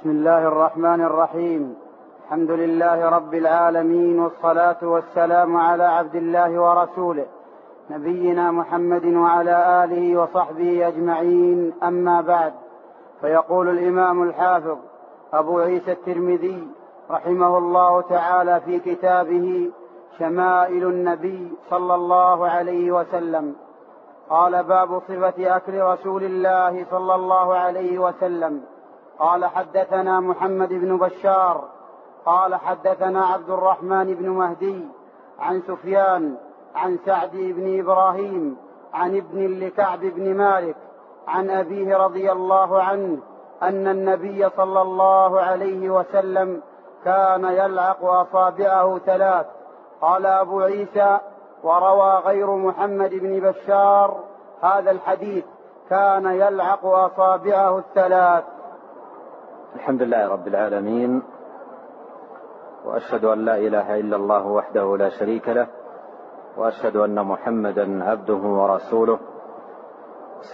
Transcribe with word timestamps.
بسم 0.00 0.10
الله 0.10 0.48
الرحمن 0.48 1.00
الرحيم. 1.00 1.76
الحمد 2.24 2.50
لله 2.50 3.08
رب 3.08 3.34
العالمين 3.34 4.20
والصلاة 4.20 4.76
والسلام 4.82 5.56
على 5.56 5.84
عبد 5.84 6.14
الله 6.14 6.60
ورسوله 6.60 7.26
نبينا 7.90 8.50
محمد 8.50 9.04
وعلى 9.04 9.84
آله 9.84 10.22
وصحبه 10.22 10.88
أجمعين. 10.88 11.72
أما 11.82 12.20
بعد 12.20 12.52
فيقول 13.20 13.68
الإمام 13.68 14.22
الحافظ 14.22 14.78
أبو 15.32 15.58
عيسى 15.58 15.92
الترمذي 15.92 16.68
رحمه 17.10 17.58
الله 17.58 18.00
تعالى 18.00 18.60
في 18.60 18.78
كتابه 18.78 19.70
شمائل 20.18 20.84
النبي 20.84 21.52
صلى 21.70 21.94
الله 21.94 22.48
عليه 22.48 22.92
وسلم. 22.92 23.54
قال 24.30 24.64
باب 24.64 24.98
صفة 25.08 25.56
أكل 25.56 25.80
رسول 25.80 26.24
الله 26.24 26.86
صلى 26.90 27.14
الله 27.14 27.54
عليه 27.54 27.98
وسلم. 27.98 28.60
قال 29.20 29.44
حدثنا 29.44 30.20
محمد 30.20 30.68
بن 30.68 30.98
بشار 30.98 31.64
قال 32.26 32.54
حدثنا 32.54 33.26
عبد 33.26 33.50
الرحمن 33.50 34.14
بن 34.14 34.28
مهدي 34.28 34.88
عن 35.38 35.60
سفيان 35.60 36.36
عن 36.74 36.98
سعد 37.06 37.30
بن 37.32 37.80
إبراهيم 37.80 38.56
عن 38.94 39.16
ابن 39.16 39.60
لكعب 39.60 40.00
بن 40.00 40.34
مالك 40.34 40.76
عن 41.28 41.50
أبيه 41.50 41.96
رضي 41.96 42.32
الله 42.32 42.82
عنه 42.82 43.18
أن 43.62 43.88
النبي 43.88 44.50
صلى 44.50 44.82
الله 44.82 45.40
عليه 45.40 45.90
وسلم 45.90 46.62
كان 47.04 47.44
يلعق 47.44 48.04
أصابعه 48.04 48.98
ثلاث. 48.98 49.46
قال 50.00 50.26
أبو 50.26 50.60
عيسى 50.60 51.18
وروى 51.62 52.12
غير 52.12 52.50
محمد 52.50 53.10
بن 53.10 53.40
بشار 53.40 54.20
هذا 54.62 54.90
الحديث 54.90 55.44
كان 55.90 56.26
يلعق 56.26 56.86
أصابعه 56.86 57.78
الثلاث. 57.78 58.44
الحمد 59.74 60.02
لله 60.02 60.28
رب 60.28 60.46
العالمين 60.48 61.22
وأشهد 62.84 63.24
أن 63.24 63.44
لا 63.44 63.56
إله 63.56 64.00
إلا 64.00 64.16
الله 64.16 64.46
وحده 64.46 64.96
لا 64.96 65.08
شريك 65.08 65.48
له 65.48 65.66
وأشهد 66.56 66.96
أن 66.96 67.26
محمدا 67.26 68.04
عبده 68.04 68.34
ورسوله 68.34 69.18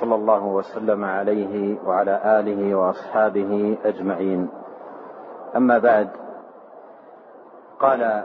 صلى 0.00 0.14
الله 0.14 0.46
وسلم 0.46 1.04
عليه 1.04 1.78
وعلى 1.86 2.40
آله 2.40 2.74
وأصحابه 2.74 3.78
أجمعين. 3.84 4.48
أما 5.56 5.78
بعد 5.78 6.08
قال 7.80 8.24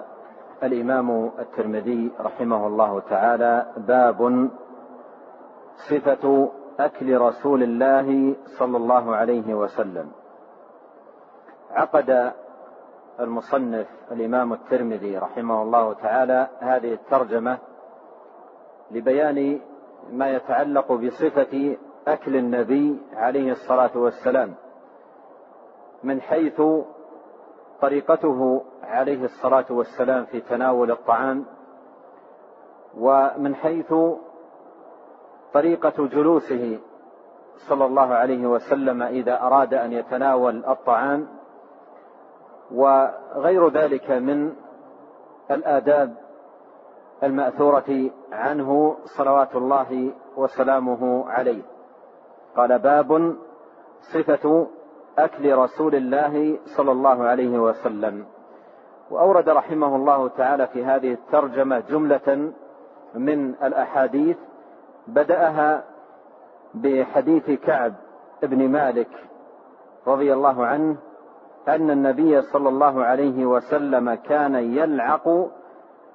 الإمام 0.63 1.31
الترمذي 1.39 2.11
رحمه 2.19 2.67
الله 2.67 2.99
تعالى 2.99 3.65
باب 3.77 4.49
صفة 5.89 6.49
أكل 6.79 7.17
رسول 7.17 7.63
الله 7.63 8.35
صلى 8.59 8.77
الله 8.77 9.15
عليه 9.15 9.53
وسلم. 9.53 10.20
عقد 11.73 12.33
المصنف 13.19 13.87
الإمام 14.11 14.53
الترمذي 14.53 15.17
رحمه 15.17 15.61
الله 15.61 15.93
تعالى 15.93 16.47
هذه 16.59 16.93
الترجمة 16.93 17.57
لبيان 18.91 19.59
ما 20.11 20.29
يتعلق 20.29 20.91
بصفة 20.91 21.77
أكل 22.07 22.35
النبي 22.35 22.99
عليه 23.13 23.51
الصلاة 23.51 23.91
والسلام 23.95 24.53
من 26.03 26.21
حيث 26.21 26.61
طريقته 27.81 28.63
عليه 28.83 29.23
الصلاة 29.23 29.65
والسلام 29.69 30.25
في 30.25 30.41
تناول 30.41 30.91
الطعام 30.91 31.45
ومن 32.97 33.55
حيث 33.55 33.93
طريقة 35.53 36.07
جلوسه 36.07 36.79
صلى 37.69 37.85
الله 37.85 38.13
عليه 38.13 38.47
وسلم 38.47 39.03
إذا 39.03 39.41
أراد 39.41 39.73
أن 39.73 39.93
يتناول 39.93 40.65
الطعام 40.65 41.27
وغير 42.73 43.69
ذلك 43.69 44.11
من 44.11 44.53
الآداب 45.51 46.13
المأثورة 47.23 48.09
عنه 48.31 48.97
صلوات 49.17 49.55
الله 49.55 50.11
وسلامه 50.37 51.29
عليه. 51.29 51.61
قال 52.55 52.79
باب 52.79 53.35
صفة 54.13 54.67
أكل 55.17 55.55
رسول 55.55 55.95
الله 55.95 56.59
صلى 56.77 56.91
الله 56.91 57.23
عليه 57.23 57.59
وسلم. 57.59 58.25
وأورد 59.11 59.49
رحمه 59.49 59.95
الله 59.95 60.27
تعالى 60.27 60.67
في 60.67 60.85
هذه 60.85 61.13
الترجمة 61.13 61.79
جملة 61.79 62.53
من 63.15 63.49
الأحاديث 63.63 64.37
بدأها 65.07 65.83
بحديث 66.73 67.51
كعب 67.51 67.93
بن 68.43 68.69
مالك 68.69 69.09
رضي 70.07 70.33
الله 70.33 70.65
عنه 70.65 70.97
أن 71.67 71.91
النبي 71.91 72.41
صلى 72.41 72.69
الله 72.69 73.03
عليه 73.03 73.45
وسلم 73.45 74.13
كان 74.13 74.55
يلعق 74.55 75.49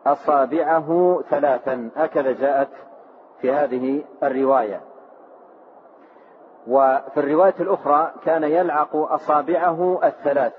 أصابعه 0.07 1.21
ثلاثا. 1.31 1.91
هكذا 1.97 2.33
جاءت 2.33 2.69
في 3.41 3.53
هذه 3.53 4.05
الرواية. 4.23 4.81
وفي 6.69 7.17
الرواية 7.21 7.55
الأخرى 7.61 8.13
كان 8.25 8.45
يلعق 8.45 8.97
أصابعه 8.97 10.01
الثلاث 10.05 10.53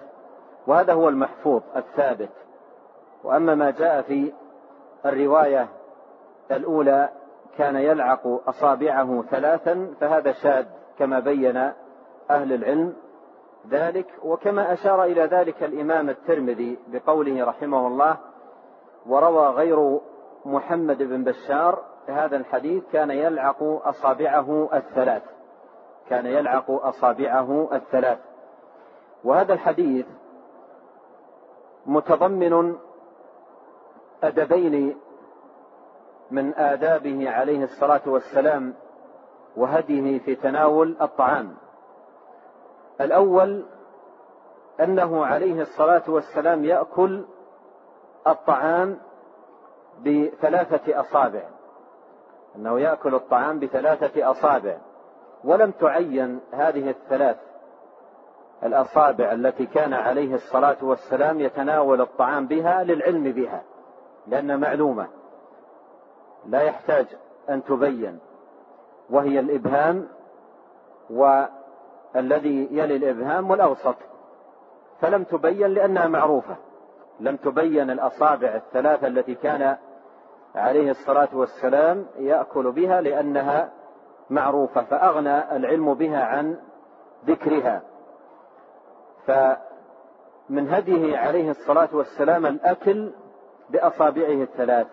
وهذا 0.68 0.94
هو 0.94 1.10
المحفوظ 1.10 1.62
الثابت. 1.76 2.30
وأما 3.24 3.56
ما 3.56 3.72
جاء 3.72 4.02
في 4.02 4.34
الرواية 5.06 5.68
الأولى 6.52 7.10
كان 7.58 7.76
يلعق 7.76 8.42
أصابعه 8.48 9.24
ثلاثا 9.30 9.94
فهذا 10.00 10.32
شاذ 10.32 10.66
كما 11.00 11.20
بين 11.20 11.58
أهل 12.30 12.54
العلم. 12.54 12.94
ذلك 13.70 14.08
وكما 14.24 14.74
أشار 14.74 15.04
إلى 15.04 15.22
ذلك 15.22 15.64
الإمام 15.64 16.10
الترمذي 16.10 16.80
بقوله 16.88 17.46
رحمه 17.46 17.88
الله 17.88 18.18
وروى 19.06 19.48
غير 19.48 20.00
محمد 20.46 20.98
بن 21.04 21.24
بشار 21.24 21.84
هذا 22.08 22.38
الحديث 22.38 22.84
كان 22.92 23.12
يلعق 23.12 23.64
أصابعه 23.64 24.70
الثلاث 24.74 25.24
كان 26.10 26.26
يلعق 26.26 26.72
أصابعه 26.72 27.70
الثلاث. 27.74 28.20
وهذا 29.24 29.54
الحديث 29.54 30.06
متضمن 31.86 32.76
أدبين 34.24 34.98
من 36.32 36.54
آدابه 36.54 37.30
عليه 37.30 37.64
الصلاة 37.64 38.02
والسلام 38.06 38.74
وهديه 39.58 40.20
في 40.20 40.36
تناول 40.36 40.98
الطعام. 41.02 41.58
الأول 43.02 43.66
أنه 44.80 45.26
عليه 45.26 45.62
الصلاة 45.62 46.04
والسلام 46.08 46.66
يأكل 46.66 47.26
الطعام 48.28 48.98
بثلاثة 50.06 51.00
أصابع. 51.00 51.44
أنه 52.56 52.80
يأكل 52.80 53.16
الطعام 53.16 53.60
بثلاثة 53.60 54.32
أصابع. 54.32 54.78
ولم 55.44 55.72
تعين 55.72 56.40
هذه 56.52 56.90
الثلاث 56.90 57.38
الأصابع 58.64 59.32
التي 59.32 59.66
كان 59.66 59.94
عليه 59.94 60.36
الصلاة 60.36 60.78
والسلام 60.82 61.40
يتناول 61.40 62.02
الطعام 62.02 62.48
بها 62.48 62.84
للعلم 62.84 63.32
بها 63.32 63.64
لأن 64.28 64.60
معلومة 64.60 65.08
لا 66.46 66.62
يحتاج 66.62 67.06
أن 67.50 67.64
تبين 67.64 68.20
وهي 69.10 69.40
الإبهام 69.40 70.08
و 71.10 71.44
الذي 72.18 72.68
يلي 72.72 72.96
الإبهام 72.96 73.50
والأوسط. 73.52 73.96
فلم 75.02 75.24
تبين 75.24 75.68
لأنها 75.68 76.08
معروفة. 76.08 76.56
لم 77.20 77.36
تبين 77.36 77.90
الأصابع 77.90 78.56
الثلاثة 78.56 79.08
التي 79.08 79.36
كان 79.36 79.78
عليه 80.56 80.92
الصلاة 80.92 81.30
والسلام 81.34 82.06
يأكل 82.18 82.72
بها 82.72 83.02
لأنها 83.02 83.70
معروفة 84.30 84.84
فأغنى 84.84 85.56
العلم 85.56 85.94
بها 85.94 86.24
عن 86.24 86.58
ذكرها. 87.26 87.82
فمن 89.26 90.70
هديه 90.70 91.18
عليه 91.18 91.50
الصلاة 91.50 91.90
والسلام 91.94 92.46
الأكل 92.46 93.12
بأصابعه 93.70 94.44
الثلاث. 94.44 94.88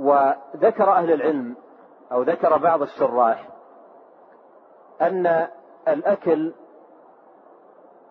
وذكر 0.00 0.92
أهل 0.92 1.12
العلم 1.12 1.56
أو 2.12 2.22
ذكر 2.22 2.56
بعض 2.56 2.82
الشراح 2.82 3.57
أن 5.02 5.48
الأكل 5.88 6.52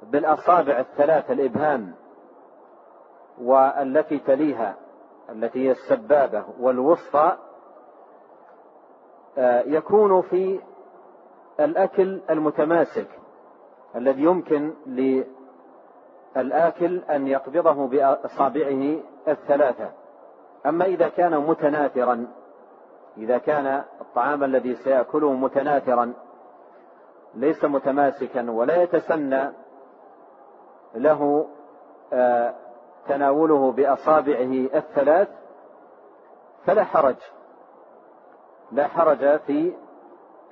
بالأصابع 0.03 0.79
الثلاث 0.79 1.31
الإبهام 1.31 1.93
والتي 3.41 4.19
تليها 4.19 4.75
التي 5.29 5.67
هي 5.67 5.71
السبابة 5.71 6.45
والوسطى 6.59 7.37
آه، 9.37 9.61
يكون 9.61 10.21
في 10.21 10.59
الأكل 11.59 12.21
المتماسك 12.29 13.07
الذي 13.95 14.23
يمكن 14.23 14.73
للآكل 16.35 17.01
أن 17.03 17.27
يقبضه 17.27 17.87
بأصابعه 17.87 18.99
الثلاثة. 19.27 19.91
أما 20.65 20.85
إذا 20.85 21.09
كان 21.09 21.37
متناثرا 21.37 22.27
إذا 23.17 23.37
كان 23.37 23.83
الطعام 24.01 24.43
الذي 24.43 24.75
سيأكله 24.75 25.33
متناثرا 25.33 26.13
ليس 27.37 27.65
متماسكا 27.65 28.51
ولا 28.51 28.83
يتسنى 28.83 29.51
له 30.95 31.47
آه، 32.13 32.53
تناوله 33.07 33.71
بأصابعه 33.71 34.67
الثلاث 34.75 35.27
فلا 36.65 36.83
حرج. 36.83 37.15
لا 38.71 38.87
حرج 38.87 39.39
في 39.39 39.73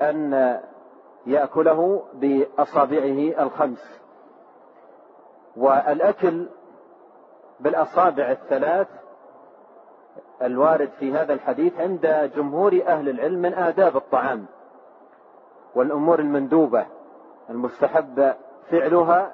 أن 0.01 0.59
يأكله 1.25 2.03
بأصابعه 2.13 3.43
الخمس. 3.43 4.01
والأكل 5.57 6.47
بالأصابع 7.59 8.31
الثلاث 8.31 8.87
الوارد 10.41 10.89
في 10.99 11.13
هذا 11.13 11.33
الحديث 11.33 11.79
عند 11.79 12.31
جمهور 12.35 12.81
أهل 12.87 13.09
العلم 13.09 13.41
من 13.41 13.53
آداب 13.53 13.97
الطعام. 13.97 14.45
والأمور 15.75 16.19
المندوبة 16.19 16.86
المستحب 17.50 18.33
فعلها 18.72 19.31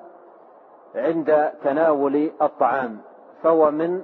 عند 0.96 1.52
تناول 1.64 2.32
الطعام 2.42 3.02
فهو 3.44 3.72
من 3.72 4.04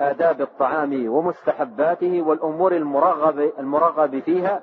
آداب 0.00 0.40
الطعام 0.40 1.08
ومستحباته 1.08 2.22
والأمور 2.22 2.72
المرغب 2.72 3.52
المرغب 3.58 4.20
فيها 4.20 4.62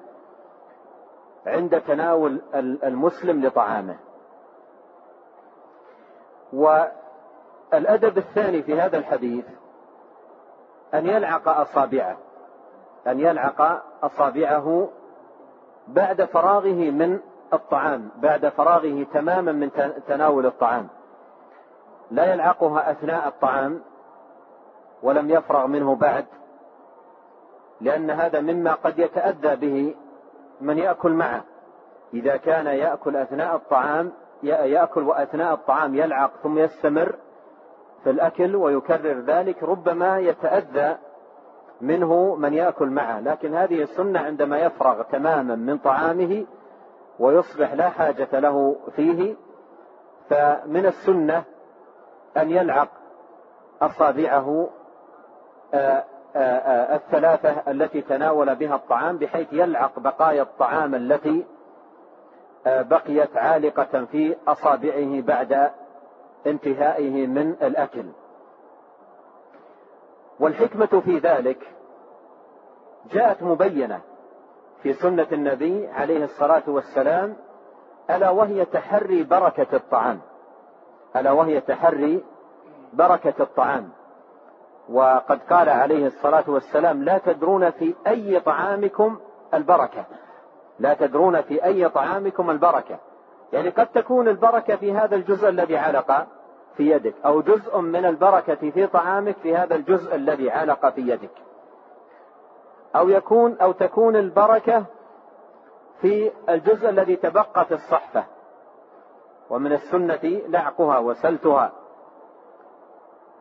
عند 1.45 1.81
تناول 1.81 2.41
المسلم 2.83 3.45
لطعامه. 3.45 3.97
والأدب 6.53 8.17
الثاني 8.17 8.63
في 8.63 8.81
هذا 8.81 8.97
الحديث 8.97 9.45
أن 10.93 11.05
يلعق 11.05 11.47
أصابعه 11.47 12.17
أن 13.07 13.19
يلعق 13.19 13.83
أصابعه 14.03 14.89
بعد 15.87 16.25
فراغه 16.25 16.91
من 16.91 17.19
الطعام 17.53 18.09
بعد 18.17 18.49
فراغه 18.49 19.05
تماما 19.13 19.51
من 19.51 19.71
تناول 20.07 20.45
الطعام. 20.45 20.87
لا 22.11 22.33
يلعقها 22.33 22.91
أثناء 22.91 23.27
الطعام 23.27 23.81
ولم 25.03 25.29
يفرغ 25.29 25.67
منه 25.67 25.95
بعد 25.95 26.25
لأن 27.81 28.09
هذا 28.11 28.41
مما 28.41 28.73
قد 28.73 28.99
يتأذى 28.99 29.55
به 29.55 29.95
من 30.61 30.77
يأكل 30.77 31.11
معه. 31.11 31.43
إذا 32.13 32.37
كان 32.37 32.65
يأكل 32.65 33.15
أثناء 33.15 33.55
الطعام 33.55 34.11
يأكل 34.43 35.03
وأثناء 35.03 35.53
الطعام 35.53 35.95
يلعق 35.95 36.31
ثم 36.43 36.57
يستمر 36.57 37.15
في 38.03 38.09
الأكل 38.09 38.55
ويكرر 38.55 39.19
ذلك 39.19 39.63
ربما 39.63 40.19
يتأذى 40.19 40.97
منه 41.81 42.35
من 42.35 42.53
يأكل 42.53 42.87
معه. 42.87 43.19
لكن 43.19 43.55
هذه 43.55 43.81
السنة 43.81 44.19
عندما 44.19 44.59
يفرغ 44.59 45.01
تماما 45.01 45.55
من 45.55 45.77
طعامه 45.77 46.45
ويصبح 47.19 47.73
لا 47.73 47.89
حاجة 47.89 48.39
له 48.39 48.75
فيه 48.95 49.35
فمن 50.29 50.85
السنة 50.85 51.43
أن 52.37 52.51
يلعق 52.51 52.89
أصابعه 53.81 54.69
آه، 55.73 56.03
آه، 56.35 56.39
آه، 56.39 56.95
الثلاثة 56.95 57.71
التي 57.71 58.01
تناول 58.01 58.55
بها 58.55 58.75
الطعام 58.75 59.17
بحيث 59.17 59.53
يلعق 59.53 59.99
بقايا 59.99 60.41
الطعام 60.41 60.95
التي 60.95 61.45
بقيت 62.65 63.37
عالقة 63.37 64.05
في 64.05 64.35
أصابعه 64.47 65.21
بعد 65.21 65.71
انتهائه 66.47 67.27
من 67.27 67.51
الأكل. 67.51 68.05
والحكمة 70.39 71.01
في 71.05 71.17
ذلك 71.17 71.57
جاءت 73.11 73.43
مبينة 73.43 74.01
في 74.83 74.93
سنة 74.93 75.27
النبي 75.31 75.87
عليه 75.87 76.23
الصلاة 76.23 76.63
والسلام 76.67 77.35
ألا 78.09 78.29
وهي 78.29 78.65
تحري 78.65 79.23
بركة 79.23 79.75
الطعام. 79.75 80.21
ألا 81.15 81.31
وهي 81.31 81.61
تحري 81.61 82.23
بركة 82.93 83.33
الطعام. 83.39 83.89
وقد 84.89 85.39
قال 85.49 85.69
عليه 85.69 86.07
الصلاة 86.07 86.43
والسلام 86.47 87.03
لا 87.03 87.17
تدرون 87.17 87.69
في 87.71 87.95
أي 88.07 88.39
طعامكم 88.39 89.19
البركة. 89.53 90.05
لا 90.79 90.93
تدرون 90.93 91.41
في 91.41 91.63
أي 91.63 91.89
طعامكم 91.89 92.49
البركة. 92.49 92.99
يعني 93.53 93.69
قد 93.69 93.87
تكون 93.87 94.27
البركة 94.27 94.75
في 94.75 94.93
هذا 94.93 95.15
الجزء 95.15 95.49
الذي 95.49 95.77
علق 95.77 96.27
في 96.77 96.91
يدك 96.91 97.13
أو 97.25 97.41
جزء 97.41 97.79
من 97.79 98.05
البركة 98.05 98.71
في 98.71 98.87
طعامك 98.87 99.35
في 99.37 99.55
هذا 99.55 99.75
الجزء 99.75 100.15
الذي 100.15 100.51
علق 100.51 100.89
في 100.89 101.01
يدك. 101.01 101.31
أو 102.95 103.09
يكون 103.09 103.57
أو 103.61 103.71
تكون 103.71 104.15
البركة 104.15 104.85
في 106.01 106.31
الجزء 106.49 106.89
الذي 106.89 107.15
تبقى 107.15 107.65
في 107.65 107.73
الصحفة. 107.73 108.23
ومن 109.49 109.73
السنة 109.73 110.41
لعقها 110.47 110.99
وسلتها. 110.99 111.71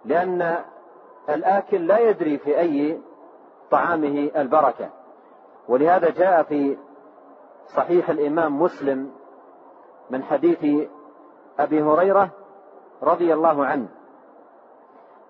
لأن 0.04 0.56
الآكل 1.28 1.86
لا 1.86 1.98
يدري 1.98 2.38
في 2.38 2.58
أي 2.58 3.00
طعامه 3.70 4.30
البركة. 4.36 4.88
ولهذا 5.68 6.10
جاء 6.10 6.42
في 6.42 6.76
صحيح 7.76 8.10
الإمام 8.10 8.62
مسلم 8.62 9.10
من 10.10 10.22
حديث 10.22 10.88
أبي 11.58 11.82
هريرة 11.82 12.30
رضي 13.04 13.34
الله 13.34 13.66
عنه. 13.66 13.88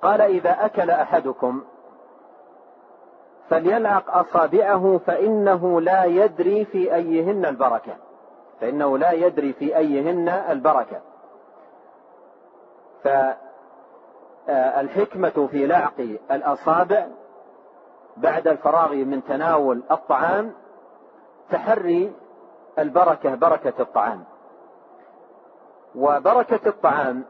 قال 0.03 0.21
إذا 0.21 0.65
أكل 0.65 0.91
أحدكم 0.91 1.63
فليلعق 3.49 4.17
أصابعه 4.17 5.01
فإنه 5.07 5.81
لا 5.81 6.05
يدري 6.05 6.65
في 6.65 6.95
أيهن 6.95 7.45
البركة. 7.45 7.97
فإنه 8.61 8.99
لا 8.99 9.13
يدري 9.13 9.53
في 9.53 9.77
أيهن 9.77 10.29
البركة. 10.29 11.01
فالحكمة 14.47 15.49
في 15.51 15.67
لعق 15.67 16.01
الأصابع 16.31 17.07
بعد 18.17 18.49
الفراغ 18.49 18.95
من 18.95 19.25
تناول 19.25 19.83
الطعام 19.91 20.53
تحري 21.51 22.13
البركة 22.79 23.35
بركة 23.35 23.83
الطعام. 23.83 24.25
وبركة 25.95 26.69
الطعام 26.69 27.25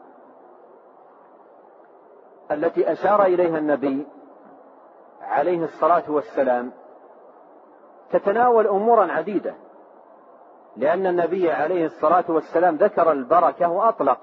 التي 2.50 2.92
أشار 2.92 3.24
إليها 3.24 3.58
النبي 3.58 4.06
عليه 5.20 5.64
الصلاة 5.64 6.02
والسلام 6.08 6.72
تتناول 8.10 8.66
أمورا 8.66 9.12
عديدة 9.12 9.54
لأن 10.76 11.06
النبي 11.06 11.50
عليه 11.50 11.86
الصلاة 11.86 12.24
والسلام 12.28 12.76
ذكر 12.76 13.12
البركة 13.12 13.70
وأطلق 13.70 14.18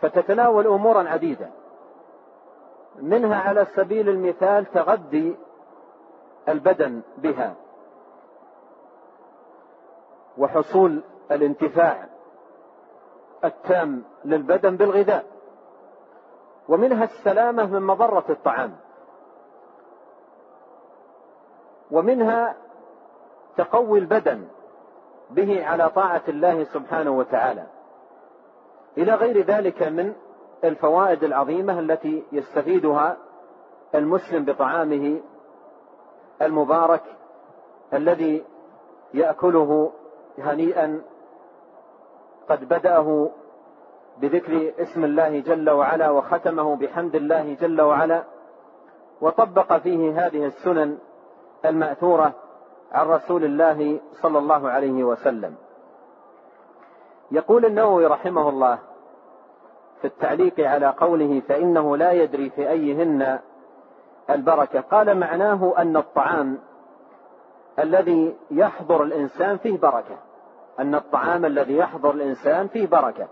فتتناول 0.00 0.66
أمورا 0.66 1.08
عديدة 1.08 1.50
منها 3.00 3.36
على 3.36 3.64
سبيل 3.64 4.08
المثال 4.08 4.66
تغذي 4.66 5.36
البدن 6.48 7.02
بها 7.18 7.54
وحصول 10.38 11.02
الانتفاع 11.30 12.08
التام 13.44 14.04
للبدن 14.24 14.76
بالغذاء. 14.76 15.35
ومنها 16.68 17.04
السلامة 17.04 17.66
من 17.66 17.82
مضرة 17.82 18.24
الطعام. 18.30 18.76
ومنها 21.90 22.56
تقوي 23.56 23.98
البدن 23.98 24.48
به 25.30 25.66
على 25.66 25.90
طاعة 25.90 26.22
الله 26.28 26.64
سبحانه 26.64 27.10
وتعالى. 27.10 27.66
إلى 28.98 29.14
غير 29.14 29.44
ذلك 29.44 29.82
من 29.82 30.14
الفوائد 30.64 31.24
العظيمة 31.24 31.78
التي 31.78 32.24
يستفيدها 32.32 33.16
المسلم 33.94 34.44
بطعامه 34.44 35.20
المبارك 36.42 37.02
الذي 37.94 38.44
يأكله 39.14 39.92
هنيئا 40.38 41.02
قد 42.48 42.64
بدأه 42.68 43.30
بذكر 44.20 44.72
اسم 44.78 45.04
الله 45.04 45.40
جل 45.40 45.70
وعلا 45.70 46.10
وختمه 46.10 46.76
بحمد 46.76 47.14
الله 47.14 47.54
جل 47.54 47.80
وعلا 47.80 48.22
وطبق 49.20 49.76
فيه 49.76 50.26
هذه 50.26 50.46
السنن 50.46 50.98
المأثورة 51.64 52.32
عن 52.92 53.06
رسول 53.06 53.44
الله 53.44 54.00
صلى 54.12 54.38
الله 54.38 54.70
عليه 54.70 55.04
وسلم. 55.04 55.54
يقول 57.30 57.64
النووي 57.64 58.06
رحمه 58.06 58.48
الله 58.48 58.78
في 60.00 60.04
التعليق 60.04 60.60
على 60.60 60.86
قوله 60.86 61.40
فإنه 61.40 61.96
لا 61.96 62.12
يدري 62.12 62.50
في 62.50 62.70
أيهن 62.70 63.38
البركة 64.30 64.80
قال 64.80 65.18
معناه 65.18 65.74
أن 65.78 65.96
الطعام 65.96 66.58
الذي 67.78 68.36
يحضر 68.50 69.02
الإنسان 69.02 69.56
فيه 69.56 69.78
بركة 69.78 70.18
أن 70.78 70.94
الطعام 70.94 71.44
الذي 71.44 71.76
يحضر 71.76 72.10
الإنسان 72.10 72.68
فيه 72.68 72.86
بركة 72.86 73.28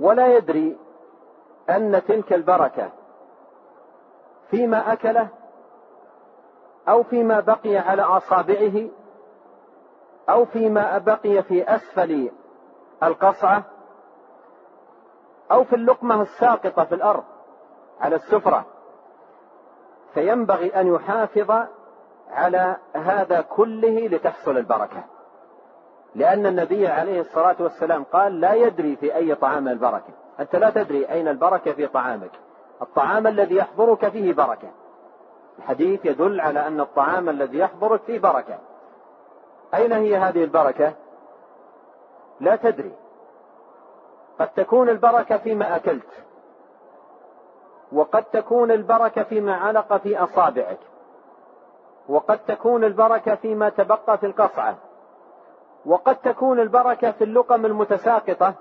ولا 0.00 0.36
يدري 0.36 0.78
أن 1.70 2.02
تلك 2.08 2.32
البركة 2.32 2.90
فيما 4.50 4.92
أكله 4.92 5.28
أو 6.88 7.02
فيما 7.02 7.40
بقي 7.40 7.76
على 7.76 8.02
أصابعه 8.02 8.88
أو 10.28 10.44
فيما 10.44 10.98
بقي 10.98 11.42
في 11.42 11.74
أسفل 11.74 12.30
القصعة 13.02 13.62
أو 15.50 15.64
في 15.64 15.76
اللقمة 15.76 16.22
الساقطة 16.22 16.84
في 16.84 16.94
الأرض 16.94 17.24
على 18.00 18.16
السفرة. 18.16 18.66
فينبغي 20.14 20.80
أن 20.80 20.86
يحافظ 20.94 21.50
على 22.30 22.76
هذا 22.94 23.40
كله 23.40 24.06
لتحصل 24.08 24.56
البركة. 24.56 25.04
لأن 26.14 26.46
النبي 26.46 26.88
عليه 26.88 27.20
الصلاة 27.20 27.56
والسلام 27.60 28.04
قال 28.04 28.40
لا 28.40 28.54
يدري 28.54 28.96
في 28.96 29.14
أي 29.16 29.34
طعام 29.34 29.68
البركة. 29.68 30.12
أنت 30.40 30.56
لا 30.56 30.70
تدري 30.70 31.10
أين 31.10 31.28
البركة 31.28 31.72
في 31.72 31.86
طعامك. 31.86 32.30
الطعام 32.82 33.26
الذي 33.26 33.56
يحضرك 33.56 34.08
فيه 34.08 34.32
بركة. 34.32 34.68
الحديث 35.58 36.04
يدل 36.04 36.40
على 36.40 36.66
أن 36.66 36.80
الطعام 36.80 37.28
الذي 37.28 37.58
يحضرك 37.58 38.00
فيه 38.00 38.18
بركة. 38.18 38.58
أين 39.74 39.92
هي 39.92 40.16
هذه 40.16 40.44
البركة؟ 40.44 40.92
لا 42.40 42.56
تدري. 42.56 42.92
قد 44.38 44.48
تكون 44.48 44.88
البركة 44.88 45.36
فيما 45.36 45.76
أكلت. 45.76 46.24
وقد 47.92 48.24
تكون 48.24 48.70
البركة 48.70 49.22
فيما 49.22 49.54
علق 49.54 49.96
في 49.96 50.18
أصابعك. 50.18 50.78
وقد 52.08 52.38
تكون 52.38 52.84
البركة 52.84 53.34
فيما 53.34 53.68
تبقى 53.68 54.18
في 54.18 54.26
القصعة. 54.26 54.76
وقد 55.86 56.16
تكون 56.16 56.60
البركة 56.60 57.10
في 57.10 57.24
اللقم 57.24 57.66
المتساقطة 57.66 58.54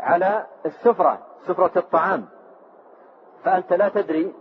على 0.00 0.46
السفرة 0.66 1.18
سفرة 1.46 1.78
الطعام. 1.78 2.26
فأنت 3.44 3.72
لا 3.72 3.88
تدري 3.88 4.34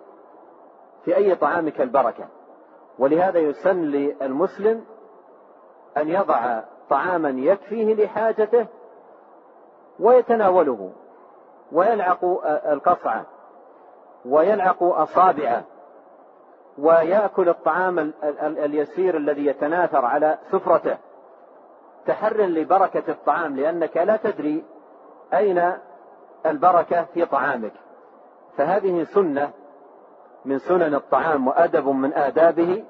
في 1.03 1.15
أي 1.15 1.35
طعامك 1.35 1.81
البركة. 1.81 2.27
ولهذا 2.99 3.39
يسن 3.39 3.81
للمسلم 3.81 4.85
أن 5.97 6.09
يضع 6.09 6.61
طعاما 6.89 7.29
يكفيه 7.29 7.95
لحاجته 7.95 8.67
ويتناوله 9.99 10.91
ويلعق 11.71 12.25
القصعة 12.45 13.25
ويلعق 14.25 14.83
أصابعه. 14.83 15.63
ويأكل 16.77 17.49
الطعام 17.49 18.13
اليسير 18.41 19.17
الذي 19.17 19.45
يتناثر 19.45 20.05
على 20.05 20.37
سفرته. 20.51 20.97
تحر 22.05 22.41
لبركة 22.41 23.11
الطعام 23.11 23.55
لأنك 23.55 23.97
لا 23.97 24.15
تدري 24.17 24.63
أين 25.33 25.73
البركة 26.45 27.03
في 27.03 27.25
طعامك. 27.25 27.73
فهذه 28.57 29.03
سنة 29.03 29.51
من 30.45 30.57
سنن 30.57 30.95
الطعام 30.95 31.47
وأدب 31.47 31.87
من 31.87 32.13
آدابه. 32.13 32.83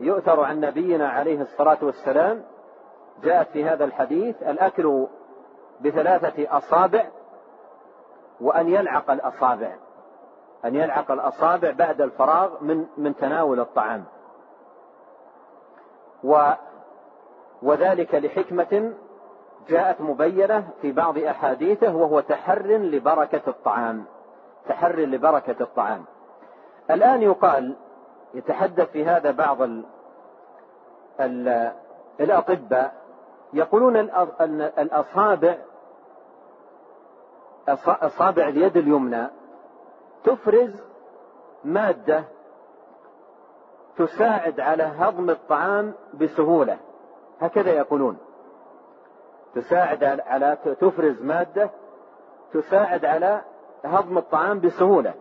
يؤثر 0.00 0.40
عن 0.40 0.60
نبينا 0.60 1.08
عليه 1.08 1.40
الصلاة 1.40 1.78
والسلام. 1.82 2.42
جاءت 3.22 3.48
في 3.48 3.64
هذا 3.64 3.84
الحديث 3.84 4.42
الأكل 4.42 5.06
بثلاثة 5.80 6.56
أصابع 6.56 7.04
وأن 8.40 8.68
يلعق 8.68 9.10
الأصابع. 9.10 9.76
أن 10.64 10.74
يلعق 10.74 11.10
الأصابع 11.10 11.70
بعد 11.70 12.00
الفراغ 12.00 12.50
من 12.60 12.86
من 12.96 13.16
تناول 13.16 13.60
الطعام. 13.60 14.04
و 16.24 16.50
وذلك 17.62 18.14
لحكمة 18.14 18.92
جاءت 19.68 20.00
مبينة 20.00 20.68
في 20.82 20.92
بعض 20.92 21.18
أحاديثه 21.18 21.96
وهو 21.96 22.20
تحر 22.20 22.66
لبركة 22.66 23.42
الطعام. 23.48 24.04
تحر 24.68 24.96
لبركة 24.96 25.56
الطعام. 25.60 26.04
الآن 26.90 27.22
يقال 27.22 27.76
يتحدث 28.34 28.90
في 28.90 29.04
هذا 29.04 29.30
بعض 29.30 29.62
ال 29.62 29.84
ال 31.20 31.72
الأطباء 32.20 32.94
يقولون 33.52 33.96
الأصابع 34.78 35.56
أصابع 37.68 38.48
اليد 38.48 38.76
اليمنى 38.76 39.26
تفرز 40.24 40.82
مادة 41.64 42.24
تساعد 43.96 44.60
على 44.60 44.82
هضم 44.82 45.30
الطعام 45.30 45.94
بسهولة. 46.14 46.78
هكذا 47.40 47.70
يقولون. 47.70 48.18
تساعد 49.54 50.04
على 50.04 50.58
تفرز 50.80 51.22
مادة 51.22 51.70
تساعد 52.52 53.04
على 53.04 53.40
هضم 53.84 54.18
الطعام 54.18 54.60
بسهولة. 54.60 55.14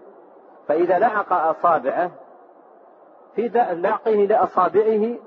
فإذا 0.67 0.99
لعق 0.99 1.33
أصابعه 1.33 2.11
في 3.35 3.47
لعقه 3.73 4.11
لأصابعه 4.11 5.17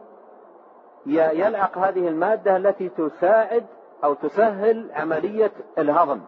يلعق 1.06 1.78
هذه 1.78 2.08
المادة 2.08 2.56
التي 2.56 2.88
تساعد 2.88 3.66
أو 4.04 4.14
تسهل 4.14 4.90
عملية 4.92 5.52
الهضم. 5.78 6.20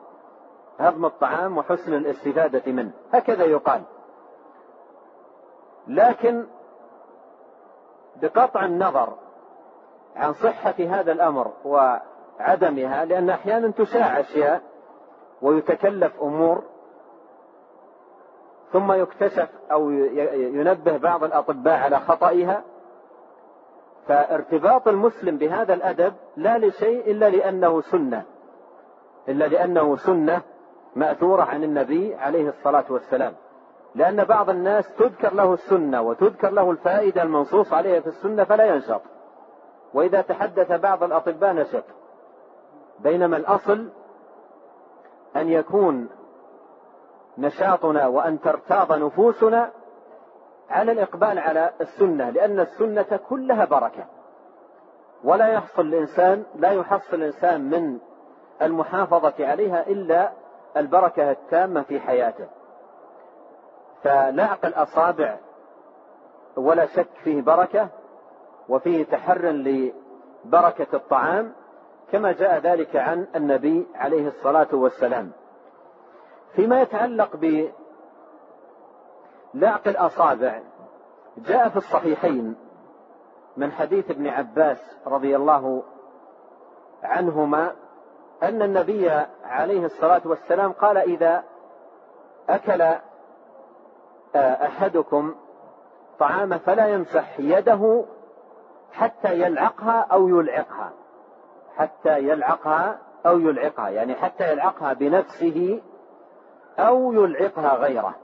هضم 0.79 1.05
الطعام 1.05 1.59
وحسن 1.59 1.95
الاستفادة 1.95 2.73
منه. 2.73 2.91
هكذا 3.13 3.45
يقال. 3.45 3.83
لكن 5.89 6.47
بقطع 8.23 8.65
النظر 8.65 9.13
عن 10.17 10.33
صحة 10.33 10.75
هذا 10.79 11.13
الأمر 11.13 11.53
وعدمها 11.65 13.05
لأن 13.05 13.31
أحيانا 13.31 13.71
تشاع 13.71 14.21
أشياء 14.21 14.63
ويتكلف 15.43 16.23
أمور 16.23 16.63
ثم 18.73 18.93
يكتشف 18.93 19.49
أو 19.73 19.91
ينبه 19.91 20.97
بعض 20.97 21.25
الأطباء 21.25 21.75
على 21.75 22.01
خطئها. 22.01 22.63
فارتباط 24.09 24.89
المسلم 24.89 25.39
بهذا 25.39 25.75
الأدب 25.75 26.15
لا 26.37 26.59
لشيء 26.59 27.11
إلا 27.11 27.31
لأنه 27.31 27.81
سنة. 27.81 28.25
إلا 29.29 29.45
لأنه 29.45 29.97
سنة 29.97 30.43
مأثورة 30.97 31.43
عن 31.43 31.65
النبي 31.65 32.15
عليه 32.15 32.49
الصلاة 32.49 32.85
والسلام. 32.91 33.33
لأن 33.95 34.25
بعض 34.25 34.51
الناس 34.51 34.85
تذكر 34.99 35.35
له 35.35 35.55
السنة 35.55 36.03
وتذكر 36.03 36.51
له 36.51 36.71
الفائدة 36.71 37.23
المنصوص 37.23 37.73
عليها 37.73 38.01
في 38.01 38.07
السنة 38.07 38.45
فلا 38.45 38.65
ينشط. 38.65 39.03
وإذا 39.95 40.21
تحدث 40.21 40.73
بعض 40.73 41.03
الأطباء 41.03 41.53
نشط. 41.53 41.85
بينما 42.99 43.37
الأصل 43.37 43.89
أن 45.37 45.49
يكون 45.49 46.09
نشاطنا 47.39 48.07
وأن 48.07 48.41
ترتاض 48.41 48.93
نفوسنا 48.93 49.71
على 50.71 50.93
الإقبال 50.93 51.39
على 51.39 51.71
السنة 51.81 52.31
لأن 52.31 52.61
السنة 52.61 53.21
كلها 53.29 53.65
بركة. 53.65 54.05
ولا 55.25 55.49
يحصل 55.49 55.83
الإنسان 55.83 56.45
لا 56.55 56.71
يحصل 56.71 57.17
الإنسان 57.17 57.71
من 57.71 57.99
المحافظة 58.63 59.35
عليها 59.47 59.87
إلا 59.87 60.33
البركة 60.77 61.31
التامة 61.31 61.83
في 61.83 62.01
حياته. 62.01 62.47
فلعق 64.03 64.67
الأصابع 64.67 65.37
ولا 66.57 66.87
شك 66.87 67.09
فيه 67.25 67.43
بركة 67.43 67.89
وفيه 68.69 69.05
تحر 69.05 69.47
لبركة 69.47 70.97
الطعام 70.97 71.53
كما 72.13 72.33
جاء 72.33 72.59
ذلك 72.59 72.97
عن 72.97 73.27
النبي 73.37 73.87
عليه 73.95 74.29
الصلاة 74.29 74.69
والسلام. 74.73 75.31
فيما 76.53 76.81
يتعلق 76.83 77.37
بلعق 79.55 79.89
الأصابع 79.89 80.61
جاء 81.37 81.69
في 81.69 81.77
الصحيحين 81.77 82.57
من 83.57 83.73
حديث 83.73 84.11
ابن 84.11 84.27
عباس 84.27 84.97
رضي 85.07 85.37
الله 85.37 85.83
عنهما 87.03 87.73
أن 88.43 88.63
النبي 88.63 89.11
عليه 89.45 89.85
الصلاة 89.85 90.23
والسلام 90.25 90.73
قال 90.73 90.97
إذا 90.97 91.45
أكل 92.49 92.83
آه، 94.35 94.67
أحدكم 94.67 95.35
طعام 96.19 96.59
فلا 96.59 96.87
يمسح 96.87 97.41
يده 97.41 98.05
حتى 98.93 99.41
يلعقها 99.41 100.07
أو 100.13 100.29
يلعقها. 100.29 100.93
حتى 101.77 102.19
يلعقها 102.19 102.99
أو 103.27 103.39
يلعقها 103.39 103.89
يعني 103.89 104.15
حتى 104.15 104.53
يلعقها 104.53 104.93
بنفسه 104.93 105.81
أو 106.79 107.13
يلعقها 107.13 107.75
غيره. 107.77 108.15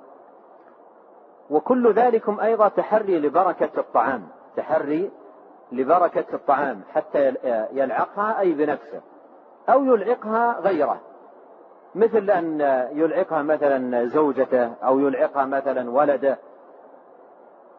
وكل 1.50 1.92
ذلكم 1.92 2.40
أيضا 2.40 2.69
تحري 2.69 3.19
لبركة 3.19 3.81
الطعام 3.81 4.28
تحري 4.57 5.11
لبركة 5.73 6.25
الطعام 6.35 6.81
حتى 6.95 7.35
يلعقها 7.73 8.40
أي 8.40 8.52
بنفسه. 8.52 9.00
أو 9.69 9.85
يلعقها 9.85 10.61
غيره. 10.61 11.00
مثل 11.95 12.31
أن 12.31 12.61
يلعقها 12.92 13.42
مثلا 13.42 14.07
زوجته 14.07 14.73
أو 14.85 14.99
يلعقها 14.99 15.45
مثلا 15.45 15.90
ولده. 15.90 16.38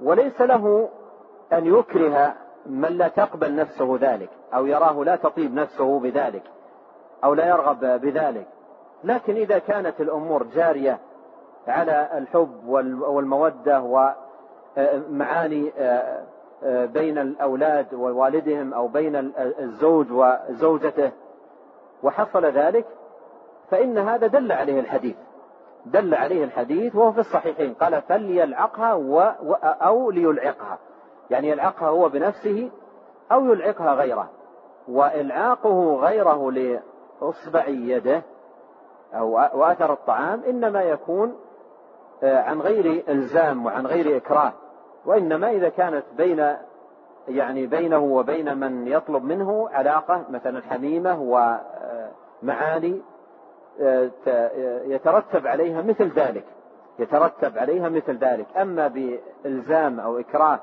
وليس 0.01 0.41
له 0.41 0.89
أن 1.53 1.65
يكره 1.65 2.33
من 2.65 2.97
لا 2.97 3.07
تقبل 3.07 3.55
نفسه 3.55 3.97
ذلك 4.01 4.29
أو 4.53 4.65
يراه 4.65 5.03
لا 5.03 5.15
تطيب 5.15 5.53
نفسه 5.53 5.99
بذلك 5.99 6.43
أو 7.23 7.33
لا 7.33 7.47
يرغب 7.47 7.79
بذلك. 8.01 8.47
لكن 9.03 9.35
إذا 9.35 9.59
كانت 9.59 10.01
الأمور 10.01 10.43
جارية 10.43 10.99
على 11.67 12.09
الحب 12.17 12.67
والمودة 13.07 13.81
ومعاني 14.77 15.71
بين 16.65 17.17
الأولاد 17.17 17.93
ووالدهم 17.93 18.73
أو 18.73 18.87
بين 18.87 19.33
الزوج 19.37 20.07
وزوجته 20.11 21.11
وحصل 22.03 22.45
ذلك 22.45 22.85
فإن 23.69 23.97
هذا 23.97 24.27
دل 24.27 24.51
عليه 24.51 24.79
الحديث. 24.79 25.15
دل 25.85 26.15
عليه 26.15 26.43
الحديث 26.43 26.95
وهو 26.95 27.11
في 27.11 27.19
الصحيحين. 27.19 27.73
قال 27.73 28.01
فليلعقها 28.01 28.93
و... 28.93 29.19
أو 29.63 30.11
ليلعقها. 30.11 30.77
يعني 31.29 31.49
يلعقها 31.49 31.87
هو 31.87 32.09
بنفسه 32.09 32.71
أو 33.31 33.45
يلعقها 33.45 33.93
غيره. 33.93 34.29
وإلعاقه 34.87 35.95
غيره 35.95 36.51
لإصبع 36.51 37.67
يده 37.67 38.21
أو 39.13 39.31
وأثر 39.33 39.93
الطعام 39.93 40.43
إنما 40.43 40.81
يكون 40.81 41.35
آه، 42.23 42.41
عن 42.41 42.61
غير 42.61 43.03
إلزام 43.09 43.65
وعن 43.65 43.87
غير 43.87 44.17
إكراه. 44.17 44.53
وإنما 45.05 45.51
إذا 45.51 45.69
كانت 45.69 46.03
بين 46.17 46.55
يعني 47.27 47.67
بينه 47.67 47.97
وبين 47.97 48.57
من 48.57 48.87
يطلب 48.87 49.23
منه 49.23 49.69
علاقة 49.69 50.25
مثلا 50.29 50.61
حميمة 50.61 51.19
ومعاني 52.43 53.01
آه، 53.81 54.09
يترتب 54.85 55.47
عليها 55.47 55.81
مثل 55.81 56.09
ذلك 56.09 56.45
يترتب 56.99 57.57
عليها 57.57 57.89
مثل 57.89 58.17
ذلك. 58.17 58.45
أما 58.57 58.87
بإلزام 58.87 59.99
أو 59.99 60.19
إكراه 60.19 60.59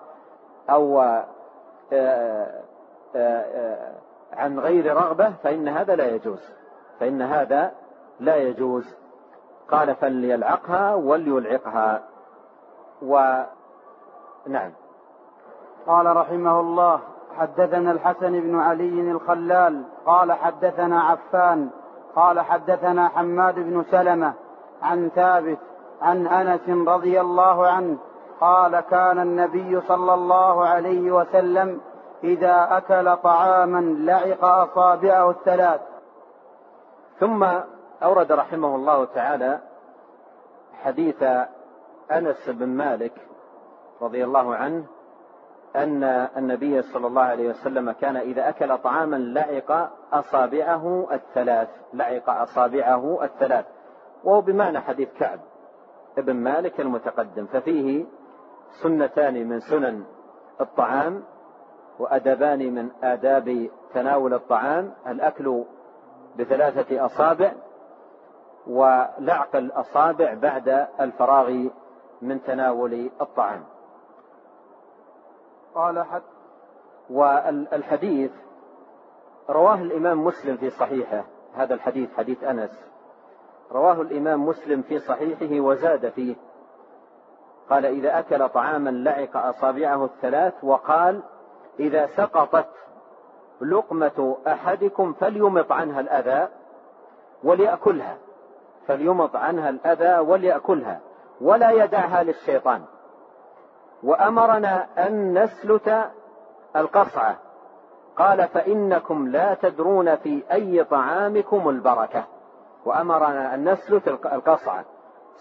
أو 0.70 1.02
آه، 1.92 2.62
عن 4.32 4.58
غير 4.58 4.96
رغبة 4.96 5.32
فإن 5.42 5.68
هذا 5.68 5.96
لا 5.96 6.06
يجوز. 6.06 6.50
فإن 7.00 7.22
هذا 7.22 7.72
لا 8.20 8.36
يجوز. 8.36 8.94
قال 9.70 9.94
فليلعقها 9.94 10.94
وليلعقها. 10.94 12.02
و 13.02 13.42
نعم. 14.46 14.72
قال 15.86 16.16
رحمه 16.16 16.60
الله 16.60 17.00
حدثنا 17.38 17.92
الحسن 17.92 18.40
بن 18.40 18.60
علي 18.60 19.10
الخلال 19.10 19.84
قال 20.06 20.32
حدثنا 20.32 21.02
عفان 21.02 21.70
قال 22.16 22.40
حدثنا 22.40 23.08
حماد 23.08 23.54
بن 23.54 23.84
سلمة 23.90 24.34
عن 24.82 25.08
ثابت 25.08 25.58
عن 26.02 26.26
أنس 26.26 26.88
رضي 26.88 27.20
الله 27.20 27.66
عنه 27.66 27.98
قال 28.40 28.80
كان 28.80 29.18
النبي 29.18 29.80
صلى 29.80 30.14
الله 30.14 30.66
عليه 30.66 31.10
وسلم 31.10 31.80
إذا 32.24 32.68
أكل 32.70 33.16
طعاما 33.16 33.80
لعق 33.80 34.44
أصابعه 34.44 35.30
الثلاث. 35.30 35.80
ثم 37.20 37.46
أورد 38.02 38.32
رحمه 38.32 38.76
الله 38.76 39.04
تعالى 39.04 39.58
حديث 40.84 41.22
أنس 42.12 42.48
بن 42.48 42.68
مالك 42.68 43.12
رضي 44.02 44.24
الله 44.24 44.54
عنه 44.54 44.84
أن 45.76 46.04
النبي 46.36 46.82
صلى 46.82 47.06
الله 47.06 47.22
عليه 47.22 47.48
وسلم 47.48 47.90
كان 47.90 48.16
إذا 48.16 48.48
أكل 48.48 48.78
طعاما 48.78 49.16
لعق 49.16 49.90
أصابعه 50.12 51.08
الثلاث 51.12 51.68
لعق 51.94 52.30
أصابعه 52.30 53.24
الثلاث. 53.24 53.64
وهو 54.24 54.40
بمعنى 54.40 54.80
حديث 54.80 55.08
كعب 55.18 55.40
ابن 56.18 56.36
مالك 56.36 56.80
المتقدم. 56.80 57.46
ففيه 57.46 58.06
سنتان 58.82 59.48
من 59.48 59.60
سنن 59.60 60.04
الطعام 60.60 61.22
وأدبان 61.98 62.74
من 62.74 62.90
آداب 63.02 63.70
تناول 63.94 64.34
الطعام. 64.34 64.92
الأكل 65.06 65.64
بثلاثة 66.38 67.04
أصابع 67.04 67.52
ولعق 68.66 69.56
الأصابع 69.56 70.34
بعد 70.34 70.86
الفراغ 71.00 71.68
من 72.22 72.42
تناول 72.42 73.10
الطعام. 73.20 73.64
قال 75.74 76.02
حد 76.02 76.22
والحديث 77.10 78.30
رواه 79.48 79.74
الإمام 79.74 80.24
مسلم 80.24 80.56
في 80.56 80.70
صحيحه 80.70 81.24
هذا 81.54 81.74
الحديث 81.74 82.16
حديث 82.16 82.44
أنس. 82.44 82.84
رواه 83.72 84.00
الإمام 84.00 84.46
مسلم 84.46 84.82
في 84.82 84.98
صحيحه 84.98 85.60
وزاد 85.60 86.08
فيه. 86.08 86.34
قال 87.70 87.86
إذا 87.86 88.18
أكل 88.18 88.48
طعاما 88.48 88.90
لعق 88.90 89.36
أصابعه 89.36 90.04
الثلاث 90.04 90.54
وقال 90.62 91.22
إذا 91.80 92.06
سقطت 92.06 92.68
لقمة 93.60 94.36
أحدكم 94.46 95.12
فليمط 95.12 95.72
عنها 95.72 96.00
الأذى 96.00 96.48
وليأكلها. 97.44 98.16
فليمط 98.86 99.36
عنها 99.36 99.68
الأذى 99.68 100.18
وليأكلها 100.18 101.00
ولا 101.40 101.70
يدعها 101.70 102.22
للشيطان. 102.22 102.84
وأمرنا 104.02 104.86
أن 104.98 105.42
نسلت 105.42 106.10
القصعة 106.76 107.36
قال 108.16 108.48
فإنكم 108.48 109.28
لا 109.28 109.54
تدرون 109.54 110.16
في 110.16 110.42
أي 110.52 110.84
طعامكم 110.84 111.68
البركة. 111.68 112.24
وأمرنا 112.84 113.54
أن 113.54 113.68
نسلت 113.68 114.08
القصعة 114.08 114.84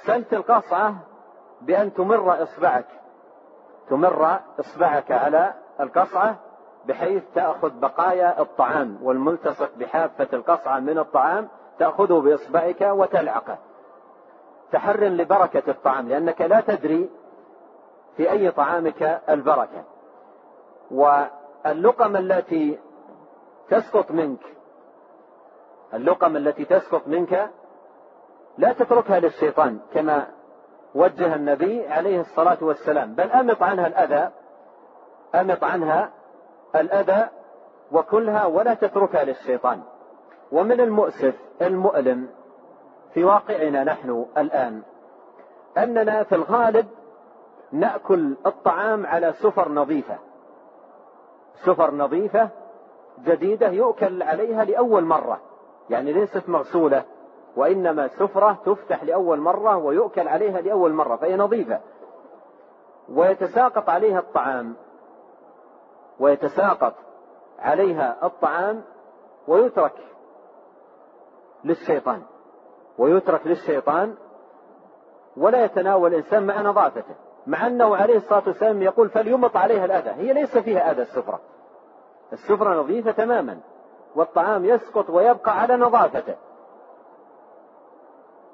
سلت 0.06 0.34
القصعة 0.34 0.96
بأن 1.62 1.94
تمر 1.94 2.44
إصبعك. 2.44 2.86
تمر 3.90 4.40
إصبعك 4.60 5.12
على 5.12 5.54
القصعة 5.80 6.36
بحيث 6.88 7.24
تأخذ 7.36 7.80
بقايا 7.80 8.42
الطعام 8.42 8.98
والملتصق 9.04 9.70
بحافة 9.78 10.28
القصعة 10.34 10.80
من 10.80 10.98
الطعام 10.98 11.48
تأخذه 11.80 12.20
بإصبعك 12.22 12.82
وتلعقه. 12.82 13.58
تحر 14.72 15.04
لبركة 15.04 15.64
الطعام 15.72 16.10
لأنك 16.10 16.42
لا 16.42 16.62
تدري 16.62 17.10
في 18.20 18.32
أي 18.32 18.52
طعامك 18.52 19.22
البركة. 19.30 19.84
واللقم 20.92 22.16
التي 22.16 22.80
تسقط 23.70 24.12
منك 24.12 24.40
اللقم 25.94 26.38
التي 26.38 26.66
تسقط 26.66 27.08
منك 27.08 27.50
لا 28.58 28.74
تتركها 28.74 29.20
للشيطان 29.20 29.80
كما 29.94 30.28
وجه 30.96 31.36
النبي 31.36 31.88
عليه 31.88 32.22
الصلاة 32.22 32.58
والسلام. 32.62 33.14
بل 33.14 33.32
أمط 33.32 33.64
عنها 33.64 33.88
الأذى 33.88 34.32
أمط 35.36 35.64
عنها 35.64 36.10
الأذى 36.76 37.28
وكلها 37.92 38.46
ولا 38.46 38.74
تتركها 38.74 39.24
للشيطان. 39.24 39.82
ومن 40.52 40.82
المؤسف 40.82 41.36
المؤلم 41.62 42.30
في 43.14 43.24
واقعنا 43.24 43.84
نحن 43.84 44.26
الآن 44.38 44.82
أننا 45.78 46.24
في 46.24 46.36
الغالب 46.36 46.88
نأكل 47.72 48.36
الطعام 48.46 49.06
على 49.06 49.34
سفر 49.34 49.72
نظيفة. 49.72 50.18
سفر 51.66 51.94
نظيفة 51.94 52.50
جديدة 53.24 53.70
يؤكل 53.70 54.24
عليها 54.24 54.66
لأول 54.66 55.04
مرة. 55.04 55.40
يعني 55.90 56.14
ليست 56.14 56.50
مغسولة 56.50 57.04
وإنما 57.56 58.08
سفرة 58.08 58.58
تفتح 58.66 59.04
لأول 59.04 59.40
مرة 59.40 59.78
ويؤكل 59.78 60.28
عليها 60.28 60.62
لأول 60.62 60.94
مرة 60.94 61.16
فهي 61.16 61.36
نظيفة. 61.36 61.80
ويتساقط 63.10 63.90
عليها 63.90 64.20
الطعام. 64.20 64.76
ويتساقط 66.20 66.94
عليها 67.60 68.26
الطعام 68.26 68.84
ويترك 69.48 69.96
للشيطان. 71.64 72.22
ويترك 72.98 73.48
للشيطان 73.48 74.16
ولا 75.38 75.64
يتناول 75.64 76.14
الإنسان 76.14 76.48
مع 76.48 76.62
نظافته. 76.62 77.16
مع 77.50 77.68
أنه 77.68 77.96
عليه 77.96 78.18
الصلاة 78.18 78.44
والسلام 78.48 78.82
يقول 78.82 79.10
فليمط 79.10 79.58
عليها 79.58 79.86
الأذى. 79.86 80.10
هي 80.10 80.34
ليس 80.34 80.58
فيها 80.58 80.92
أذى 80.92 81.02
السفرة. 81.02 81.40
السفرة 82.34 82.82
نظيفة 82.82 83.12
تماما 83.12 83.60
والطعام 84.16 84.66
يسقط 84.66 85.10
ويبقى 85.10 85.60
على 85.60 85.78
نظافته. 85.78 86.36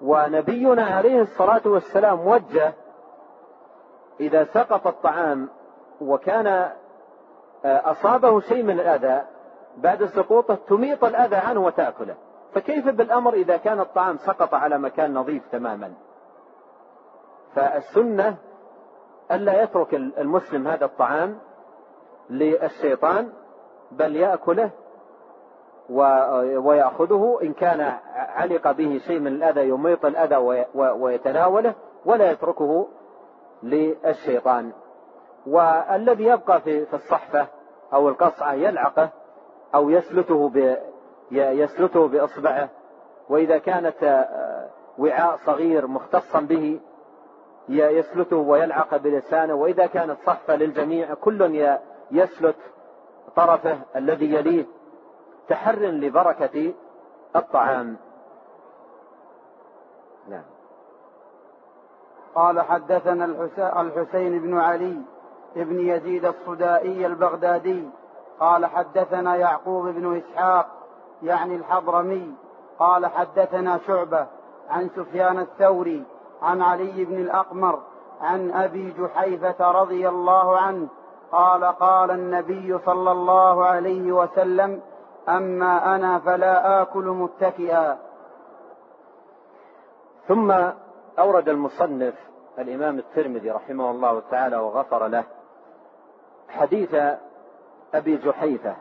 ونبينا 0.02 0.86
عليه 0.86 1.22
الصلاة 1.22 1.62
والسلام 1.66 2.28
وجه 2.28 2.74
إذا 4.20 4.44
سقط 4.44 4.88
الطعام 4.88 5.50
وكان 6.02 6.48
آه، 6.48 6.72
أصابه 7.92 8.40
شيء 8.40 8.64
من 8.64 8.80
الأذى 8.80 9.22
بعد 9.78 10.06
سقوطه 10.06 10.56
تميط 10.56 11.04
الأذى 11.04 11.36
عنه 11.36 11.66
وتأكله. 11.66 12.16
فكيف 12.54 12.90
بالأمر 12.90 13.34
إذا 13.34 13.58
كان 13.58 13.80
الطعام 13.80 14.18
سقط 14.18 14.54
على 14.54 14.78
مكان 14.78 15.14
نظيف 15.14 15.48
تماما؟ 15.52 15.94
فالسنة 17.56 18.38
ألا 19.32 19.64
يترك 19.64 19.94
المسلم 19.94 20.68
هذا 20.68 20.86
الطعام 20.86 21.38
للشيطان 22.30 23.30
بل 23.92 24.16
يأكله 24.16 24.70
ويأخذه 26.58 27.40
إن 27.44 27.54
كان 27.54 27.94
علق 28.16 28.72
به 28.72 28.98
شيء 29.08 29.20
من 29.20 29.28
الأذى 29.28 29.70
يميط 29.70 30.06
الأذى 30.06 30.66
ويتناوله 30.76 31.74
ولا 32.06 32.32
يتركه 32.32 32.88
للشيطان. 33.64 34.72
والذي 35.48 36.24
يبقى 36.24 36.62
في 36.62 36.94
الصحفة 36.94 37.48
أو 37.94 38.10
القصعة 38.10 38.54
يلعقه 38.54 39.10
أو 39.76 39.90
يسلته 39.90 40.52
يسلته 41.32 42.08
بإصبعه 42.08 42.70
وإذا 43.30 43.58
كانت 43.58 44.04
آه، 44.04 44.70
وعاء 44.98 45.36
صغير 45.46 45.88
مختصا 45.88 46.40
به 46.40 46.80
يسلته 47.70 48.38
ويلعق 48.38 48.98
بلسانه 48.98 49.54
وإذا 49.54 49.86
كانت 49.86 50.18
صحفة 50.26 50.56
للجميع 50.56 51.14
كل 51.14 51.68
يسلت 52.12 52.56
طرفه 53.36 53.80
الذي 53.96 54.34
يليه 54.34 54.66
تحر 55.48 55.80
لبركة 55.80 56.74
الطعام. 57.36 57.98
نعم. 60.30 60.44
قال 62.36 62.62
حدثنا 62.62 63.26
الحسين 63.82 64.40
بن 64.40 64.58
علي 64.58 65.02
بن 65.56 65.80
يزيد 65.80 66.26
الصدائي 66.26 67.06
البغدادي. 67.06 67.90
قال 68.40 68.66
حدثنا 68.66 69.36
يعقوب 69.36 69.86
بن 69.86 70.18
إسحاق 70.18 70.68
يعني 71.24 71.56
الحضرمي. 71.56 72.34
قال 72.80 73.06
حدثنا 73.06 73.80
شعبة 73.88 74.28
عن 74.70 74.90
سفيان 74.90 75.40
الثوري 75.40 76.04
عن 76.42 76.62
علي 76.62 77.06
بن 77.06 77.16
الأقمر 77.16 77.80
عن 78.22 78.52
أبي 78.52 78.92
جحيفة 78.92 79.72
رضي 79.72 80.10
الله 80.10 80.58
عنه 80.58 80.88
قال 81.32 81.64
قال 81.64 82.12
النبي 82.12 82.78
صلى 82.78 83.12
الله 83.12 83.66
عليه 83.66 84.12
وسلم 84.12 84.82
أما 85.30 85.96
أنا 85.96 86.20
فلا 86.20 86.82
آكل 86.82 87.04
متكئا. 87.04 87.98
ثم 90.28 90.52
أورد 91.20 91.50
المصنف 91.50 92.14
الإمام 92.60 93.00
الترمذي 93.00 93.52
رحمه 93.52 93.92
الله 93.92 94.22
تعالى 94.32 94.58
وغفر 94.58 95.08
له 95.08 95.24
حديث 96.50 96.96
أبي 97.94 98.18
جحيفة 98.18 98.76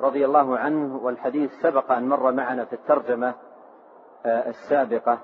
رضي 0.00 0.24
الله 0.24 0.58
عنه 0.58 1.00
والحديث 1.02 1.50
سبق 1.62 1.92
أن 1.92 2.08
مر 2.08 2.32
معنا 2.32 2.64
في 2.64 2.72
الترجمة 2.72 3.34
آه، 4.26 4.48
السابقة. 4.48 5.18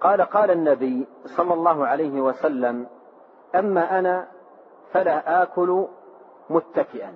قال 0.00 0.22
قال 0.22 0.50
النبي 0.50 1.06
صلى 1.24 1.54
الله 1.54 1.86
عليه 1.86 2.20
وسلم 2.20 2.86
أما 3.54 3.98
أنا 3.98 4.28
فلا 4.92 5.42
آكل 5.42 5.86
متكئا. 6.50 7.14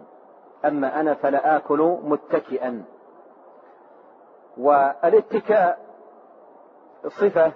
أما 0.65 1.01
أنا 1.01 1.15
فلا 1.15 1.57
آكل 1.57 1.99
متكئا. 2.03 2.85
والاتكاء 4.59 5.79
صفة 7.07 7.53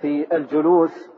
في 0.00 0.36
الجلوس 0.36 1.10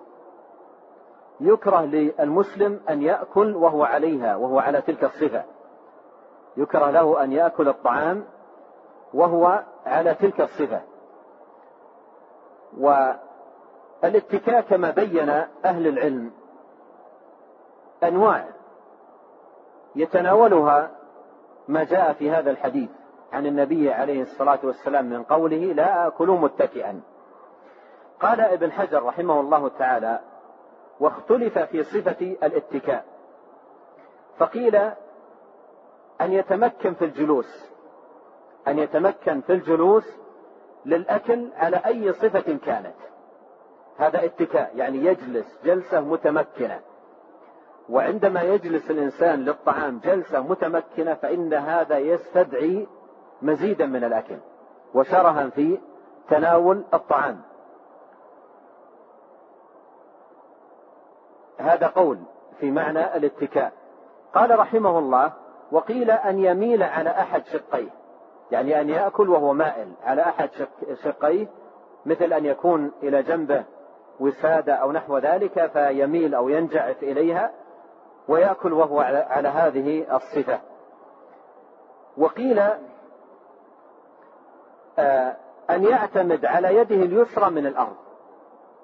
يكره 1.40 1.80
للمسلم 1.80 2.80
أن 2.90 3.02
يأكل 3.02 3.56
وهو 3.56 3.84
عليها 3.84 4.36
وهو 4.36 4.58
على 4.58 4.82
تلك 4.82 5.04
الصفة. 5.04 5.44
يكره 6.56 6.90
له 6.90 7.24
أن 7.24 7.32
يأكل 7.32 7.68
الطعام 7.68 8.24
وهو 9.14 9.62
على 9.86 10.14
تلك 10.14 10.40
الصفة. 10.40 10.89
والاتكاء 12.78 14.60
كما 14.60 14.90
بين 14.90 15.28
أهل 15.64 15.86
العلم 15.86 16.30
أنواع 18.04 18.44
يتناولها 19.96 20.90
ما 21.68 21.84
جاء 21.84 22.12
في 22.12 22.30
هذا 22.30 22.50
الحديث 22.50 22.90
عن 23.32 23.46
النبي 23.46 23.92
عليه 23.92 24.22
الصلاة 24.22 24.58
والسلام 24.62 25.04
من 25.04 25.22
قوله 25.22 25.56
لا 25.56 26.06
اكل 26.06 26.28
متكئا. 26.28 27.00
قال 28.20 28.40
ابن 28.40 28.72
حجر 28.72 29.02
رحمه 29.02 29.40
الله 29.40 29.68
تعالى 29.68 30.20
واختلف 31.00 31.58
في 31.58 31.84
صفة 31.84 32.36
الاتكاء. 32.42 33.04
فقيل 34.38 34.76
أن 36.20 36.32
يتمكن 36.32 36.94
في 36.94 37.04
الجلوس 37.04 37.70
أن 38.68 38.78
يتمكن 38.78 39.40
في 39.40 39.52
الجلوس 39.52 40.19
للأكل 40.86 41.48
على 41.56 41.76
أي 41.76 42.12
صفة 42.12 42.58
كانت. 42.66 42.94
هذا 43.98 44.24
اتكاء 44.24 44.76
يعني 44.76 44.98
يجلس 44.98 45.58
جلسة 45.64 46.00
متمكنة. 46.00 46.80
وعندما 47.88 48.42
يجلس 48.42 48.90
الإنسان 48.90 49.44
للطعام 49.44 50.00
جلسة 50.04 50.40
متمكنة 50.40 51.14
فإن 51.14 51.54
هذا 51.54 51.98
يستدعي 51.98 52.86
مزيدا 53.42 53.86
من 53.86 54.04
الأكل 54.04 54.36
وشرها 54.94 55.48
في 55.48 55.78
تناول 56.28 56.84
الطعام. 56.94 57.40
هذا 61.58 61.86
قول 61.86 62.18
في 62.60 62.70
معنى 62.70 63.16
الاتكاء. 63.16 63.72
قال 64.34 64.58
رحمه 64.58 64.98
الله 64.98 65.32
وقيل 65.72 66.10
أن 66.10 66.38
يميل 66.38 66.82
على 66.82 67.10
أحد 67.10 67.46
شقيه. 67.46 67.99
يعني 68.52 68.80
أن 68.80 68.88
يأكل 68.88 69.28
وهو 69.28 69.52
مائل. 69.52 69.92
على 70.04 70.22
أحد 70.22 70.50
شقيه 71.04 71.46
مثل 72.06 72.32
أن 72.32 72.46
يكون 72.46 72.92
إلى 73.02 73.22
جنبه 73.22 73.64
وسادة 74.20 74.74
أو 74.74 74.92
نحو 74.92 75.18
ذلك 75.18 75.66
فيميل 75.66 76.34
أو 76.34 76.48
ينجعف 76.48 77.02
إليها 77.02 77.50
ويأكل 78.28 78.72
وهو 78.72 79.00
على 79.00 79.48
هذه 79.48 80.16
الصفة. 80.16 80.60
وقيل 82.16 82.62
آه، 84.98 85.36
أن 85.70 85.84
يعتمد 85.84 86.44
على 86.44 86.76
يده 86.76 86.96
اليسرى 86.96 87.50
من 87.50 87.66
الأرض. 87.66 87.96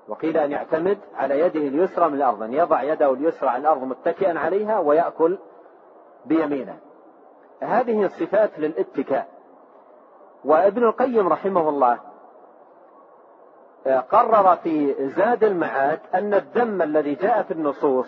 وقيل 0.08 0.36
أن 0.36 0.52
يعتمد 0.52 0.98
على 1.14 1.40
يده 1.40 1.60
اليسرى 1.60 2.08
من 2.08 2.14
الأرض 2.14 2.42
أن 2.42 2.52
يضع 2.52 2.82
يده 2.82 3.12
اليسرى 3.12 3.48
على 3.48 3.60
الأرض 3.60 3.82
متكئا 3.82 4.38
عليها 4.38 4.78
ويأكل 4.78 5.38
بيمينه. 6.26 6.78
هذه 7.60 8.04
الصفات 8.04 8.58
للاتكاء. 8.58 9.35
وابن 10.46 10.84
القيم 10.84 11.28
رحمه 11.28 11.68
الله 11.68 11.98
آه، 13.86 14.00
قرر 14.00 14.56
في 14.56 14.94
زاد 15.16 15.44
المعاد 15.44 16.00
أن 16.14 16.34
الذم 16.34 16.82
الذي 16.82 17.14
جاء 17.14 17.42
في 17.42 17.50
النصوص 17.50 18.06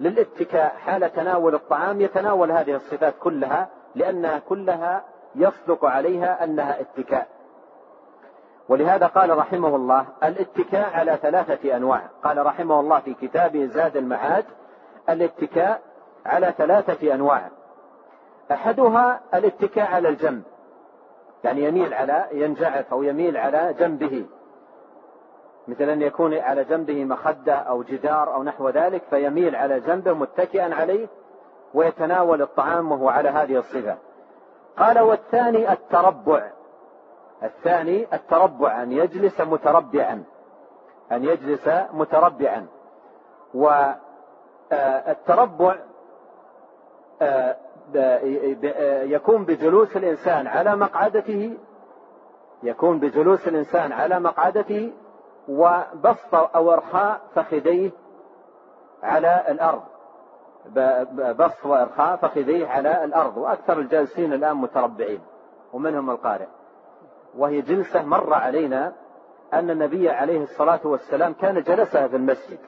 للاتكاء 0.00 0.76
حال 0.76 1.12
تناول 1.12 1.54
الطعام 1.54 2.00
يتناول 2.00 2.50
هذه 2.52 2.74
الصفات 2.74 3.14
كلها 3.20 3.68
لأنها 3.94 4.38
كلها 4.38 5.04
يصدق 5.34 5.84
عليها 5.84 6.44
أنها 6.44 6.80
اتكاء. 6.80 7.28
ولهذا 8.68 9.06
قال 9.06 9.38
رحمه 9.38 9.76
الله 9.76 10.06
الاتكاء 10.22 10.90
على 10.94 11.18
ثلاثة 11.22 11.76
أنواع. 11.76 12.02
قال 12.24 12.46
رحمه 12.46 12.80
الله 12.80 13.00
في 13.00 13.14
كتابه 13.14 13.66
زاد 13.66 13.96
المعاد 13.96 14.44
الاتكاء 15.08 15.80
على 16.26 16.54
ثلاثة 16.58 17.14
أنواع. 17.14 17.48
أحدها 18.52 19.20
الاتكاء 19.34 19.94
على 19.94 20.08
الجنب 20.08 20.42
يعني 21.44 21.64
يميل 21.64 21.94
على 21.94 22.26
ينجعف 22.32 22.92
أو 22.92 23.02
يميل 23.02 23.36
على 23.36 23.74
جنبه. 23.78 24.26
مثل 25.68 25.84
أن 25.84 26.02
يكون 26.02 26.34
على 26.34 26.64
جنبه 26.64 27.04
مخدة 27.04 27.54
أو 27.54 27.82
جدار 27.82 28.34
أو 28.34 28.42
نحو 28.42 28.68
ذلك 28.68 29.02
فيميل 29.10 29.56
على 29.56 29.80
جنبه 29.80 30.12
متكئا 30.12 30.74
عليه 30.74 31.08
ويتناول 31.74 32.42
الطعام 32.42 32.92
وهو 32.92 33.08
على 33.08 33.28
هذه 33.28 33.58
الصفة. 33.58 33.96
قال 34.78 34.98
والثاني 34.98 35.72
التربع. 35.72 36.50
الثاني 37.42 38.06
التربع 38.14 38.82
أن 38.82 38.92
يجلس 38.92 39.40
متربعا. 39.40 40.24
أن 41.12 41.24
يجلس 41.24 41.68
متربعا. 41.92 42.66
والتربع 43.54 43.94
آه، 45.72 45.78
آه، 47.22 47.56
يكون 49.04 49.44
بجلوس 49.44 49.96
الإنسان 49.96 50.46
على 50.46 50.76
مقعدته 50.76 51.56
يكون 52.62 52.98
بجلوس 52.98 53.48
الإنسان 53.48 53.92
على 53.92 54.20
مقعدته 54.20 54.92
وبسط 55.48 56.34
أو 56.34 56.72
إرخاء 56.72 57.20
فخذيه 57.34 57.90
على 59.02 59.44
الأرض. 59.48 59.82
بسط 61.38 61.66
وإرخاء 61.66 62.16
فخذيه 62.16 62.66
على 62.66 63.04
الأرض. 63.04 63.36
وأكثر 63.36 63.78
الجالسين 63.78 64.32
الآن 64.32 64.56
متربعين 64.56 65.20
ومنهم 65.72 66.10
القارئ. 66.10 66.46
وهي 67.36 67.60
جلسة 67.60 68.02
مر 68.02 68.34
علينا 68.34 68.92
أن 69.52 69.70
النبي 69.70 70.10
عليه 70.10 70.42
الصلاة 70.42 70.80
والسلام 70.84 71.32
كان 71.32 71.62
جلسها 71.62 72.08
في 72.08 72.16
المسجد. 72.16 72.58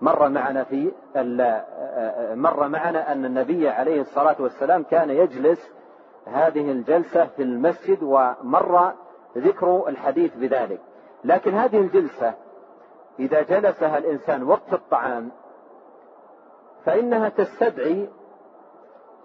مر 0.00 0.28
معنا 0.28 0.64
في 0.64 0.92
مر 2.34 2.68
معنا 2.68 3.12
أن 3.12 3.24
النبي 3.24 3.68
عليه 3.68 4.00
الصلاة 4.00 4.36
والسلام 4.38 4.82
كان 4.82 5.10
يجلس 5.10 5.70
هذه 6.26 6.72
الجلسة 6.72 7.26
في 7.26 7.42
المسجد 7.42 8.02
ومر 8.02 8.92
ذكر 9.36 9.88
الحديث 9.88 10.36
بذلك 10.36 10.80
لكن 11.24 11.54
هذه 11.54 11.78
الجلسة 11.80 12.34
إذا 13.18 13.42
جلسها 13.42 13.98
الإنسان 13.98 14.42
وقت 14.42 14.72
الطعام 14.72 15.30
فإنها 16.84 17.28
تستدعي 17.28 18.08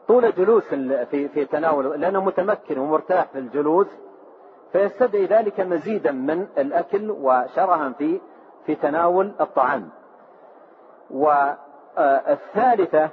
طول 0.07 0.31
جلوس 0.31 0.63
في 1.09 1.27
في 1.27 1.45
تناول 1.45 2.01
لأنه 2.01 2.23
متمكن 2.23 2.79
ومرتاح 2.79 3.25
في 3.25 3.39
الجلوس 3.39 3.87
فيستدعي 4.71 5.25
ذلك 5.25 5.59
مزيدا 5.59 6.11
من 6.11 6.47
الأكل 6.57 7.11
وشرها 7.11 7.89
في 7.97 8.21
في 8.65 8.75
تناول 8.75 9.31
الطعام. 9.41 9.89
والثالثة 11.13 13.09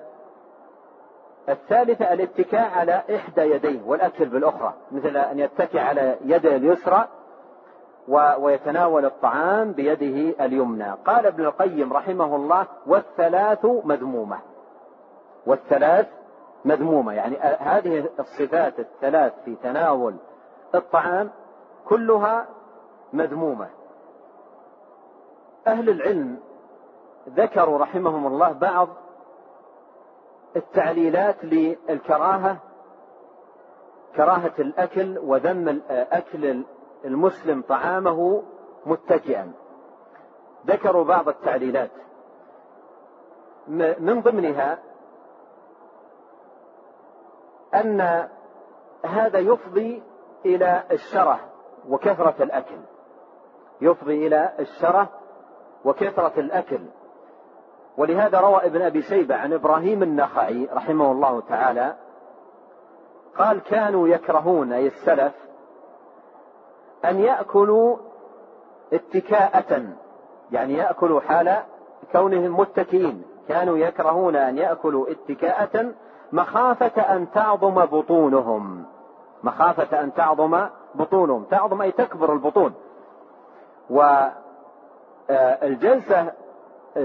الثالثة 1.49 2.13
الاتكاء 2.13 2.71
على 2.79 3.03
إحدى 3.17 3.41
يديه 3.41 3.81
والأكل 3.87 4.25
بالأخرى 4.25 4.75
مثل 4.93 5.17
أن 5.17 5.39
يتكئ 5.39 5.79
على 5.79 6.17
يده 6.25 6.57
اليسرى 6.57 7.09
ويتناول 8.39 9.05
الطعام 9.05 9.73
بيده 9.73 10.45
اليمنى. 10.45 10.93
قال 11.07 11.27
ابن 11.27 11.45
القيم 11.45 11.93
رحمه 11.93 12.37
الله 12.37 12.67
والثلاث 12.87 13.65
مذمومة. 13.65 14.39
والثلاث 15.47 16.07
مذمومة 16.65 17.13
يعني 17.13 17.37
هذه 17.59 18.09
الصفات 18.19 18.79
الثلاث 18.79 19.33
في 19.45 19.55
تناول 19.55 20.17
الطعام 20.75 21.31
كلها 21.89 22.47
مذمومة. 23.13 23.69
أهل 25.67 25.91
العلم 25.91 26.39
ذكروا 27.29 27.79
رحمهم 27.79 28.27
الله 28.27 28.53
بعض 28.53 28.88
التعليلات 30.57 31.45
للكراهة 31.45 32.57
كراهة 34.17 34.55
الأكل 34.59 35.19
وذم 35.19 35.81
أكل 35.91 36.64
المسلم 37.05 37.62
طعامه 37.69 38.43
متكئا 38.87 39.53
ذكروا 40.67 41.05
بعض 41.05 41.29
التعليلات. 41.29 41.91
من 43.99 44.21
ضمنها 44.21 44.79
أن 47.75 48.29
هذا 49.05 49.38
يفضي 49.38 50.03
إلى 50.45 50.83
الشره 50.91 51.41
وكثرة 51.88 52.43
الأكل. 52.43 52.79
يفضي 53.81 54.27
إلى 54.27 54.53
الشره 54.59 55.09
وكثرة 55.85 56.33
الأكل. 56.41 56.81
ولهذا 57.99 58.41
روى 58.41 58.67
ابن 58.67 58.83
أبي 58.83 59.03
شيبة 59.03 59.37
عن 59.37 59.53
إبراهيم 59.53 60.03
النخعي 60.03 60.69
رحمه 60.73 61.13
الله 61.13 61.41
تعالى 61.41 61.95
قال 63.39 63.61
كانوا 63.61 64.09
يكرهون 64.09 64.73
أي 64.73 64.87
السلف 64.87 65.33
أن 67.05 67.21
يأكلوا 67.21 67.97
اتكاءة 68.93 69.83
يعني 70.53 70.75
يأكلوا 70.75 71.21
حال 71.21 71.57
كونهم 72.13 72.61
متكئين. 72.61 73.23
كانوا 73.49 73.79
يكرهون 73.79 74.37
أن 74.37 74.59
يأكلوا 74.59 75.07
اتكاءة 75.11 75.93
مخافة 76.33 77.03
أن 77.03 77.31
تعظم 77.31 77.75
بطونهم. 77.75 78.85
مخافة 79.43 80.01
أن 80.03 80.15
تعظم 80.15 80.67
بطونهم. 80.95 81.45
تعظم 81.45 81.83
أي 81.83 81.93
تكبر 81.93 82.33
البطون. 82.33 82.75
والجلسة 85.31 86.33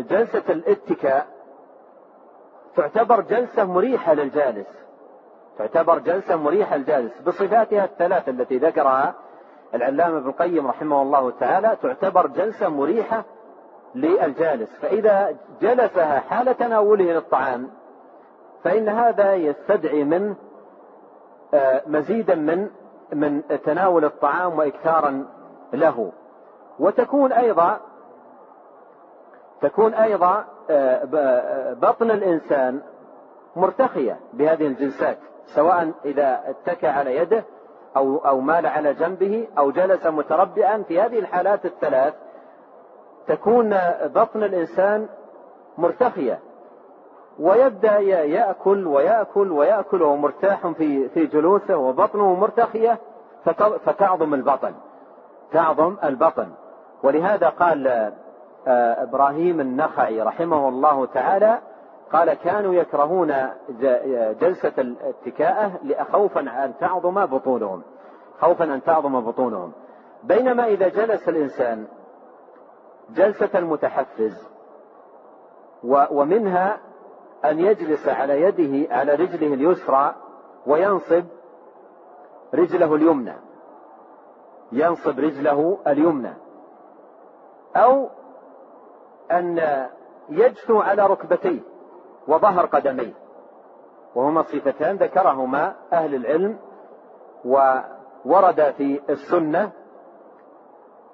جلسة 0.01 0.43
الاتكاء 0.49 1.27
تعتبر 2.75 3.21
جلسة 3.21 3.63
مريحة 3.63 4.13
للجالس. 4.13 4.67
تعتبر 5.57 5.99
جلسة 5.99 6.35
مريحة 6.35 6.77
للجالس. 6.77 7.21
بصفاتها 7.21 7.85
الثلاث 7.85 8.29
التي 8.29 8.57
ذكرها 8.57 9.15
العلامة 9.73 10.17
ابن 10.17 10.29
القيم 10.29 10.67
رحمه 10.67 11.01
الله 11.01 11.31
تعالى 11.31 11.77
تعتبر 11.81 12.27
جلسة 12.27 12.69
مريحة 12.69 13.23
للجالس. 13.95 14.69
فإذا 14.81 15.35
جلسها 15.61 16.19
حال 16.19 16.57
تناوله 16.57 17.05
للطعام 17.05 17.69
فإن 18.63 18.89
هذا 18.89 19.33
يستدعي 19.33 20.03
من 20.03 20.35
آه، 21.53 21.81
مزيدا 21.87 22.35
من 22.35 22.69
من 23.13 23.41
تناول 23.65 24.05
الطعام 24.05 24.57
وإكثارا 24.57 25.25
له. 25.73 26.11
وتكون 26.79 27.33
أيضا 27.33 27.79
تكون 29.63 29.93
أيضا 29.93 30.45
آه، 30.69 31.07
آه، 31.15 31.73
بطن 31.73 32.11
الإنسان 32.11 32.81
مرتخيه 33.55 34.19
بهذه 34.33 34.67
الجلسات 34.67 35.17
سواء 35.45 35.91
إذا 36.05 36.41
اتكى 36.45 36.87
على 36.87 37.15
يده 37.15 37.43
أو 37.97 38.17
أو 38.17 38.39
مال 38.39 38.65
على 38.65 38.93
جنبه 38.93 39.47
أو 39.57 39.71
جلس 39.71 40.05
متربعا 40.05 40.83
في 40.87 41.01
هذه 41.01 41.19
الحالات 41.19 41.65
الثلاث 41.65 42.13
تكون 43.27 43.77
بطن 44.03 44.43
الإنسان 44.43 45.07
مرتخيه 45.77 46.39
ويبدأ 47.39 47.99
يأكل 47.99 48.87
ويأكل 48.87 49.51
وياكل 49.51 50.01
وهو 50.01 50.15
مرتاح 50.15 50.67
في 50.67 51.09
في 51.09 51.25
جلوسه 51.25 51.77
وبطنه 51.77 52.35
مرتخيه 52.35 52.99
فتعظم 53.85 54.33
البطن 54.33 54.73
تعظم 55.51 55.97
البطن. 56.03 56.49
ولهذا 57.03 57.49
قال 57.49 58.13
إبراهيم 58.67 59.59
النخعي 59.59 60.21
رحمه 60.21 60.69
الله 60.69 61.05
تعالى 61.05 61.59
قال 62.11 62.33
كانوا 62.33 62.73
يكرهون 62.73 63.33
جلسة 64.41 64.73
الاتكاءة 64.77 65.71
خوفا 66.11 66.41
أن 66.41 66.73
تعظم 66.79 67.25
بطونهم. 67.25 67.81
خوفا 68.39 68.63
أن 68.63 68.83
تعظم 68.83 69.21
بطونهم. 69.21 69.71
بينما 70.23 70.65
إذا 70.65 70.87
جلس 70.87 71.29
الإنسان 71.29 71.85
جلسة 73.09 73.49
المتحفز 73.55 74.47
ومنها 76.11 76.77
أن 77.45 77.59
يجلس 77.59 78.07
على 78.07 78.41
يده 78.41 78.95
على 78.95 79.15
رجله 79.15 79.53
اليسرى 79.53 80.15
وينصب 80.67 81.23
رجله 82.53 82.95
اليمنى. 82.95 83.33
ينصب 84.71 85.19
رجله 85.19 85.77
اليمنى. 85.87 86.33
أو 87.75 88.09
أن 89.31 89.85
يجثو 90.29 90.81
على 90.81 91.07
ركبتيه 91.07 91.59
وظهر 92.27 92.65
قدميه. 92.65 93.13
وهما 94.15 94.41
صفتان 94.41 94.95
ذكرهما 94.95 95.75
أهل 95.93 96.15
العلم 96.15 96.57
وورد 97.45 98.73
في 98.77 99.01
السنة. 99.09 99.71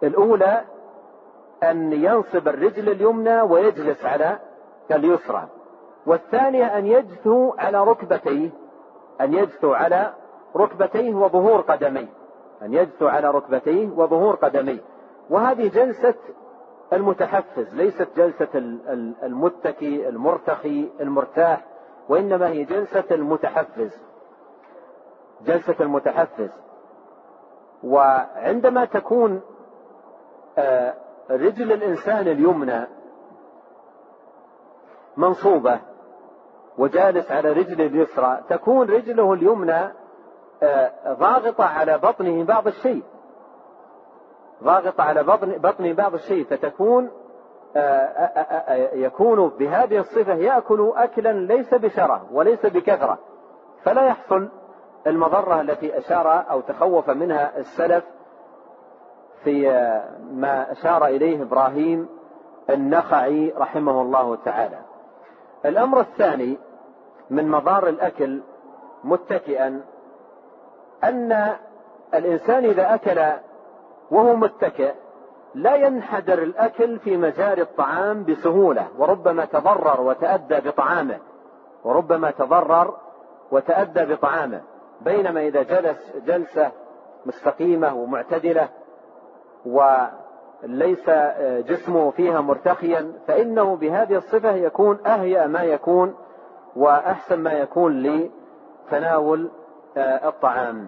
الأولى 0.04 0.62
أن 1.64 1.94
ينصب 1.94 2.48
الرجل 2.48 2.90
اليمنى 2.90 3.42
ويجلس 3.42 4.06
على 4.06 4.40
اليسرى. 4.92 5.48
والثانية 6.06 6.78
أن 6.78 6.88
يجثو 6.88 7.54
على 7.60 7.84
ركبتيه 7.84 8.50
أن 9.22 9.34
يجثو 9.34 9.74
على 9.74 10.14
ركبتيه 10.56 11.14
وظهور 11.14 11.62
قدميه. 11.62 12.08
أن 12.62 12.74
يجثو 12.74 13.08
على 13.08 13.32
ركبتيه 13.32 13.90
وظهور 13.90 14.36
قدميه. 14.36 14.80
وهذه 15.30 15.68
جلسة 15.68 16.16
المتحفز 16.94 17.76
ليست 17.76 18.08
جلسة 18.18 18.48
المتكي 19.24 20.10
المرتخي 20.10 20.90
المرتاح 21.00 21.66
وإنما 22.10 22.48
هي 22.48 22.64
جلسة 22.64 23.04
المتحفز. 23.12 24.02
جلسة 25.42 25.76
المتحفز. 25.80 26.50
وعندما 27.84 28.86
تكون 28.86 29.42
آه، 30.58 30.94
رجل 31.30 31.72
الإنسان 31.72 32.28
اليمنى 32.28 32.88
منصوبة 35.18 35.80
وجالس 36.78 37.32
على 37.32 37.52
رجله 37.52 37.86
اليسرى 37.86 38.44
تكون 38.50 38.90
رجله 38.90 39.34
اليمنى 39.34 39.94
آه، 40.64 41.14
ضاغطة 41.14 41.64
على 41.64 41.98
بطنه 41.98 42.44
بعض 42.44 42.68
الشيء. 42.68 43.04
ضاغطة 44.64 45.04
على 45.04 45.24
بطن 45.24 45.52
بطنه 45.52 45.94
بعض 45.94 46.14
الشيء 46.14 46.46
فتكون 46.46 47.10
آه، 47.76 48.94
يكون 48.94 49.50
بهذه 49.50 49.98
الصفة 49.98 50.34
يأكل 50.34 50.94
أكلا 50.96 51.34
ليس 51.34 51.74
بشرة 51.74 52.26
وليس 52.32 52.66
بكثرة. 52.66 53.18
فلا 53.84 54.08
يحصل 54.08 54.50
المضرة 55.08 55.62
التي 55.62 55.98
أشار 55.98 56.46
أو 56.52 56.62
تخوف 56.62 57.10
منها 57.10 57.58
السلف 57.58 58.04
في 59.44 59.72
آه، 59.72 60.04
ما 60.32 60.72
أشار 60.72 61.06
إليه 61.06 61.44
إبراهيم 61.44 62.10
النخعي 62.70 63.54
رحمه 63.58 64.02
الله 64.02 64.36
تعالى. 64.36 64.80
الأمر 65.66 66.00
الثاني 66.00 66.58
من 67.30 67.50
مضار 67.50 67.88
الأكل 67.88 68.42
متكئا 69.04 69.82
أن 71.04 71.56
الإنسان 72.14 72.66
إذا 72.66 72.94
أكل 72.94 73.20
وهو 74.12 74.36
متكئ 74.36 74.94
لا 75.56 75.76
ينحدر 75.76 76.44
الأكل 76.44 77.00
في 77.00 77.18
مجال 77.18 77.60
الطعام 77.60 78.24
بسهولة 78.24 78.88
وربما 78.98 79.46
تضرر 79.46 80.02
وتأدى 80.02 80.70
بطعامه 80.70 81.18
وربما 81.84 82.32
تضرر 82.32 82.98
وتأدى 83.52 84.06
بطعامه. 84.06 84.62
بينما 85.02 85.42
إذا 85.42 85.64
جلس 85.64 86.14
جلسة 86.26 86.72
مستقيمة 87.26 87.96
ومعتدلة 87.96 88.70
وليس 89.66 91.10
جسمه 91.68 92.12
فيها 92.12 92.42
مرتخيا 92.42 93.14
فإنه 93.28 93.76
بهذه 93.76 94.16
الصفة 94.16 94.52
يكون 94.52 95.08
أهيأ 95.08 95.48
ما 95.48 95.64
يكون 95.64 96.16
وأحسن 96.76 97.40
ما 97.40 97.52
يكون 97.54 98.04
لتناول 98.04 99.50
الطعام. 99.98 100.88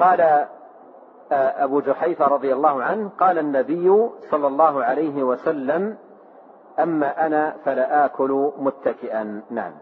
قال 0.00 0.20
آه، 1.32 1.64
أبو 1.64 1.80
جحيفة 1.80 2.26
رضي 2.26 2.52
الله 2.52 2.82
عنه 2.82 3.10
قال 3.20 3.38
النبي 3.38 4.08
صلى 4.30 4.46
الله 4.46 4.84
عليه 4.84 5.22
وسلم 5.22 5.96
أما 6.78 7.26
أنا 7.26 7.56
فلا 7.64 8.04
آكل 8.04 8.52
متكئا. 8.58 9.42
نعم. 9.50 9.72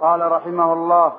قال 0.00 0.32
رحمه 0.32 0.72
الله 0.72 1.12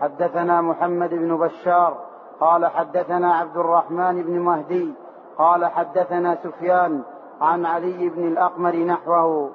حدثنا 0.00 0.60
محمد 0.60 1.10
بن 1.10 1.36
بشار 1.36 1.96
قال 2.40 2.66
حدثنا 2.66 3.34
عبد 3.34 3.56
الرحمن 3.56 4.22
بن 4.22 4.38
مهدي 4.38 4.94
قال 5.38 5.66
حدثنا 5.66 6.34
سفيان 6.34 7.02
عن 7.40 7.66
علي 7.66 8.08
بن 8.08 8.28
الأقمر 8.28 8.76
نحوه. 8.76 9.50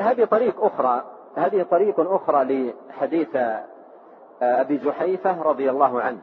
هذه 0.00 0.24
طريق 0.24 0.64
أخرى 0.64 1.02
هذه 1.36 1.66
طريق 1.70 2.00
أخرى 2.00 2.72
لحديث 2.90 3.36
أبي 4.42 4.76
جحيفة 4.76 5.42
رضي 5.42 5.70
الله 5.70 6.00
عنه. 6.00 6.18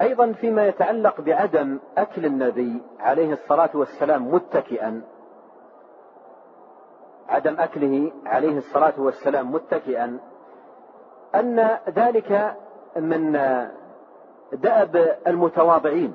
أيضا 0.00 0.32
فيما 0.32 0.66
يتعلق 0.66 1.20
بعدم 1.20 1.78
أكل 1.98 2.26
النبي 2.26 2.82
عليه 3.00 3.32
الصلاة 3.32 3.70
والسلام 3.74 4.34
متكئا 4.34 5.02
عدم 7.28 7.60
أكله 7.60 8.12
عليه 8.26 8.58
الصلاة 8.58 8.92
والسلام 8.98 9.52
متكئا 9.52 10.18
أن 11.34 11.78
ذلك 11.88 12.56
من 12.96 13.32
دأب 14.52 15.16
المتواضعين 15.26 16.14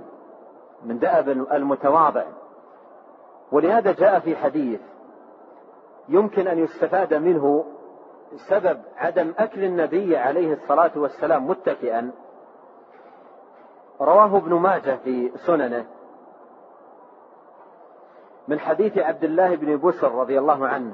من 0.84 1.00
دأب 1.00 1.30
المتواضع. 1.30 2.24
ولهذا 3.52 3.92
جاء 3.92 4.20
في 4.20 4.36
حديث 4.36 4.82
يمكن 6.10 6.48
أن 6.48 6.60
يستفاد 6.60 7.14
منه 7.14 7.66
سبب 8.36 8.82
عدم 8.98 9.34
أكل 9.40 9.64
النبي 9.64 10.18
عليه 10.18 10.54
الصلاة 10.54 10.92
والسلام 10.96 11.48
متكئا. 11.48 12.12
رواه 14.02 14.38
ابن 14.38 14.54
ماجه 14.54 14.96
في 15.04 15.32
سننه. 15.36 15.86
من 18.48 18.60
حديث 18.60 18.98
عبد 18.98 19.24
الله 19.24 19.56
بن 19.56 19.78
بسر 19.78 20.12
رضي 20.12 20.40
الله 20.40 20.68
عنه. 20.68 20.94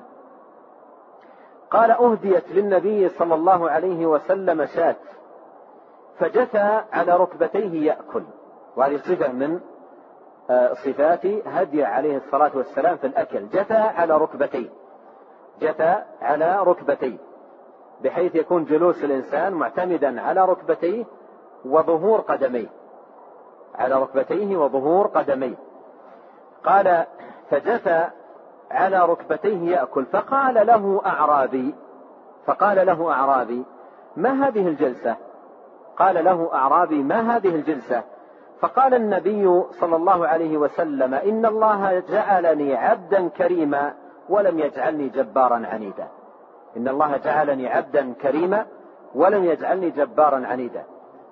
قال 1.71 1.91
أهديت 1.91 2.51
للنبي 2.51 3.09
صلى 3.09 3.35
الله 3.35 3.69
عليه 3.69 4.05
وسلم 4.05 4.65
شاة 4.65 4.95
فجثى 6.19 6.81
على 6.93 7.17
ركبتيه 7.17 7.85
يأكل. 7.85 8.23
وهذه 8.75 8.97
صفة 8.97 9.31
من 9.31 9.59
آه، 10.49 10.73
صفات 10.73 11.25
هدي 11.25 11.83
عليه 11.83 12.17
الصلاة 12.17 12.51
والسلام 12.57 12.97
في 12.97 13.07
الأكل. 13.07 13.47
جثى 13.47 13.73
على 13.73 14.17
ركبتيه. 14.17 14.82
جثى 15.61 16.03
على 16.21 16.63
ركبتيه 16.63 17.17
بحيث 18.03 18.35
يكون 18.35 18.65
جلوس 18.65 19.03
الإنسان 19.03 19.53
معتمدا 19.53 20.21
على 20.21 20.45
ركبتيه 20.45 21.05
وظهور 21.65 22.19
قدميه. 22.19 22.67
على 23.75 23.95
ركبتيه 23.95 24.57
وظهور 24.57 25.07
قدميه. 25.07 25.55
قال 26.63 27.05
فجثى 27.49 28.07
على 28.71 29.05
ركبتيه 29.05 29.71
يأكل 29.71 30.05
فقال 30.05 30.67
له 30.67 31.01
أعرابي 31.05 31.75
فقال 32.45 32.85
له 32.87 33.11
أعرابي 33.11 33.63
ما 34.15 34.47
هذه 34.47 34.67
الجلسة؟ 34.67 35.15
قال 35.97 36.25
له 36.25 36.49
أعرابي 36.53 37.03
ما 37.03 37.35
هذه 37.35 37.55
الجلسة؟ 37.55 38.03
فقال 38.59 38.93
النبي 38.93 39.63
صلى 39.71 39.95
الله 39.95 40.27
عليه 40.27 40.57
وسلم 40.57 41.13
إن 41.13 41.45
الله 41.45 41.99
جعلني 41.99 42.75
عبدا 42.75 43.27
كريما 43.27 43.93
ولم 44.29 44.59
يجعلني 44.59 45.09
جبارا 45.09 45.67
عنيدا. 45.67 46.07
إن 46.77 46.87
الله 46.87 47.17
جعلني 47.17 47.67
عبدا 47.67 48.13
كريما 48.13 48.65
ولم 49.15 49.43
يجعلني 49.43 49.89
جبارا 49.89 50.47
عنيدا. 50.47 50.83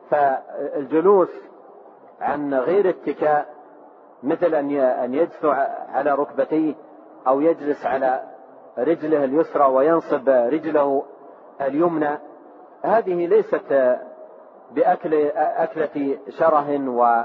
فالجلوس 0.10 1.30
عن 2.21 2.54
غير 2.54 2.89
اتكاء 2.89 3.45
مثل 4.23 4.56
أن 4.56 5.13
يجثو 5.13 5.49
على 5.89 6.12
ركبتيه 6.12 6.73
أو 7.27 7.41
يجلس 7.41 7.86
على 7.86 8.21
رجله 8.77 9.23
اليسرى 9.23 9.65
وينصب 9.65 10.30
رجله 10.30 11.04
اليمنى. 11.62 12.17
هذه 12.84 13.27
ليست 13.27 13.97
بأكل 14.71 15.13
أكلة 15.36 16.17
شره 16.30 16.89
و 16.89 17.23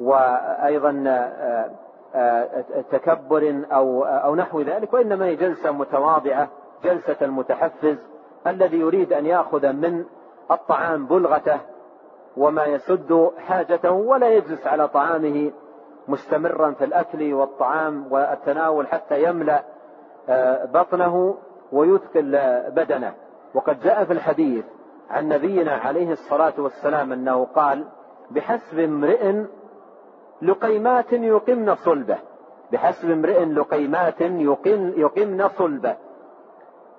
وأيضا 0.00 1.04
آه، 1.06 1.70
تكبر 2.90 3.64
أو 3.72 4.04
أو 4.04 4.34
نحو 4.34 4.60
ذلك 4.60 4.92
وإنما 4.92 5.24
هي 5.24 5.36
جلسة 5.36 5.70
متواضعة 5.70 6.48
جلسة 6.84 7.16
المتحفز 7.22 7.96
الذي 8.46 8.80
يريد 8.80 9.12
أن 9.12 9.26
يأخذ 9.26 9.72
من 9.72 10.04
الطعام 10.50 11.06
بلغته 11.06 11.60
وما 12.36 12.64
يسد 12.64 13.30
حاجته 13.38 13.90
ولا 13.90 14.28
يجلس 14.28 14.66
على 14.66 14.88
طعامه 14.88 15.52
مستمرا 16.08 16.70
في 16.70 16.84
الأكل 16.84 17.34
والطعام 17.34 18.12
والتناول 18.12 18.86
حتى 18.86 19.22
يملأ 19.22 19.62
آه، 20.28 20.64
بطنه 20.64 21.36
ويثقل 21.72 22.38
بدنه. 22.70 23.14
وقد 23.54 23.80
جاء 23.80 24.04
في 24.04 24.12
الحديث 24.12 24.64
عن 25.10 25.28
نبينا 25.28 25.72
عليه 25.72 26.12
الصلاة 26.12 26.52
والسلام 26.58 27.12
أنه 27.12 27.44
قال 27.44 27.84
بحسب 28.30 28.78
امرئ 28.78 29.44
لقيمات 30.44 31.12
يقمن 31.12 31.74
صلبه. 31.74 32.18
بحسب 32.72 33.10
امرئ 33.10 33.44
لقيمات 33.44 34.20
يقمن, 34.20 34.92
يقمن 34.96 35.48
صلبه. 35.48 35.96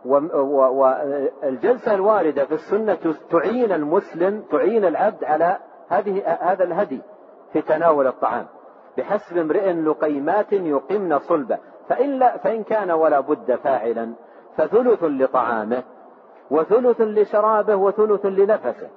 والجلسة 0.05 1.93
الواردة 1.93 2.45
في 2.45 2.53
السنة 2.53 3.15
تعين 3.31 3.71
المسلم 3.71 4.43
تعين 4.51 4.85
العبد 4.85 5.23
على 5.23 5.57
هذه 5.89 6.37
هذا 6.41 6.63
الهدي 6.63 7.01
في 7.53 7.61
تناول 7.61 8.07
الطعام. 8.07 8.45
بحسب 8.97 9.37
امرئ 9.37 9.73
لقيمات 9.73 10.53
يقمن 10.53 11.19
صلبه. 11.19 11.57
فإن, 11.89 12.19
لا 12.19 12.37
فإن 12.37 12.63
كان 12.63 12.91
ولا 12.91 13.19
بد 13.19 13.55
فاعلا 13.55 14.13
فثلث 14.57 15.03
لطعامه 15.03 15.83
وثلث 16.51 17.01
لشرابه 17.01 17.75
وثلث 17.75 18.25
لنفسه. 18.25 18.89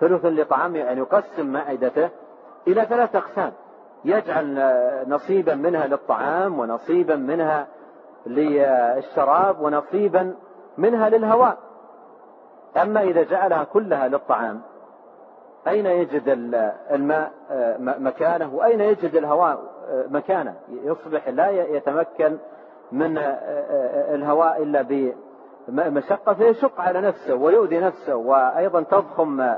ثلث 0.00 0.24
لطعامه 0.24 0.78
يعني 0.78 1.00
يقسم 1.00 1.46
معدته 1.46 2.10
إلى 2.68 2.86
ثلاث 2.86 3.16
أقسام. 3.16 3.52
يجعل 4.04 4.74
نصيبا 5.08 5.54
منها 5.54 5.86
للطعام 5.86 6.58
ونصيبا 6.58 7.16
منها 7.16 7.66
للشراب 8.26 9.60
ونصيبا 9.60 10.34
منها 10.78 11.08
للهواء. 11.08 11.58
أما 12.82 13.02
إذا 13.02 13.22
جعلها 13.22 13.64
كلها 13.64 14.08
للطعام 14.08 14.60
أين 15.68 15.86
يجد 15.86 16.28
الماء 16.90 17.30
مكانه؟ 17.80 18.54
وأين 18.54 18.80
يجد 18.80 19.14
الهواء 19.14 19.58
مكانه؟ 20.08 20.54
يصبح 20.68 21.28
لا 21.28 21.50
يتمكن 21.50 22.38
من 22.92 23.18
الهواء 24.14 24.62
إلا 24.62 24.86
بمشقة 25.68 26.34
فيشق 26.34 26.80
على 26.80 27.00
نفسه 27.00 27.34
ويؤذي 27.34 27.78
نفسه 27.78 28.16
وأيضا 28.16 28.82
تضخم 28.82 29.54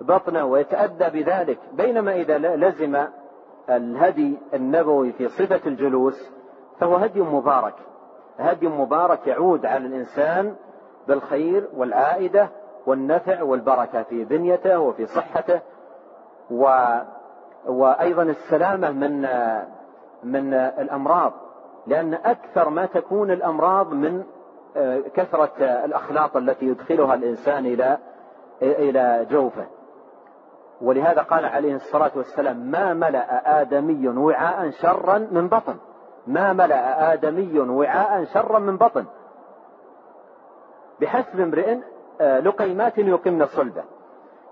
بطنه 0.00 0.44
ويتأذى 0.44 1.22
بذلك. 1.22 1.58
بينما 1.72 2.14
إذا 2.14 2.38
لزم 2.38 3.06
الهدي 3.68 4.38
النبوي 4.54 5.12
في 5.12 5.28
صفة 5.28 5.60
الجلوس 5.66 6.30
فهو 6.80 6.96
هدي 6.96 7.20
مبارك. 7.20 7.74
هدي 8.38 8.68
مبارك 8.68 9.26
يعود 9.26 9.66
على 9.66 9.86
الإنسان 9.86 10.54
بالخير 11.08 11.68
والعائدة 11.76 12.48
والنفع 12.86 13.42
والبركة 13.42 14.02
في 14.02 14.24
بنيته 14.24 14.78
وفي 14.78 15.06
صحته. 15.06 15.60
و 16.50 16.84
وأيضا 17.66 18.22
السلامة 18.22 18.90
من 18.90 19.20
من 20.22 20.54
الأمراض 20.54 21.32
لأن 21.86 22.14
أكثر 22.14 22.68
ما 22.68 22.86
تكون 22.86 23.30
الأمراض 23.30 23.92
من 23.92 24.24
كثرة 25.14 25.52
الأخلاط 25.60 26.36
التي 26.36 26.66
يدخلها 26.66 27.14
الإنسان 27.14 27.66
إلى 27.66 27.98
إلى 28.62 29.26
جوفه. 29.30 29.66
ولهذا 30.82 31.22
قال 31.22 31.44
عليه 31.44 31.74
الصلاة 31.74 32.10
والسلام 32.16 32.56
ما 32.56 32.94
ملأ 32.94 33.60
آدمي 33.60 34.08
وعاء 34.08 34.70
شرا 34.70 35.18
من 35.18 35.48
بطن. 35.48 35.76
ما 36.26 36.52
ملأ 36.52 37.12
آدمي 37.12 37.60
وعاء 37.60 38.24
شرا 38.24 38.58
من 38.58 38.76
بطن. 38.76 39.04
بحسب 41.00 41.40
امرئ 41.40 41.78
آه، 42.20 42.40
لقيمات 42.40 42.98
يقمن 42.98 43.46
صلبه. 43.46 43.84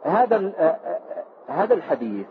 هذا 0.04 0.36
آه، 0.58 0.62
آه، 0.62 0.98
هذا 1.48 1.74
الحديث 1.74 2.26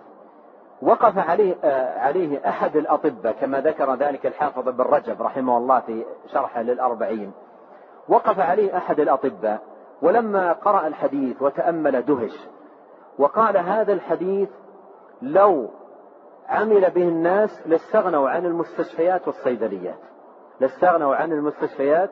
وقف 0.82 1.18
عليه 1.18 1.56
عليه 1.98 2.50
أحد 2.50 2.76
الأطباء 2.76 3.34
كما 3.34 3.62
ذكر 3.62 3.96
ذلك 3.96 4.26
الحافظ 4.26 4.68
ابن 4.68 4.84
رجب 4.84 5.22
رحمه 5.22 5.58
الله 5.58 5.80
في 5.80 6.06
شرحه 6.34 6.62
للأربعين. 6.62 7.32
وقف 8.10 8.40
عليه 8.40 8.78
أحد 8.78 9.00
الأطباء 9.00 9.60
ولما 10.02 10.54
قرأ 10.54 10.88
الحديث 10.88 11.42
وتأمل 11.42 12.06
دهش 12.06 12.48
وقال 13.20 13.58
هذا 13.58 13.94
الحديث 13.94 14.50
لو 15.22 15.70
عمل 16.48 16.90
به 16.92 17.04
الناس 17.04 17.68
لاستغنوا 17.68 18.30
عن 18.30 18.46
المستشفيات 18.46 19.28
والصيدليات 19.28 20.00
لاستغنوا 20.60 21.16
عن 21.16 21.32
المستشفيات 21.32 22.10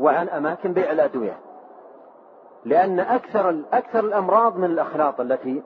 وعن 0.00 0.28
أماكن 0.28 0.72
بيع 0.72 0.92
الأدوية. 0.92 1.38
لأن 2.64 3.00
أكثر 3.00 3.62
أكثر 3.72 4.00
الأمراض 4.00 4.56
من 4.56 4.64
الأخلاط 4.64 5.20
التي 5.20 5.62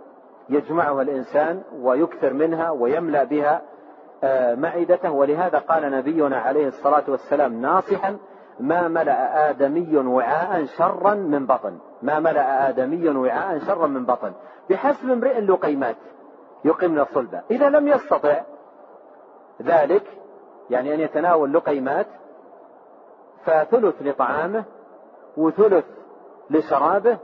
يجمعها 0.48 1.02
الإنسان 1.02 1.62
ويكثر 1.80 2.32
منها 2.32 2.70
ويملأ 2.70 3.24
بها 3.24 3.62
آه، 4.24 4.54
معدته. 4.54 5.10
ولهذا 5.10 5.58
قال 5.58 5.90
نبينا 5.90 6.36
عليه 6.36 6.68
الصلاة 6.68 7.04
والسلام 7.08 7.60
ناصحا 7.60 8.16
ما 8.60 8.88
ملأ 8.88 9.50
آدمي 9.50 9.96
وعاء 9.96 10.64
شرا 10.64 11.14
من 11.14 11.46
بطن. 11.46 11.78
ما 12.02 12.20
ملأ 12.20 12.68
آدمي 12.68 13.08
وعاء 13.08 13.58
شرا 13.58 13.86
من 13.86 14.04
بطن. 14.04 14.32
بحسب 14.70 15.10
امرئ 15.10 15.40
لقيمات 15.40 15.96
يقمن 16.64 17.00
الصلبة 17.00 17.42
إذا 17.50 17.68
لم 17.68 17.88
يستطع 17.88 18.42
ذلك 19.62 20.02
يعني 20.70 20.94
أن 20.94 21.00
يتناول 21.00 21.52
لقيمات 21.52 22.06
فثلث 23.44 23.94
لطعامه 24.02 24.64
وثلث 25.36 25.84
لشرابه 26.50 27.18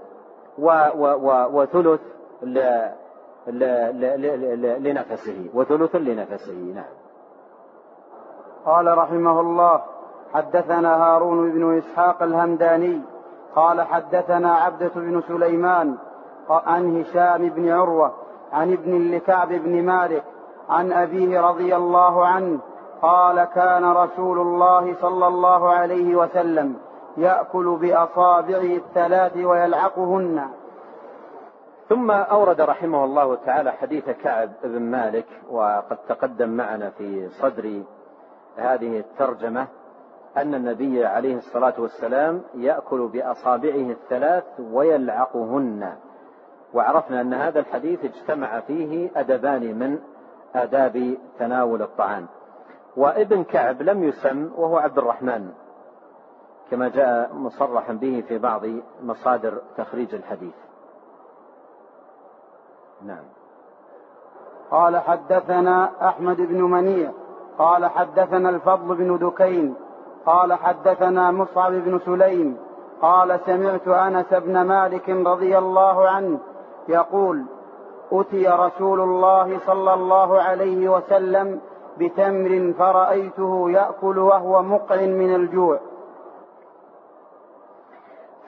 و 0.58 0.66
و 0.94 1.04
و 1.04 1.60
وثلث 1.60 2.00
ل 2.42 2.58
ل 3.46 3.64
ل 4.00 4.82
لنفسه. 4.82 5.50
وثلث 5.54 5.96
لنفسه. 5.96 6.72
نعم. 6.74 6.92
قال 8.64 8.98
رحمه 8.98 9.40
الله 9.40 9.82
حدثنا 10.34 11.04
هارون 11.04 11.50
بن 11.50 11.78
إسحاق 11.78 12.22
الهمداني 12.22 13.00
قال 13.56 13.82
حدثنا 13.82 14.54
عبدة 14.54 14.90
بن 14.96 15.22
سليمان 15.28 15.96
عن 16.50 17.00
هشام 17.00 17.48
بن 17.48 17.68
عروة 17.70 18.12
عن 18.52 18.72
ابن 18.72 19.10
لكعب 19.10 19.48
بن 19.48 19.82
مالك 19.82 20.24
عن 20.68 20.92
أبيه 20.92 21.40
رضي 21.40 21.76
الله 21.76 22.26
عنه 22.26 22.58
قال 23.02 23.44
كان 23.44 23.84
رسول 23.84 24.38
الله 24.38 24.94
صلى 25.00 25.26
الله 25.26 25.70
عليه 25.70 26.16
وسلم 26.16 26.76
يأكل 27.16 27.76
بأصابعه 27.80 28.76
الثلاث 28.76 29.36
ويلعقهن. 29.36 30.48
ثم 31.88 32.10
أورد 32.10 32.60
رحمه 32.60 33.04
الله 33.04 33.34
تعالى 33.34 33.72
حديث 33.72 34.10
كعب 34.10 34.50
بن 34.64 34.82
مالك 34.82 35.26
وقد 35.50 35.96
تقدم 36.08 36.48
معنا 36.48 36.90
في 36.90 37.28
صدر 37.28 37.82
هذه 38.56 38.98
الترجمة. 38.98 39.66
أن 40.36 40.54
النبي 40.54 41.04
عليه 41.04 41.36
الصلاة 41.36 41.74
والسلام 41.78 42.42
يأكل 42.54 43.08
بأصابعه 43.08 43.90
الثلاث 43.90 44.44
ويلعقهن. 44.60 45.96
وعرفنا 46.74 47.20
أن 47.20 47.34
هذا 47.34 47.60
الحديث 47.60 48.04
اجتمع 48.04 48.60
فيه 48.60 49.10
أدبان 49.16 49.78
من 49.78 49.98
آداب 50.54 51.16
تناول 51.38 51.82
الطعام. 51.82 52.26
وابن 52.96 53.44
كعب 53.44 53.82
لم 53.82 54.04
يسم 54.04 54.50
وهو 54.56 54.78
عبد 54.78 54.98
الرحمن 54.98 55.50
كما 56.70 56.88
جاء 56.88 57.34
مصرحا 57.34 57.92
به 57.92 58.24
في 58.28 58.38
بعض 58.38 58.62
مصادر 59.02 59.60
تخريج 59.76 60.14
الحديث. 60.14 60.54
نعم. 63.06 63.24
قال 64.70 64.96
حدثنا 64.96 66.08
أحمد 66.08 66.36
بن 66.36 66.62
منيع 66.62 67.10
قال 67.58 67.86
حدثنا 67.86 68.50
الفضل 68.50 68.94
بن 68.94 69.18
دكين 69.18 69.74
قال 70.26 70.52
حدثنا 70.52 71.30
مصعب 71.30 71.72
بن 71.72 71.98
سليم 71.98 72.56
قال 73.02 73.40
سمعت 73.46 73.88
أنس 73.88 74.34
بن 74.34 74.62
مالك 74.62 75.08
رضي 75.08 75.58
الله 75.58 76.08
عنه 76.08 76.38
يقول 76.88 77.44
أتي 78.12 78.48
رسول 78.48 79.00
الله 79.00 79.58
صلى 79.66 79.94
الله 79.94 80.40
عليه 80.40 80.88
وسلم 80.88 81.60
بتمر 81.98 82.72
فرأيته 82.78 83.70
يأكل 83.70 84.18
وهو 84.18 84.62
مقع 84.62 84.96
من 84.96 85.34
الجوع. 85.34 85.78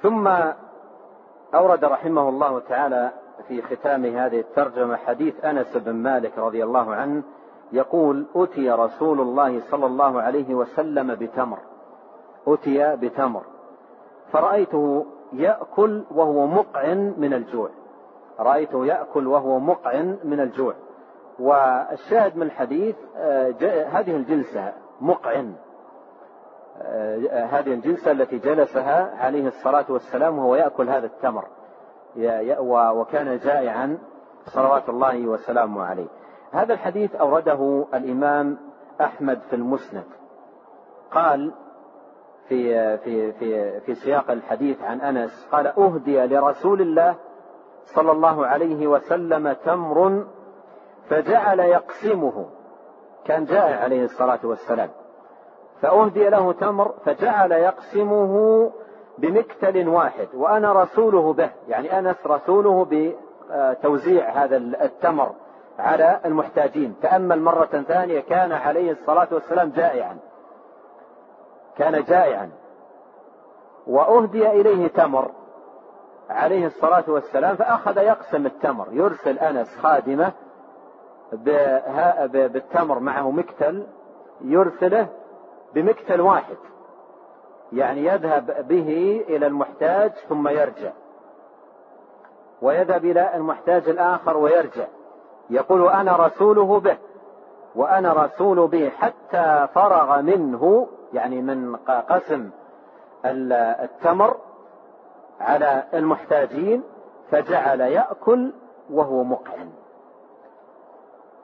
ثم 0.02 0.28
أورد 1.54 1.84
رحمه 1.84 2.28
الله 2.28 2.60
تعالى 2.68 3.10
في 3.48 3.62
ختام 3.62 4.04
هذه 4.04 4.40
الترجمة 4.40 4.96
حديث 4.96 5.44
أنس 5.44 5.76
بن 5.76 5.94
مالك 5.94 6.38
رضي 6.38 6.64
الله 6.64 6.94
عنه 6.94 7.22
يقول 7.72 8.26
أتي 8.36 8.70
رسول 8.70 9.20
الله 9.20 9.60
صلى 9.70 9.86
الله 9.86 10.22
عليه 10.22 10.54
وسلم 10.54 11.14
بتمر. 11.14 11.58
أتي 12.46 12.96
بتمر. 12.96 13.42
فرأيته 14.32 15.06
يأكل 15.32 16.04
وهو 16.10 16.46
مقع 16.46 16.94
من 16.94 17.34
الجوع. 17.34 17.70
رأيته 18.40 18.86
يأكل 18.86 19.26
وهو 19.26 19.58
مقع 19.58 20.02
من 20.24 20.40
الجوع. 20.40 20.74
والشاهد 21.38 22.36
من 22.36 22.42
الحديث 22.42 22.96
آه، 23.16 23.50
هذه 23.92 24.16
الجلسة 24.16 24.72
مقع 25.00 25.44
آه، 26.82 27.44
هذه 27.44 27.74
الجلسة 27.74 28.10
التي 28.10 28.38
جلسها 28.38 29.24
عليه 29.24 29.48
الصلاة 29.48 29.84
والسلام 29.88 30.38
وهو 30.38 30.54
يأكل 30.56 30.88
هذا 30.88 31.06
التمر. 31.06 31.44
وكان 32.98 33.38
جائعا 33.38 33.98
صلوات 34.46 34.88
الله 34.88 35.26
وسلامه 35.26 35.84
عليه. 35.84 36.08
هذا 36.54 36.74
الحديث 36.74 37.14
أورده 37.14 37.86
الإمام 37.94 38.58
أحمد 39.00 39.40
في 39.50 39.56
المسند. 39.56 40.04
قال 41.10 41.52
في 42.48 42.98
في 42.98 43.32
في 43.32 43.80
في 43.80 43.94
سياق 43.94 44.30
الحديث 44.30 44.82
عن 44.82 45.00
أنس 45.00 45.48
قال 45.52 45.66
أهدي 45.66 46.26
لرسول 46.26 46.80
الله 46.80 47.14
صلى 47.84 48.12
الله 48.12 48.46
عليه 48.46 48.86
وسلم 48.86 49.52
تمر 49.52 50.26
فجعل 51.08 51.60
يقسمه. 51.60 52.46
كان 53.24 53.44
جائع 53.44 53.80
عليه 53.80 54.04
الصلاة 54.04 54.40
والسلام. 54.44 54.88
فأهدي 55.80 56.28
له 56.28 56.52
تمر 56.52 56.94
فجعل 57.04 57.52
يقسمه 57.52 58.72
بمكتل 59.18 59.88
واحد 59.88 60.28
وأنا 60.34 60.82
رسوله 60.82 61.32
به. 61.32 61.50
يعني 61.68 61.98
أنس 61.98 62.26
رسوله 62.26 62.86
بتوزيع 62.90 64.30
هذا 64.30 64.56
التمر. 64.56 65.32
على 65.78 66.20
المحتاجين. 66.24 66.96
تأمل 67.02 67.42
مرة 67.42 67.84
ثانية 67.88 68.20
كان 68.20 68.52
عليه 68.52 68.92
الصلاة 68.92 69.28
والسلام 69.32 69.70
جائعا. 69.70 70.18
كان 71.76 72.04
جائعا. 72.04 72.50
وأهدي 73.86 74.50
إليه 74.50 74.88
تمر 74.88 75.30
عليه 76.30 76.66
الصلاة 76.66 77.04
والسلام 77.08 77.56
فأخذ 77.56 77.98
يقسم 77.98 78.46
التمر. 78.46 78.86
يرسل 78.90 79.38
أنس 79.38 79.78
خادمة 79.78 80.32
بالتمر 82.32 82.98
معه 82.98 83.30
مكتل 83.30 83.86
يرسله 84.40 85.08
بمكتل 85.74 86.20
واحد. 86.20 86.56
يعني 87.72 88.04
يذهب 88.04 88.68
به 88.68 89.24
إلى 89.28 89.46
المحتاج 89.46 90.12
ثم 90.28 90.48
يرجع. 90.48 90.90
ويذهب 92.62 93.04
إلى 93.04 93.36
المحتاج 93.36 93.88
الآخر 93.88 94.36
ويرجع. 94.36 94.84
يقول 95.50 95.88
أنا 95.88 96.26
رسوله 96.26 96.80
به 96.80 96.96
وأنا 97.74 98.12
رسول 98.12 98.68
به 98.68 98.88
حتى 98.88 99.68
فرغ 99.74 100.20
منه 100.20 100.88
يعني 101.12 101.42
من 101.42 101.76
قسم 101.86 102.50
التمر 103.24 104.36
على 105.40 105.84
المحتاجين 105.94 106.82
فجعل 107.30 107.80
يأكل 107.80 108.52
وهو 108.90 109.24
مقعن 109.24 109.70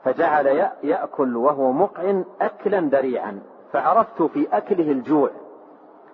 فجعل 0.03 0.69
يأكل 0.83 1.37
وهو 1.37 1.71
مقعن 1.71 2.25
أكلا 2.41 2.79
ذريعا. 2.79 3.39
فعرفت 3.73 4.21
في 4.21 4.47
أكله 4.51 4.91
الجوع. 4.91 5.29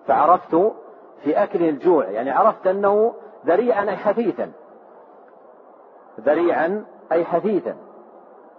فعرفت 0.06 0.72
في 1.24 1.42
أكله 1.42 1.68
الجوع 1.68 2.04
يعني 2.04 2.30
عرفت 2.30 2.66
أنه 2.66 3.14
ذريعا 3.46 3.82
أي 3.82 3.96
حثيثا 3.96 4.52
ذريعا 6.20 6.84
أي 7.12 7.24
حثيثا 7.24 7.76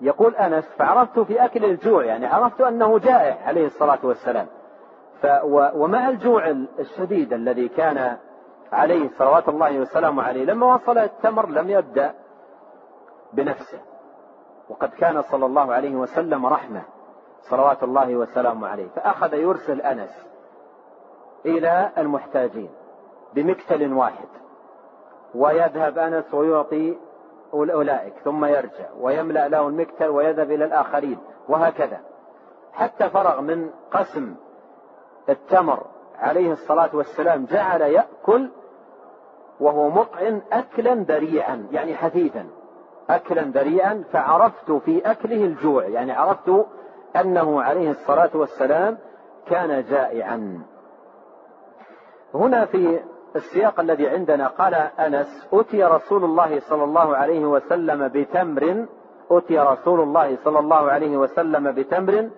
يقول 0.01 0.35
أنس 0.35 0.65
فعرفت 0.65 1.19
في 1.19 1.45
أكل 1.45 1.65
الجوع 1.65 2.05
يعني 2.05 2.25
عرفت 2.25 2.61
أنه 2.61 2.99
جائع 2.99 3.47
عليه 3.47 3.65
الصلاة 3.65 3.99
والسلام. 4.03 4.47
ف 5.21 5.27
ومع 5.75 6.09
الجوع 6.09 6.49
الشديد 6.79 7.33
الذي 7.33 7.67
كان 7.67 8.17
عليه 8.71 9.09
صلوات 9.17 9.49
الله 9.49 9.79
وسلامه 9.79 10.23
عليه 10.23 10.45
لما 10.45 10.73
وصل 10.73 10.97
التمر 10.97 11.49
لم 11.49 11.69
يبدأ 11.69 12.13
بنفسه. 13.33 13.79
وقد 14.69 14.89
كان 14.89 15.21
صلى 15.21 15.45
الله 15.45 15.73
عليه 15.73 15.95
وسلم 15.95 16.45
رحمة 16.45 16.81
صلوات 17.41 17.83
الله 17.83 18.15
وسلامه 18.15 18.67
عليه. 18.67 18.87
فأخذ 18.87 19.33
يرسل 19.33 19.81
أنس 19.81 20.25
إلى 21.45 21.91
المحتاجين 21.97 22.69
بمكتل 23.33 23.93
واحد. 23.93 24.27
ويذهب 25.35 25.97
أنس 25.97 26.33
ويعطي 26.33 26.97
أولئك 27.53 28.13
ثم 28.23 28.45
يرجع 28.45 28.85
ويملأ 28.99 29.47
له 29.47 29.67
المكتل 29.67 30.07
ويذهب 30.07 30.51
إلى 30.51 30.65
الآخرين 30.65 31.17
وهكذا. 31.49 31.99
حتى 32.73 33.09
فرغ 33.09 33.41
من 33.41 33.69
قسم 33.91 34.35
التمر 35.29 35.85
عليه 36.19 36.51
الصلاة 36.51 36.89
والسلام 36.93 37.45
جعل 37.45 37.81
يأكل 37.81 38.49
وهو 39.59 39.89
مطعم 39.89 40.41
أكلا 40.51 40.93
ذريعا 40.93 41.67
يعني 41.71 41.95
حثيثا. 41.95 42.45
أكلا 43.09 43.41
ذريعا 43.41 44.03
فعرفت 44.11 44.71
في 44.71 45.11
أكله 45.11 45.45
الجوع 45.45 45.85
يعني 45.85 46.11
عرفت 46.11 46.65
أنه 47.15 47.61
عليه 47.61 47.91
الصلاة 47.91 48.29
والسلام 48.33 48.97
كان 49.47 49.83
جائعا. 49.89 50.61
هنا 52.33 52.65
في 52.65 52.99
السياق 53.35 53.79
الذي 53.79 54.07
عندنا. 54.07 54.47
قال 54.47 54.73
أنس 54.73 55.47
أتي 55.53 55.83
رسول 55.83 56.23
الله 56.23 56.59
صلى 56.59 56.83
الله 56.83 57.15
عليه 57.15 57.45
وسلم 57.45 58.07
بتمر. 58.07 58.85
أتي 59.31 59.59
رسول 59.59 59.99
الله 59.99 60.35
صلى 60.35 60.59
الله 60.59 60.91
عليه 60.91 61.17
وسلم 61.17 61.71
بتمر. 61.71 62.29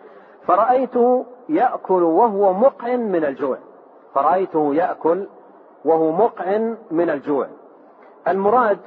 فرأيته 0.47 1.25
يأكل 1.49 2.03
وهو 2.03 2.53
مقع 2.53 2.95
من 2.95 3.25
الجوع. 3.25 3.57
فرأيته 4.13 4.75
يأكل 4.75 5.27
وهو 5.85 6.11
مقع 6.11 6.57
من 6.91 7.09
الجوع. 7.09 7.47
المراد 8.27 8.79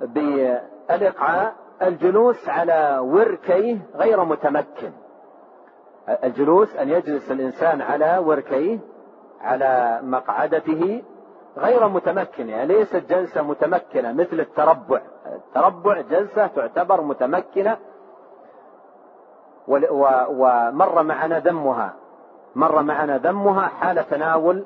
بالإقعاء 0.00 1.54
الجلوس 1.82 2.48
على 2.48 2.98
وركيه 3.02 3.78
غير 3.96 4.24
متمكن. 4.24 4.92
الجلوس 6.24 6.76
أن 6.76 6.88
يجلس 6.88 7.30
الإنسان 7.30 7.82
على 7.82 8.18
وركيه 8.18 8.78
على 9.40 10.00
مقعدته 10.02 11.02
غير 11.58 11.88
متمكن 11.88 12.48
يعني 12.48 12.66
ليست 12.66 12.96
جلسة 12.96 13.42
متمكنة 13.42 14.12
مثل 14.12 14.40
التربع. 14.40 15.00
التربع 15.26 16.00
جلسة 16.00 16.46
تعتبر 16.46 17.00
متمكنة 17.00 17.76
ومر 19.68 21.02
معنا 21.02 21.38
ذمها 21.38 21.94
مر 22.54 22.82
معنا 22.82 23.18
ذمها 23.18 23.66
حال 23.66 24.08
تناول 24.08 24.64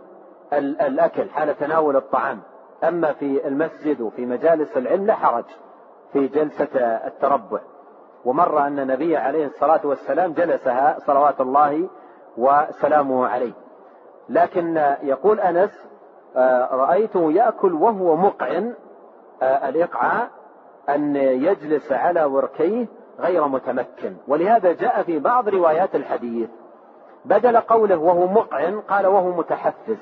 الأكل 0.52 1.30
حال 1.30 1.58
تناول 1.58 1.96
الطعام. 1.96 2.40
أما 2.84 3.12
في 3.12 3.48
المسجد 3.48 4.00
وفي 4.00 4.26
مجالس 4.26 4.76
العلم 4.76 5.06
لا 5.06 5.14
حرج 5.14 5.44
في 6.12 6.28
جلسة 6.28 6.80
التربع. 7.06 7.60
ومر 8.24 8.66
أن 8.66 8.78
النبي 8.78 9.16
عليه 9.16 9.46
الصلاة 9.46 9.80
والسلام 9.84 10.32
جلسها 10.32 10.98
صلوات 10.98 11.40
الله 11.40 11.88
وسلامه 12.36 13.28
عليه. 13.28 13.52
لكن 14.28 14.94
يقول 15.02 15.40
أنس 15.40 15.92
آه، 16.36 16.68
رأيته 16.74 17.32
يأكل 17.32 17.72
وهو 17.72 18.16
مقعن. 18.16 18.74
آه، 19.42 19.68
الإقعاء 19.68 20.28
أن 20.88 21.16
يجلس 21.16 21.92
على 21.92 22.24
وركيه 22.24 22.86
غير 23.20 23.48
متمكن. 23.48 24.16
ولهذا 24.28 24.72
جاء 24.72 25.02
في 25.02 25.18
بعض 25.18 25.48
روايات 25.48 25.94
الحديث 25.94 26.50
بدل 27.24 27.56
قوله 27.56 27.96
وهو 27.96 28.26
مقعن 28.26 28.80
قال 28.80 29.06
وهو 29.06 29.30
متحفز. 29.32 29.98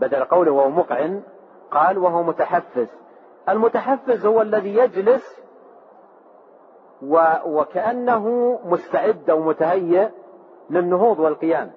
بدل 0.00 0.24
قوله 0.24 0.52
وهو 0.52 0.70
مقعن 0.70 1.22
قال 1.70 1.98
وهو 1.98 2.22
متحفز. 2.22 2.88
المتحفز 3.48 4.26
هو 4.26 4.42
الذي 4.42 4.74
يجلس 4.76 5.40
و 7.02 7.24
وكأنه 7.46 8.58
مستعد 8.64 9.30
أو 9.30 9.40
متهيئ 9.40 10.08
للنهوض 10.70 11.18
والقيام. 11.18 11.70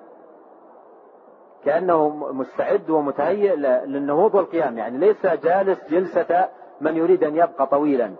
كأنه 1.65 2.09
مستعد 2.09 2.89
ومتهيئ 2.89 3.55
للنهوض 3.85 4.35
والقيام. 4.35 4.77
يعني 4.77 4.97
ليس 4.97 5.25
جالس 5.25 5.89
جلسة 5.89 6.49
من 6.81 6.97
يريد 6.97 7.23
أن 7.23 7.35
يبقى 7.35 7.67
طويلا. 7.67 8.11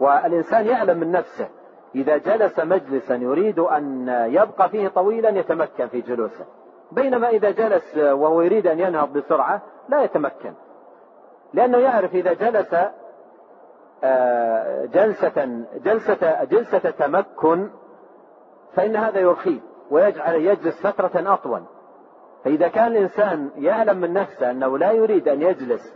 والإنسان 0.00 0.66
يعلم 0.66 0.98
من 0.98 1.12
نفسه 1.12 1.48
إذا 1.94 2.16
جلس 2.16 2.60
مجلسا 2.60 3.14
يريد 3.14 3.58
أن 3.58 4.08
يبقى 4.08 4.68
فيه 4.68 4.88
طويلا 4.88 5.28
يتمكن 5.28 5.86
في 5.86 6.00
جلوسه. 6.00 6.44
بينما 6.92 7.28
إذا 7.28 7.50
جلس 7.50 7.96
وهو 7.96 8.42
يريد 8.42 8.66
أن 8.66 8.80
ينهض 8.80 9.12
بسرعة 9.12 9.62
لا 9.88 10.02
يتمكن. 10.02 10.52
لأنه 11.54 11.78
يعرف 11.78 12.14
إذا 12.14 12.32
جلس 12.32 12.74
آه، 14.04 14.86
جلسة 14.86 15.64
جلسة 15.84 16.44
جلسة 16.44 16.90
تمكن 16.90 17.70
فإن 18.72 18.96
هذا 18.96 19.20
يرخيه 19.20 19.60
ويجعل 19.90 20.34
يجلس 20.34 20.86
فترة 20.86 21.34
أطول. 21.34 21.62
فإذا 22.44 22.68
كان 22.68 22.86
الإنسان 22.86 23.50
يعلم 23.56 24.00
من 24.00 24.12
نفسه 24.12 24.50
أنه 24.50 24.78
لا 24.78 24.92
يريد 24.92 25.28
أن 25.28 25.42
يجلس 25.42 25.94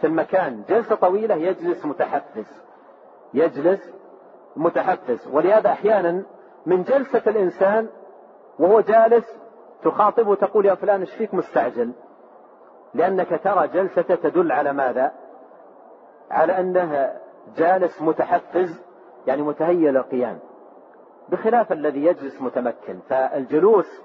في 0.00 0.06
المكان 0.06 0.62
جلسة 0.68 0.94
طويلة 0.94 1.34
يجلس 1.34 1.86
متحفز 1.86 2.62
يجلس 3.34 3.80
متحفز. 4.56 5.28
ولهذا 5.32 5.70
أحيانا 5.70 6.22
من 6.66 6.82
جلسة 6.82 7.22
الإنسان 7.26 7.88
وهو 8.58 8.80
جالس 8.80 9.24
تخاطبه 9.84 10.34
تقول 10.34 10.66
يا 10.66 10.74
فلان 10.74 11.00
إيش 11.00 11.14
فيك 11.14 11.34
مستعجل؟ 11.34 11.92
لأنك 12.94 13.40
ترى 13.44 13.68
جلسته 13.68 14.14
تدل 14.14 14.52
على 14.52 14.72
ماذا؟ 14.72 15.12
على 16.30 16.60
أنه 16.60 17.12
جالس 17.56 18.02
متحفز 18.02 18.80
يعني 19.26 19.42
متهيئ 19.42 19.90
للقيام 19.90 20.38
بخلاف 21.28 21.72
الذي 21.72 22.04
يجلس 22.04 22.42
متمكن. 22.42 22.98
فالجلوس 23.08 24.02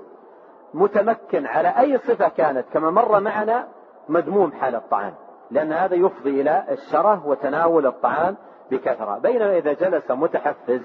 متمكن 0.77 1.45
على 1.45 1.67
أي 1.67 1.97
صفة 1.97 2.27
كانت. 2.27 2.65
كما 2.73 2.91
مر 2.91 3.19
معنا 3.19 3.67
مذموم 4.09 4.51
حال 4.51 4.75
الطعام. 4.75 5.13
لأن 5.51 5.73
هذا 5.73 5.95
يفضي 5.95 6.41
إلى 6.41 6.63
الشره 6.71 7.27
وتناول 7.27 7.87
الطعام 7.87 8.37
بكثرة. 8.71 9.17
بينما 9.17 9.57
إذا 9.57 9.73
جلس 9.73 10.11
متحفز 10.11 10.81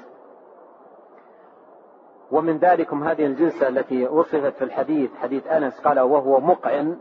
ومن 2.31 2.59
ذلكم 2.59 3.05
هذه 3.05 3.27
الجلسة 3.27 3.69
التي 3.69 4.07
وصفت 4.07 4.57
في 4.57 4.65
الحديث 4.65 5.11
حديث 5.17 5.47
أنس 5.47 5.81
قال 5.81 6.01
وهو 6.01 6.41
مقعن 6.41 6.99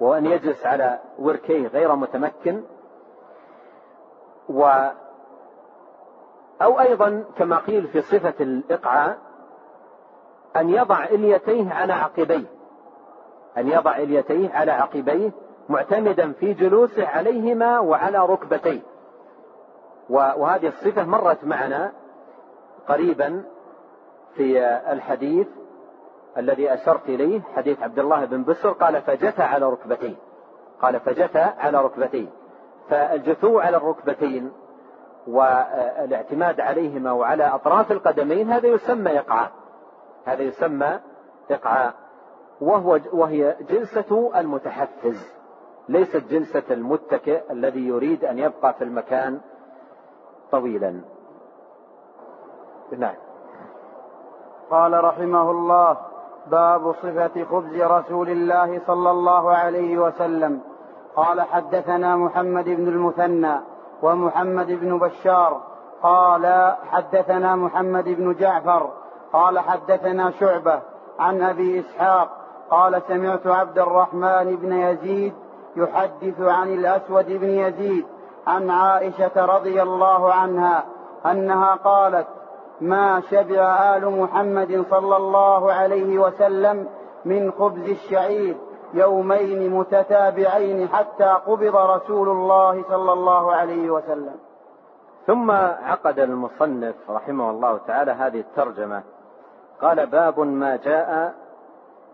وأن 0.00 0.26
يجلس 0.26 0.66
على 0.66 0.98
وركيه 1.18 1.68
غير 1.68 1.94
متمكن. 1.94 2.62
و 4.48 4.88
أو 6.62 6.80
أيضا 6.80 7.24
كما 7.38 7.56
قيل 7.56 7.86
في 7.86 8.00
صفة 8.00 8.34
الإقعاء 8.40 9.18
أن 10.60 10.70
يضع 10.70 11.04
إليتيه 11.04 11.72
على 11.72 11.92
عقبيه. 11.92 12.44
أن 13.58 13.68
يضع 13.68 13.96
إليتيه 13.96 14.50
على 14.50 14.72
عقبيه 14.72 15.30
معتمدا 15.68 16.32
في 16.32 16.52
جلوسه 16.52 17.06
عليهما 17.06 17.78
وعلى 17.78 18.26
ركبتيه. 18.26 18.80
وهذه 20.10 20.66
الصفة 20.68 21.04
مرت 21.04 21.44
معنا 21.44 21.92
قريبا 22.88 23.44
في 24.34 24.60
الحديث 24.92 25.46
الذي 26.38 26.74
أشرت 26.74 27.08
إليه 27.08 27.40
حديث 27.56 27.82
عبد 27.82 27.98
الله 27.98 28.24
بن 28.24 28.44
بسر 28.44 28.72
قال 28.72 29.02
فجثى 29.02 29.42
على 29.42 29.66
ركبتيه. 29.66 30.14
قال 30.82 31.00
فجثى 31.00 31.46
على 31.58 31.82
ركبتيه. 31.82 32.26
فالجثو 32.90 33.58
على 33.60 33.76
الركبتين 33.76 34.52
والاعتماد 35.26 36.60
عليهما 36.60 37.12
وعلى 37.12 37.44
أطراف 37.44 37.92
القدمين 37.92 38.50
هذا 38.50 38.68
يسمى 38.68 39.18
إقعاء 39.18 39.50
هذا 40.26 40.42
يسمى 40.42 41.00
إقعاء. 41.50 41.94
وهو 42.60 42.98
وهي 43.12 43.56
جلسة 43.60 44.30
المتحفز. 44.36 45.36
ليست 45.88 46.24
جلسة 46.30 46.62
المتكئ 46.70 47.52
الذي 47.52 47.86
يريد 47.86 48.24
أن 48.24 48.38
يبقى 48.38 48.74
في 48.74 48.84
المكان 48.84 49.40
طويلا. 50.50 51.00
نعم. 52.98 53.14
قال 54.70 55.04
رحمه 55.04 55.50
الله 55.50 55.96
باب 56.50 56.92
صفة 56.92 57.44
خبز 57.44 57.80
رسول 57.80 58.28
الله 58.28 58.80
صلى 58.86 59.10
الله 59.10 59.52
عليه 59.52 59.98
وسلم. 59.98 60.60
قال 61.16 61.40
حدثنا 61.40 62.16
محمد 62.16 62.64
بن 62.64 62.88
المثنى 62.88 63.60
ومحمد 64.02 64.66
بن 64.66 64.98
بشار. 64.98 65.60
قال 66.02 66.76
حدثنا 66.90 67.56
محمد 67.56 68.04
بن 68.04 68.34
جعفر 68.34 69.05
قال 69.36 69.58
حدثنا 69.58 70.30
شعبة 70.30 70.80
عن 71.18 71.42
أبي 71.42 71.80
إسحاق 71.80 72.28
قال 72.70 73.02
سمعت 73.08 73.46
عبد 73.46 73.78
الرحمن 73.78 74.56
بن 74.56 74.72
يزيد 74.72 75.32
يحدث 75.76 76.40
عن 76.40 76.74
الأسود 76.74 77.26
بن 77.26 77.48
يزيد 77.48 78.06
عن 78.46 78.70
عائشة 78.70 79.44
رضي 79.56 79.82
الله 79.82 80.32
عنها 80.32 80.84
أنها 81.26 81.74
قالت 81.74 82.26
ما 82.80 83.20
شبع 83.20 83.96
آل 83.96 84.20
محمد 84.20 84.84
صلى 84.90 85.16
الله 85.16 85.72
عليه 85.72 86.18
وسلم 86.18 86.88
من 87.24 87.50
خبز 87.50 87.88
الشعير 87.88 88.56
يومين 88.94 89.70
متتابعين 89.70 90.88
حتى 90.88 91.36
قبض 91.46 91.76
رسول 91.76 92.28
الله 92.28 92.84
صلى 92.88 93.12
الله 93.12 93.54
عليه 93.54 93.90
وسلم. 93.90 94.36
ثم 95.26 95.50
عقد 95.90 96.18
المصنف 96.18 96.94
رحمه 97.10 97.50
الله 97.50 97.78
تعالى 97.86 98.12
هذه 98.12 98.40
الترجمة 98.40 99.02
قال 99.80 100.06
باب 100.06 100.40
ما 100.40 100.76
جاء 100.76 101.34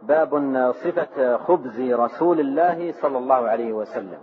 باب 0.02 0.34
صفة 0.72 1.36
خبز 1.36 1.80
رسول 1.80 2.40
الله 2.40 2.92
صلى 2.92 3.18
الله 3.18 3.48
عليه 3.48 3.72
وسلم. 3.72 4.18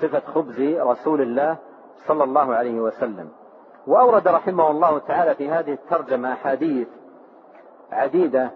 صفة 0.00 0.20
خبز 0.20 0.60
رسول 0.60 1.20
الله 1.22 1.56
صلى 2.06 2.24
الله 2.24 2.54
عليه 2.54 2.80
وسلم. 2.80 3.28
وأورد 3.86 4.28
رحمه 4.28 4.70
الله 4.70 4.98
تعالى 4.98 5.34
في 5.34 5.50
هذه 5.50 5.72
الترجمة 5.72 6.32
أحاديث 6.32 6.88
عديدة 7.92 8.50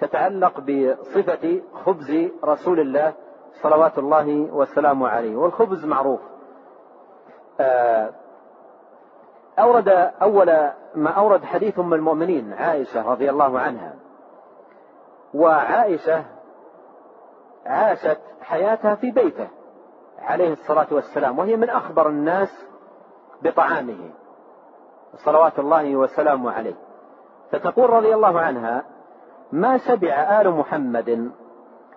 تتعلق 0.00 0.60
بصفة 0.60 1.60
خبز 1.84 2.30
رسول 2.44 2.80
الله 2.80 3.12
صلوات 3.62 3.98
الله 3.98 4.48
وسلامه 4.52 5.08
عليه. 5.08 5.36
والخبز 5.36 5.84
معروف. 5.84 6.20
آه، 7.60 8.10
أورد 9.58 9.88
أول 10.22 10.70
ما 10.94 11.10
أورد 11.10 11.44
حديث 11.44 11.78
أم 11.78 11.94
المؤمنين 11.94 12.52
عائشة 12.52 13.10
رضي 13.10 13.30
الله 13.30 13.60
عنها. 13.60 13.94
وعائشة 15.34 16.24
عاشت 17.66 18.20
حياتها 18.40 18.94
في 18.94 19.10
بيته 19.10 19.48
عليه 20.18 20.52
الصلاة 20.52 20.86
والسلام 20.90 21.38
وهي 21.38 21.56
من 21.56 21.70
أخبر 21.70 22.08
الناس 22.08 22.66
بطعامه 23.42 24.10
صلوات 25.14 25.58
الله 25.58 25.96
وسلامه 25.96 26.52
عليه. 26.52 26.74
فتقول 27.50 27.90
رضي 27.90 28.14
الله 28.14 28.40
عنها 28.40 28.84
ما 29.52 29.78
شبع 29.78 30.40
آل 30.40 30.50
محمد 30.50 31.30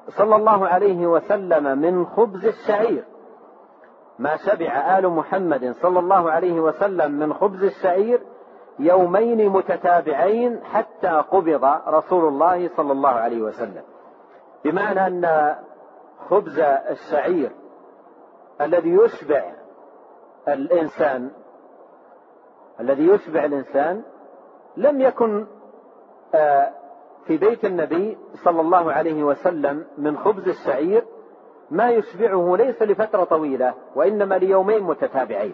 صلى 0.08 0.36
الله 0.36 0.68
عليه 0.68 1.08
وسلم 1.08 1.78
من 1.78 2.06
خبز 2.06 2.46
الشعير؟ 2.46 3.04
ما 4.20 4.38
شبع 4.38 4.98
آل 4.98 5.10
محمد 5.10 5.76
صلى 5.82 6.00
الله 6.00 6.32
عليه 6.32 6.60
وسلم 6.60 7.12
من 7.12 7.34
خبز 7.34 7.64
الشعير 7.64 8.22
يومين 8.80 9.50
متتابعين 9.50 10.64
حتى 10.64 11.08
قبض 11.08 11.66
رسول 11.88 12.28
الله 12.28 12.70
صلى 12.78 12.92
الله 12.92 13.10
عليه 13.10 13.42
وسلم. 13.42 13.84
بمعنى 14.66 15.08
أن 15.08 15.56
خبز 16.30 16.60
الشعير 16.90 17.52
الذي 18.62 18.90
يشبع 18.90 19.44
الإنسان 20.48 21.32
الذي 22.80 23.08
يشبع 23.08 23.46
الإنسان 23.46 24.04
لم 24.78 25.02
يكن 25.02 25.48
آه، 26.36 26.70
في 27.26 27.38
بيت 27.38 27.66
النبي 27.66 28.18
صلى 28.44 28.62
الله 28.62 28.92
عليه 28.92 29.24
وسلم 29.24 29.86
من 29.98 30.18
خبز 30.18 30.48
الشعير 30.48 31.06
ما 31.72 31.90
يشبعه 31.90 32.56
ليس 32.56 32.82
لفترة 32.82 33.24
طويلة 33.24 33.74
وإنما 33.96 34.36
ليومين 34.36 34.84
متتابعين. 34.84 35.54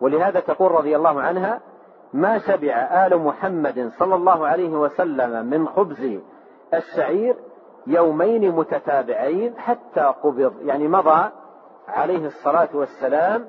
ولهذا 0.00 0.40
تقول 0.40 0.72
رضي 0.72 0.96
الله 0.96 1.20
عنها 1.20 1.60
ما 2.12 2.38
شبع 2.38 2.74
آل 3.06 3.18
محمد 3.18 3.90
صلى 3.98 4.14
الله 4.14 4.46
عليه 4.46 4.70
وسلم 4.70 5.46
من 5.46 5.68
خبز 5.68 6.18
الشعير 6.74 7.36
يومين 7.86 8.52
متتابعين 8.52 9.58
حتى 9.58 10.00
قبض. 10.00 10.54
يعني 10.62 10.88
مضى 10.88 11.30
عليه 11.88 12.26
الصلاة 12.26 12.68
والسلام 12.74 13.46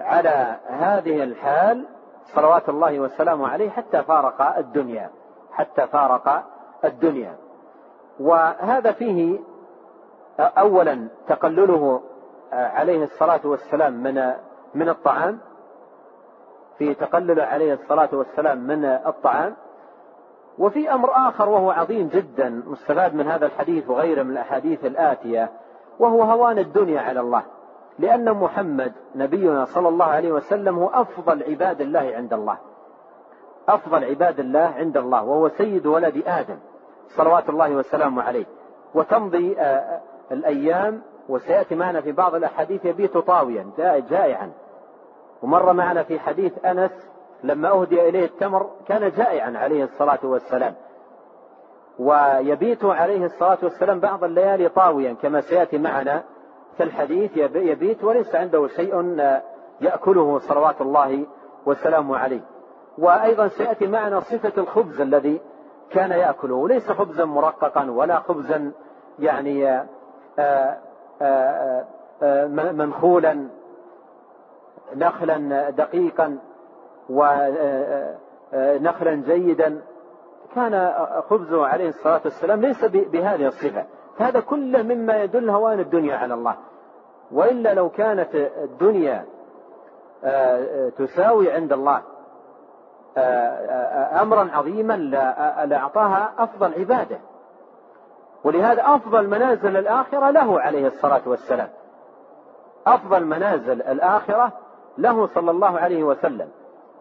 على 0.00 0.56
هذه 0.66 1.22
الحال 1.22 1.84
صلوات 2.34 2.68
الله 2.68 3.00
وسلامه 3.00 3.48
عليه 3.48 3.70
حتى 3.70 4.02
فارق 4.02 4.56
الدنيا 4.58 5.10
حتى 5.52 5.86
فارق 5.86 6.44
الدنيا. 6.84 7.36
وهذا 8.20 8.92
فيه 8.92 9.38
اولا 10.40 11.08
تقلله 11.28 12.00
عليه 12.52 13.02
الصلاة 13.02 13.40
والسلام 13.44 13.92
من 14.02 14.32
من 14.74 14.88
الطعام 14.88 15.38
في 16.78 16.94
تقلل 16.94 17.40
عليه 17.40 17.72
الصلاة 17.72 18.08
والسلام 18.12 18.58
من 18.58 18.84
الطعام 18.84 19.54
وفي 20.58 20.92
أمر 20.92 21.10
آخر 21.28 21.48
وهو 21.48 21.70
عظيم 21.70 22.08
جدا 22.08 22.62
مستفاد 22.66 23.14
من 23.14 23.26
هذا 23.26 23.46
الحديث 23.46 23.90
وغيره 23.90 24.22
من 24.22 24.30
الأحاديث 24.30 24.84
الآتية 24.84 25.50
وهو 25.98 26.22
هوان 26.22 26.58
الدنيا 26.58 27.00
على 27.00 27.20
الله 27.20 27.42
لأن 27.98 28.32
محمد 28.32 28.92
نبينا 29.14 29.64
صلى 29.64 29.88
الله 29.88 30.06
عليه 30.06 30.32
وسلم 30.32 30.78
هو 30.78 30.88
أفضل 30.88 31.42
عباد 31.42 31.80
الله 31.80 32.12
عند 32.16 32.32
الله 32.32 32.58
أفضل 33.68 34.04
عباد 34.04 34.40
الله 34.40 34.74
عند 34.78 34.96
الله 34.96 35.24
وهو 35.24 35.48
سيد 35.48 35.86
ولد 35.86 36.22
آدم 36.26 36.58
صلوات 37.08 37.48
الله 37.48 37.70
وسلامه 37.70 38.22
عليه 38.22 38.46
وتمضي 38.94 39.56
آه، 40.30 40.34
الأيام 40.34 41.02
وسيأتي 41.28 41.74
معنا 41.74 42.00
في 42.00 42.12
بعض 42.12 42.34
الأحاديث 42.34 42.84
يبيت 42.84 43.16
طاويا 43.18 43.70
جائعا. 44.10 44.52
ومر 45.42 45.72
معنا 45.72 46.02
في 46.02 46.18
حديث 46.18 46.64
أنس 46.64 47.08
لما 47.44 47.68
أهدي 47.68 48.08
إليه 48.08 48.24
التمر 48.24 48.70
كان 48.88 49.10
جائعا 49.10 49.58
عليه 49.58 49.84
الصلاة 49.84 50.18
والسلام. 50.24 50.74
ويبيت 51.98 52.84
عليه 52.84 53.24
الصلاة 53.24 53.58
والسلام 53.62 54.00
بعض 54.00 54.24
الليالي 54.24 54.68
طاويا 54.68 55.12
كما 55.22 55.40
سيأتي 55.40 55.78
معنا 55.78 56.22
في 56.76 56.82
الحديث 56.82 57.36
يبيت 57.36 58.04
وليس 58.04 58.34
عنده 58.34 58.68
شيء 58.68 59.20
آه، 59.20 59.42
يأكله 59.80 60.38
صلوات 60.38 60.80
الله 60.80 61.26
وسلامه 61.66 62.18
عليه. 62.18 62.40
وأيضا 62.98 63.48
سيأتي 63.48 63.86
معنا 63.86 64.20
صفة 64.20 64.52
الخبز 64.58 65.00
الذي 65.00 65.40
كان 65.90 66.10
يأكله 66.10 66.68
ليس 66.68 66.90
خبزا 66.90 67.24
مرققا 67.24 67.90
ولا 67.90 68.20
خبزا 68.20 68.72
يعني 69.18 69.86
آه، 70.38 70.76
آه، 71.22 71.84
آه، 72.22 72.46
منخولا 72.46 73.48
نخلا 74.94 75.70
دقيقا 75.70 76.38
ونخلا 77.10 79.14
جيدا. 79.14 79.80
كان 80.54 80.92
خبزه 81.30 81.66
عليه 81.66 81.88
الصلاة 81.88 82.20
والسلام 82.24 82.60
ليس 82.60 82.84
بهذه 82.84 83.46
الصفة. 83.46 83.84
هذا 84.18 84.40
كله 84.40 84.82
مما 84.82 85.22
يدل 85.22 85.50
هوان 85.50 85.80
الدنيا 85.80 86.16
على 86.16 86.34
الله. 86.34 86.54
وإلا 87.32 87.74
لو 87.74 87.88
كانت 87.88 88.34
الدنيا 88.34 89.24
تساوي 90.96 91.52
عند 91.52 91.72
الله 91.72 92.02
آه، 93.18 93.20
آه، 93.20 94.22
أمرا 94.22 94.48
عظيما 94.52 94.96
لاعطاها 95.66 96.32
أفضل 96.38 96.74
عبادة. 96.74 97.18
ولهذا 98.44 98.82
أفضل 98.94 99.28
منازل 99.28 99.76
الآخرة 99.76 100.30
له 100.30 100.60
عليه 100.60 100.86
الصلاة 100.86 101.22
والسلام. 101.26 101.68
أفضل 102.86 103.24
منازل 103.24 103.82
الآخرة 103.82 104.52
له 104.98 105.26
صلى 105.26 105.50
الله 105.50 105.78
عليه 105.78 106.04
وسلم. 106.04 106.48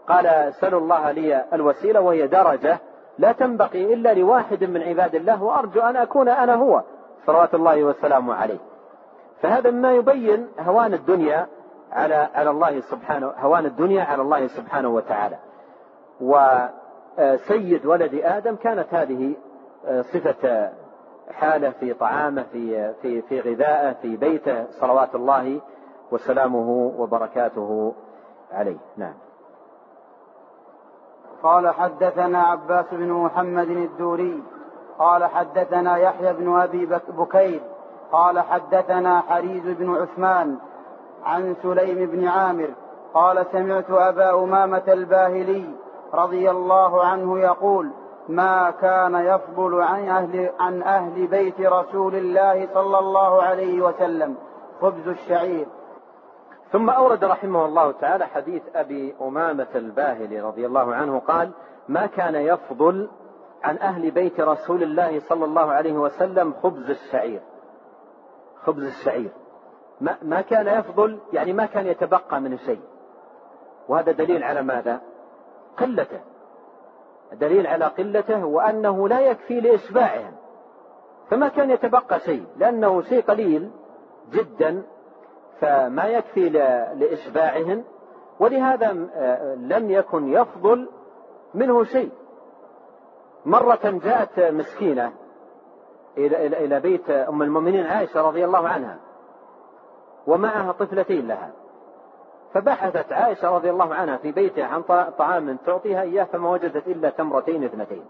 قال 0.08 0.54
سلوا 0.54 0.80
الله 0.80 1.12
لي 1.12 1.46
الوسيلة 1.54 2.02
وهي 2.02 2.28
درجة 2.28 2.80
لا 3.18 3.32
تنبغي 3.32 3.94
إلا 3.94 4.14
لواحد 4.14 4.64
من 4.64 4.82
عباد 4.82 5.16
الله 5.16 5.44
وأرجو 5.44 5.82
أن 5.82 5.96
أكون 5.96 6.30
أنا 6.30 6.56
هو. 6.56 6.84
صلوات 7.26 7.56
الله 7.56 7.84
وسلامه 7.84 8.36
عليه. 8.36 8.60
فهذا 9.42 9.72
مما 9.72 9.94
يبين 9.94 10.48
هوان 10.60 10.94
الدنيا 10.94 11.48
على 11.92 12.30
على 12.36 12.50
الله 12.50 12.80
سبحانه 12.80 13.34
هوان 13.38 13.66
الدنيا 13.66 14.04
على 14.04 14.22
الله 14.22 14.48
سبحانه 14.48 14.90
وتعالى. 14.90 15.38
وسيد 16.22 17.86
ولد 17.86 18.22
آدم 18.24 18.56
كانت 18.56 18.94
هذه 18.94 19.36
آه، 19.86 20.02
صفة 20.02 20.70
حاله 21.32 21.70
في 21.70 21.94
طعامه 21.94 22.44
في 22.52 22.94
في 23.02 23.22
في 23.22 23.40
غذائه 23.40 23.94
في 23.94 24.18
بيته 24.18 24.66
صلوات 24.72 25.16
الله 25.16 25.62
وسلامه 26.12 26.94
وبركاته 26.98 27.94
عليه. 28.52 28.78
نعم. 28.98 29.14
قال 31.44 31.70
حدثنا 31.70 32.44
عباس 32.44 32.86
بن 32.92 33.12
محمد 33.12 33.70
الدوري 33.70 34.44
قال 35.00 35.26
حدثنا 35.26 35.98
يحيى 35.98 36.34
بن 36.34 36.60
أبي 36.60 36.86
بكير 37.10 37.62
قال 38.12 38.40
حدثنا 38.40 39.22
حريز 39.22 39.64
بن 39.66 39.96
عثمان 39.96 40.58
عن 41.24 41.56
سليم 41.64 42.10
بن 42.10 42.28
عامر 42.28 42.70
قال 43.14 43.46
سمعت 43.52 43.90
أبا 43.90 44.44
أمامة 44.44 44.84
الباهلي 44.88 45.66
رضي 46.14 46.52
الله 46.52 47.06
عنه 47.06 47.40
يقول 47.40 47.92
ما 48.30 48.72
كان 48.72 49.16
يفضل 49.16 49.82
عن 49.82 50.10
أهل, 50.10 50.52
عن 50.60 50.82
أهل 50.84 51.28
بيت 51.28 51.62
رسول 51.62 52.16
الله 52.16 52.68
صلى 52.74 53.00
الله 53.00 53.44
عليه 53.44 53.82
وسلم 53.82 54.36
خبز 54.82 55.08
الشعير. 55.08 55.68
ثم 56.72 56.90
أورد 56.90 57.24
رحمه 57.24 57.66
الله 57.66 57.92
تعالى 57.92 58.26
حديث 58.28 58.64
أبي 58.76 59.16
أمامة 59.22 59.68
الباهلي 59.76 60.42
رضي 60.42 60.66
الله 60.66 60.96
عنه 60.96 61.20
قال 61.20 61.52
ما 61.90 62.06
كان 62.06 62.36
يفضل 62.36 63.10
عن 63.64 63.78
أهل 63.78 64.12
بيت 64.12 64.40
رسول 64.40 64.84
الله 64.84 65.20
صلى 65.20 65.46
الله 65.46 65.72
عليه 65.72 65.94
وسلم 65.94 66.54
خبز 66.64 66.90
الشعير. 66.90 67.42
خبز 68.64 68.84
الشعير. 68.84 69.32
ما, 70.02 70.18
ما 70.22 70.42
كان 70.42 70.68
يفضل 70.80 71.20
يعني 71.34 71.54
ما 71.54 71.66
كان 71.66 71.88
يتبقى 71.88 72.42
من 72.42 72.58
شيء. 72.58 72.82
وهذا 73.88 74.12
دليل 74.12 74.44
على 74.44 74.62
ماذا؟ 74.62 75.02
قلته. 75.78 76.35
دليل 77.34 77.68
على 77.68 77.86
قلته 77.86 78.46
وأنه 78.46 79.08
لا 79.08 79.20
يكفي 79.20 79.62
لإشباعهم. 79.62 80.32
فما 81.30 81.48
كان 81.48 81.72
يتبقى 81.72 82.20
شيء 82.20 82.46
لأنه 82.58 83.02
شيء 83.02 83.24
قليل 83.24 83.72
جدا 84.32 84.84
فما 85.60 86.06
يكفي 86.06 86.50
لإشباعهم. 86.96 87.84
ولهذا 88.40 88.92
لم 89.56 89.92
يكن 89.92 90.34
يفضل 90.34 90.90
منه 91.54 91.84
شيء. 91.84 92.12
مرة 93.46 93.80
جاءت 93.84 94.40
مسكينة 94.40 95.12
إلى 96.18 96.80
بيت 96.80 97.10
أم 97.10 97.42
المؤمنين 97.42 97.86
عائشة 97.86 98.22
رضي 98.22 98.46
الله 98.46 98.68
عنها 98.68 98.98
ومعها 100.28 100.72
طفلتين 100.72 101.28
لها. 101.28 101.52
فبحثت 102.56 103.14
عائشة 103.14 103.50
رضي 103.56 103.70
الله 103.70 103.94
عنها 103.94 104.18
في 104.18 104.32
بيتها 104.32 104.66
عن 104.66 104.82
طعام 105.12 105.58
تعطيها 105.66 106.02
إياه 106.02 106.24
فما 106.24 106.50
وجدت 106.50 106.88
إلا 106.88 107.10
تمرتين 107.10 107.64
اثنتين. 107.64 108.06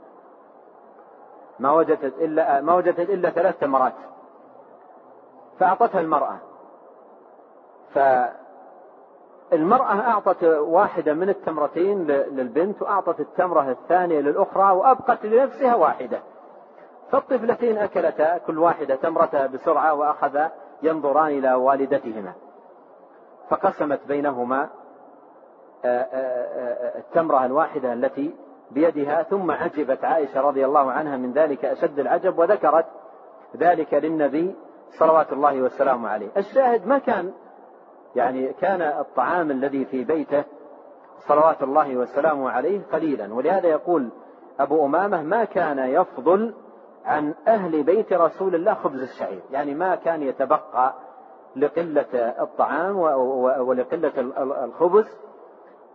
ما 1.60 1.72
وجدت 1.72 2.14
إلا 2.22 2.62
ما 2.62 2.76
وجدت 2.76 3.00
إلا 3.00 3.30
ثلاث 3.30 3.60
تمرات. 3.60 3.94
فأعطتها 5.60 6.02
المرأة. 6.02 6.38
فالمرأة 9.52 10.02
أعطت 10.12 10.44
واحدة 10.44 11.14
من 11.14 11.30
التمرتين 11.30 12.08
للبنت 12.08 12.82
وأعطت 12.82 13.20
التمرة 13.20 13.72
الثانية 13.72 14.20
للأخرى 14.20 14.72
وأبقت 14.72 15.26
لنفسها 15.26 15.76
واحدة. 15.76 16.20
فالطفلتين 17.12 17.78
أكلتا 17.78 18.38
كل 18.38 18.60
واحدة 18.60 18.96
تمرتها 18.96 19.48
بسرعة 19.48 19.94
وأخذا 19.94 20.52
ينظران 20.84 21.28
إلى 21.28 21.54
والدتهما. 21.54 22.34
فقسمت 23.50 24.00
بينهما 24.08 24.70
آه، 25.86 25.88
آه، 25.88 26.08
آه، 26.14 26.98
التمرة 26.98 27.46
الواحدة 27.46 27.94
التي 27.94 28.36
بيدها 28.72 29.24
ثم 29.24 29.52
عجبت 29.52 30.06
عائشة 30.06 30.42
رضي 30.42 30.66
الله 30.66 30.92
عنها 30.92 31.18
من 31.18 31.32
ذلك 31.32 31.66
أشد 31.66 32.00
العجب 32.00 32.40
وذكرت 32.40 32.86
ذلك 33.58 33.94
للنبي 33.94 34.56
صلوات 35.00 35.34
الله 35.34 35.62
والسلام 35.62 36.06
عليه. 36.06 36.28
الشاهد 36.38 36.88
ما 36.88 36.98
كان 36.98 37.34
يعني 38.16 38.54
كان 38.54 38.82
الطعام 38.82 39.52
الذي 39.52 39.86
في 39.86 40.04
بيته 40.04 40.44
صلوات 41.28 41.64
الله 41.64 41.98
وسلامه 41.98 42.50
عليه 42.50 42.82
قليلا 42.94 43.34
ولهذا 43.34 43.68
يقول 43.68 44.10
أبو 44.60 44.86
أمامة 44.86 45.24
ما 45.24 45.46
كان 45.46 45.80
يفضل 45.80 46.54
عن 47.06 47.34
أهل 47.48 47.84
بيت 47.84 48.14
رسول 48.14 48.56
الله 48.56 48.74
خبز 48.74 49.02
الشعير 49.02 49.42
يعني 49.52 49.74
ما 49.74 49.96
كان 49.96 50.24
يتبقى 50.24 50.94
لقلة 51.56 52.14
الطعام 52.42 52.98
ولقلة 53.60 54.12
الخبز 54.64 55.18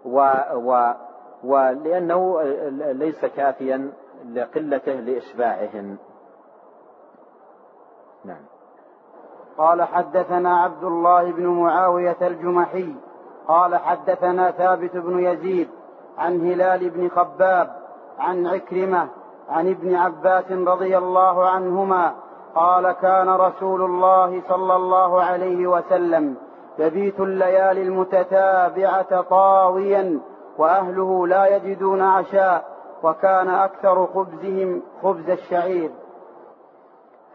و 0.04 0.32
و 0.54 0.92
ولأنه 1.44 2.42
ليس 2.70 3.24
كافيا 3.24 3.92
لقلته 4.34 4.92
لإشباعهم. 4.92 5.96
نعم. 8.24 8.42
قال 9.58 9.82
حدثنا 9.82 10.60
عبد 10.60 10.84
الله 10.84 11.32
بن 11.32 11.46
معاوية 11.46 12.16
الجمحي 12.22 12.94
قال 13.48 13.76
حدثنا 13.76 14.50
ثابت 14.50 14.96
بن 14.96 15.20
يزيد 15.20 15.68
عن 16.18 16.40
هلال 16.40 16.90
بن 16.90 17.08
خباب 17.08 17.76
عن 18.18 18.46
عكرمة 18.46 19.08
عن 19.48 19.70
ابن 19.70 19.94
عباس 19.94 20.52
رضي 20.52 20.98
الله 20.98 21.48
عنهما 21.48 22.14
قال 22.54 22.92
كان 22.92 23.28
رسول 23.28 23.82
الله 23.82 24.42
صلى 24.48 24.76
الله 24.76 25.22
عليه 25.22 25.66
وسلم 25.66 26.36
يبيت 26.78 27.20
الليالي 27.20 27.82
المتتابعة 27.82 29.20
طاويا 29.20 30.20
وأهله 30.58 31.26
لا 31.26 31.56
يجدون 31.56 32.00
عشاء 32.02 32.64
وكان 33.02 33.48
أكثر 33.48 34.06
خبزهم 34.06 34.82
خبز 35.02 35.30
الشعير. 35.30 35.90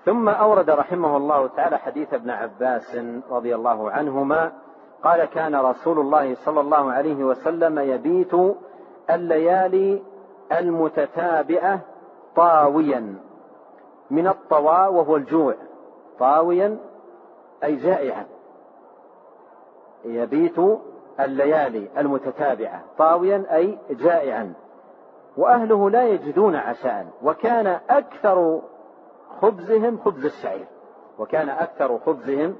ثم 0.05 0.29
أورد 0.29 0.69
رحمه 0.69 1.17
الله 1.17 1.47
تعالى 1.47 1.77
حديث 1.77 2.13
ابن 2.13 2.29
عباس 2.29 2.97
رضي 3.31 3.55
الله 3.55 3.91
عنهما 3.91 4.51
قال 5.03 5.25
كان 5.25 5.55
رسول 5.55 5.99
الله 5.99 6.35
صلى 6.35 6.59
الله 6.59 6.91
عليه 6.91 7.23
وسلم 7.23 7.79
يبيت 7.79 8.33
الليالي 9.09 10.03
المتتابعة 10.51 11.79
طاويا. 12.35 13.15
من 14.11 14.27
الطواء 14.27 14.93
وهو 14.93 15.15
الجوع 15.15 15.55
طاويا 16.19 16.77
أي 17.63 17.75
جائعا. 17.75 18.25
يبيت 20.05 20.55
الليالي 21.19 21.89
المتتابعة 21.97 22.83
طاويا 22.97 23.45
أي 23.55 23.77
جائعا. 23.89 24.53
وأهله 25.37 25.89
لا 25.89 26.07
يجدون 26.07 26.55
عشاء 26.55 27.07
وكان 27.23 27.67
أكثر 27.89 28.61
خبزهم 29.41 29.97
خبز 29.97 30.25
الشعير 30.25 30.67
وكان 31.19 31.49
أكثر 31.49 31.99
خبزهم 31.99 32.55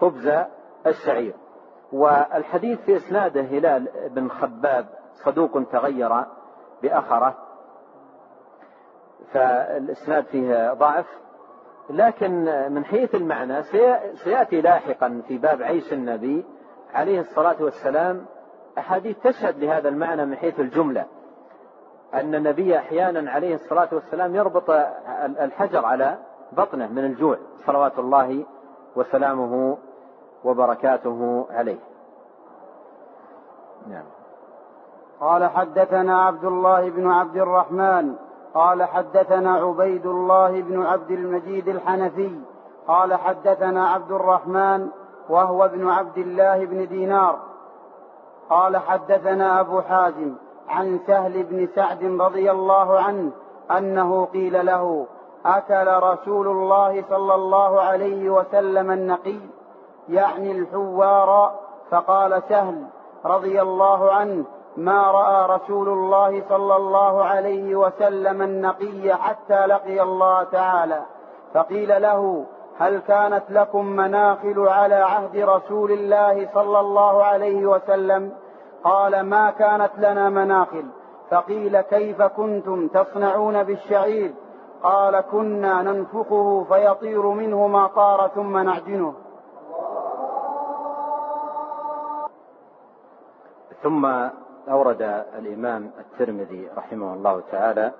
خبز 0.00 0.30
الشعير 0.86 1.34
والحديث 1.92 2.80
في 2.80 2.96
إسناده 2.96 3.40
هلال 3.40 3.88
بن 4.10 4.28
خباب 4.28 4.86
صدوق 5.12 5.62
تغير 5.72 6.24
بأخره. 6.82 7.47
فالإسناد 9.32 10.24
فيه 10.24 10.72
ضعف. 10.72 11.06
لكن 11.90 12.44
من 12.70 12.84
حيث 12.84 13.14
المعنى 13.14 13.62
سيأتي 14.24 14.60
لاحقا 14.60 15.22
في 15.28 15.38
باب 15.38 15.62
عيش 15.62 15.92
النبي 15.92 16.44
عليه 16.94 17.20
الصلاة 17.20 17.56
والسلام 17.60 18.26
أحاديث 18.78 19.18
تشهد 19.18 19.58
لهذا 19.58 19.88
المعنى 19.88 20.24
من 20.24 20.36
حيث 20.36 20.60
الجملة. 20.60 21.06
أن 22.14 22.34
النبي 22.34 22.78
أحيانا 22.78 23.30
عليه 23.30 23.54
الصلاة 23.54 23.88
والسلام 23.92 24.34
يربط 24.34 24.70
الحجر 25.40 25.84
على 25.84 26.18
بطنه 26.52 26.86
من 26.86 27.04
الجوع 27.04 27.36
صلوات 27.66 27.98
الله 27.98 28.44
وسلامه 28.96 29.78
وبركاته 30.44 31.46
عليه. 31.50 31.78
نعم. 33.90 34.04
قال 35.20 35.44
حدثنا 35.44 36.22
عبد 36.24 36.44
الله 36.44 36.90
بن 36.90 37.10
عبد 37.10 37.36
الرحمن 37.36 38.14
قال 38.54 38.82
حدثنا 38.82 39.54
عبيد 39.54 40.06
الله 40.06 40.62
بن 40.62 40.86
عبد 40.86 41.10
المجيد 41.10 41.68
الحنفي 41.68 42.40
قال 42.88 43.14
حدثنا 43.14 43.88
عبد 43.88 44.12
الرحمن 44.12 44.88
وهو 45.28 45.64
ابن 45.64 45.88
عبد 45.88 46.18
الله 46.18 46.64
بن 46.64 46.86
دينار 46.86 47.38
قال 48.50 48.76
حدثنا 48.76 49.60
أبو 49.60 49.80
حازم 49.80 50.34
عن 50.68 51.00
سهل 51.06 51.42
بن 51.42 51.68
سعد 51.74 52.04
رضي 52.04 52.50
الله 52.50 53.00
عنه 53.00 53.30
أنه 53.70 54.24
قيل 54.24 54.66
له 54.66 55.06
أكل 55.46 56.02
رسول 56.02 56.48
الله 56.48 57.04
صلى 57.10 57.34
الله 57.34 57.80
عليه 57.80 58.30
وسلم 58.30 58.90
النقي 58.90 59.40
يعني 60.08 60.52
الحوار؟ 60.52 61.52
فقال 61.90 62.42
سهل 62.48 62.86
رضي 63.24 63.62
الله 63.62 64.12
عنه 64.12 64.44
ما 64.76 65.10
رأى 65.10 65.56
رسول 65.56 65.88
الله 65.88 66.42
صلى 66.48 66.76
الله 66.76 67.24
عليه 67.24 67.76
وسلم 67.76 68.42
النقي 68.42 69.16
حتى 69.16 69.66
لقي 69.66 70.02
الله 70.02 70.42
تعالى. 70.42 71.02
فقيل 71.54 72.02
له 72.02 72.44
هل 72.78 72.98
كانت 72.98 73.42
لكم 73.50 73.86
مناخل 73.86 74.68
على 74.68 74.94
عهد 74.94 75.36
رسول 75.36 75.92
الله 75.92 76.48
صلى 76.54 76.80
الله 76.80 77.24
عليه 77.24 77.66
وسلم؟ 77.66 78.32
قال 78.84 79.20
ما 79.20 79.50
كانت 79.50 79.90
لنا 79.98 80.28
مناخل. 80.28 80.84
فقيل 81.30 81.80
كيف 81.80 82.22
كنتم 82.22 82.88
تصنعون 82.88 83.62
بالشعير؟ 83.62 84.34
قال 84.82 85.20
كنا 85.20 85.82
ننفخه 85.82 86.66
فيطير 86.68 87.26
منه 87.26 87.66
ما 87.66 87.86
طار 87.86 88.28
ثم 88.28 88.58
نعجنه. 88.58 89.14
ثم 93.82 94.28
أورد 94.70 95.02
الإمام 95.38 95.90
الترمذي 95.98 96.68
رحمه 96.76 97.14
الله 97.14 97.42
تعالى 97.52 97.92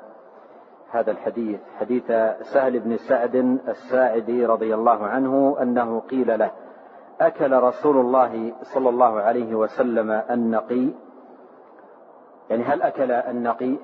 هذا 0.90 1.10
الحديث 1.10 1.60
حديث 1.80 2.06
سهل 2.52 2.80
بن 2.80 2.96
سعد 2.96 3.36
الساعدي 3.68 4.46
رضي 4.46 4.74
الله 4.74 5.06
عنه 5.06 5.56
أنه 5.62 6.00
قيل 6.00 6.38
له 6.38 6.50
أكل 7.20 7.52
رسول 7.52 7.96
الله 7.96 8.52
صلى 8.62 8.88
الله 8.88 9.20
عليه 9.20 9.54
وسلم 9.54 10.10
النقي؟ 10.10 10.88
يعني 12.50 12.62
هل 12.64 12.82
أكل 12.82 13.12
النقي؟ 13.12 13.76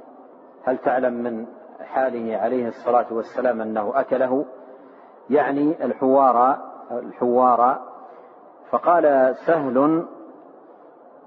هل 0.64 0.78
تعلم 0.78 1.12
من 1.12 1.47
حاله 1.80 2.37
عليه 2.37 2.68
الصلاة 2.68 3.07
والسلام 3.11 3.61
أنه 3.61 3.93
أكله؟ 3.95 4.45
يعني 5.30 5.85
الحوار 5.85 6.59
الحوار 6.91 7.80
فقال 8.70 9.37
سهل 9.47 10.07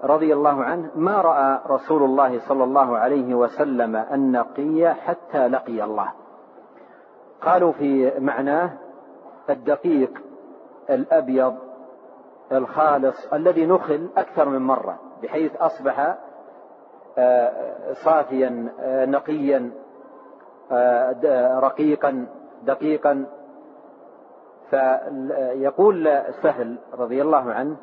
رضي 0.04 0.34
الله 0.34 0.64
عنه 0.64 0.90
ما 0.94 1.20
رأى 1.20 1.60
رسول 1.66 2.02
الله 2.02 2.38
صلى 2.38 2.64
الله 2.64 2.98
عليه 2.98 3.34
وسلم 3.34 3.96
النقي 3.96 4.94
حتى 4.94 5.48
لقي 5.48 5.84
الله. 5.84 6.12
قالوا 7.42 7.72
في 7.72 8.12
معناه 8.18 8.70
الدقيق 9.50 10.22
الأبيض 10.90 11.54
الخالص 12.52 13.32
الذي 13.32 13.66
نخل 13.66 14.08
أكثر 14.16 14.48
من 14.48 14.62
مرة 14.62 14.98
بحيث 15.22 15.56
أصبح 15.56 16.16
آه، 17.18 17.92
صافيا 17.92 18.68
آه، 18.80 19.04
نقيا 19.04 19.70
آه، 20.72 21.58
رقيقا 21.58 22.26
دقيقا. 22.62 23.26
فيقول 24.70 26.22
سهل 26.42 26.76
رضي 26.98 27.22
الله 27.22 27.52
عنه 27.52 27.76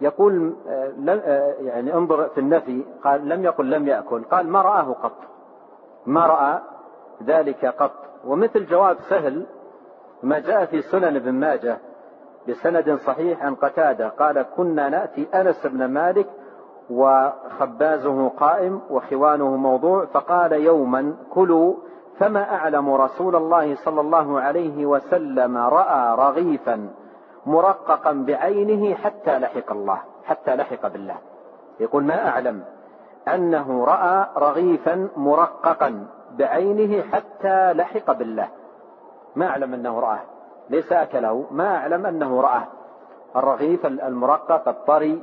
يقول 0.00 0.54
آه، 0.68 0.92
آه، 1.08 1.54
يعني 1.60 1.94
انظر 1.94 2.28
في 2.28 2.40
النفي 2.40 2.84
قال 3.04 3.28
لم 3.28 3.44
يقل 3.44 3.70
لم 3.70 3.88
يأكل 3.88 4.24
قال 4.24 4.48
ما 4.48 4.62
رآه 4.62 4.92
قط 4.92 5.16
ما 6.06 6.26
رأى 6.26 6.60
ذلك 7.22 7.66
قط. 7.66 7.92
ومثل 8.24 8.66
جواب 8.66 8.96
سهل 9.10 9.46
ما 10.22 10.38
جاء 10.38 10.64
في 10.64 10.82
سنن 10.82 11.16
ابن 11.16 11.32
ماجه 11.32 11.78
بسند 12.48 12.94
صحيح 12.94 13.42
عن 13.42 13.54
قتادة 13.54 14.08
قال 14.08 14.42
كنا 14.56 14.88
نأتي 14.88 15.28
أنس 15.34 15.66
بن 15.66 15.84
مالك 15.84 16.26
وخبازه 16.90 18.28
قائم 18.28 18.80
وخوانه 18.90 19.56
موضوع 19.56 20.04
فقال 20.04 20.52
يوما 20.52 21.16
كلوا 21.30 21.74
فما 22.18 22.54
أعلم 22.54 22.92
رسول 22.94 23.36
الله 23.36 23.74
صلى 23.74 24.00
الله 24.00 24.40
عليه 24.40 24.86
وسلم 24.86 25.56
رأى 25.56 26.16
رغيفا. 26.16 26.90
مرققا 27.46 28.12
بعينه 28.12 28.94
حتى 28.94 29.38
لحق 29.38 29.72
الله 29.72 29.98
حتى 30.24 30.56
لحق 30.56 30.86
بالله. 30.86 31.16
يقول 31.80 32.04
ما 32.04 32.28
أعلم 32.28 32.64
أنه 33.28 33.84
رأى 33.84 34.26
رغيفا 34.36 35.08
مرققا 35.16 36.06
بعينه 36.38 37.02
حتى 37.02 37.72
لحق 37.72 38.12
بالله. 38.12 38.48
ما 39.36 39.46
أعلم 39.46 39.74
أنه 39.74 40.00
رآه. 40.00 40.20
ليس 40.70 40.92
أكله. 40.92 41.46
ما 41.50 41.76
أعلم 41.76 42.06
أنه 42.06 42.40
رآه. 42.40 42.66
الرغيف 43.36 43.86
المرقق 43.86 44.68
الطري 44.68 45.22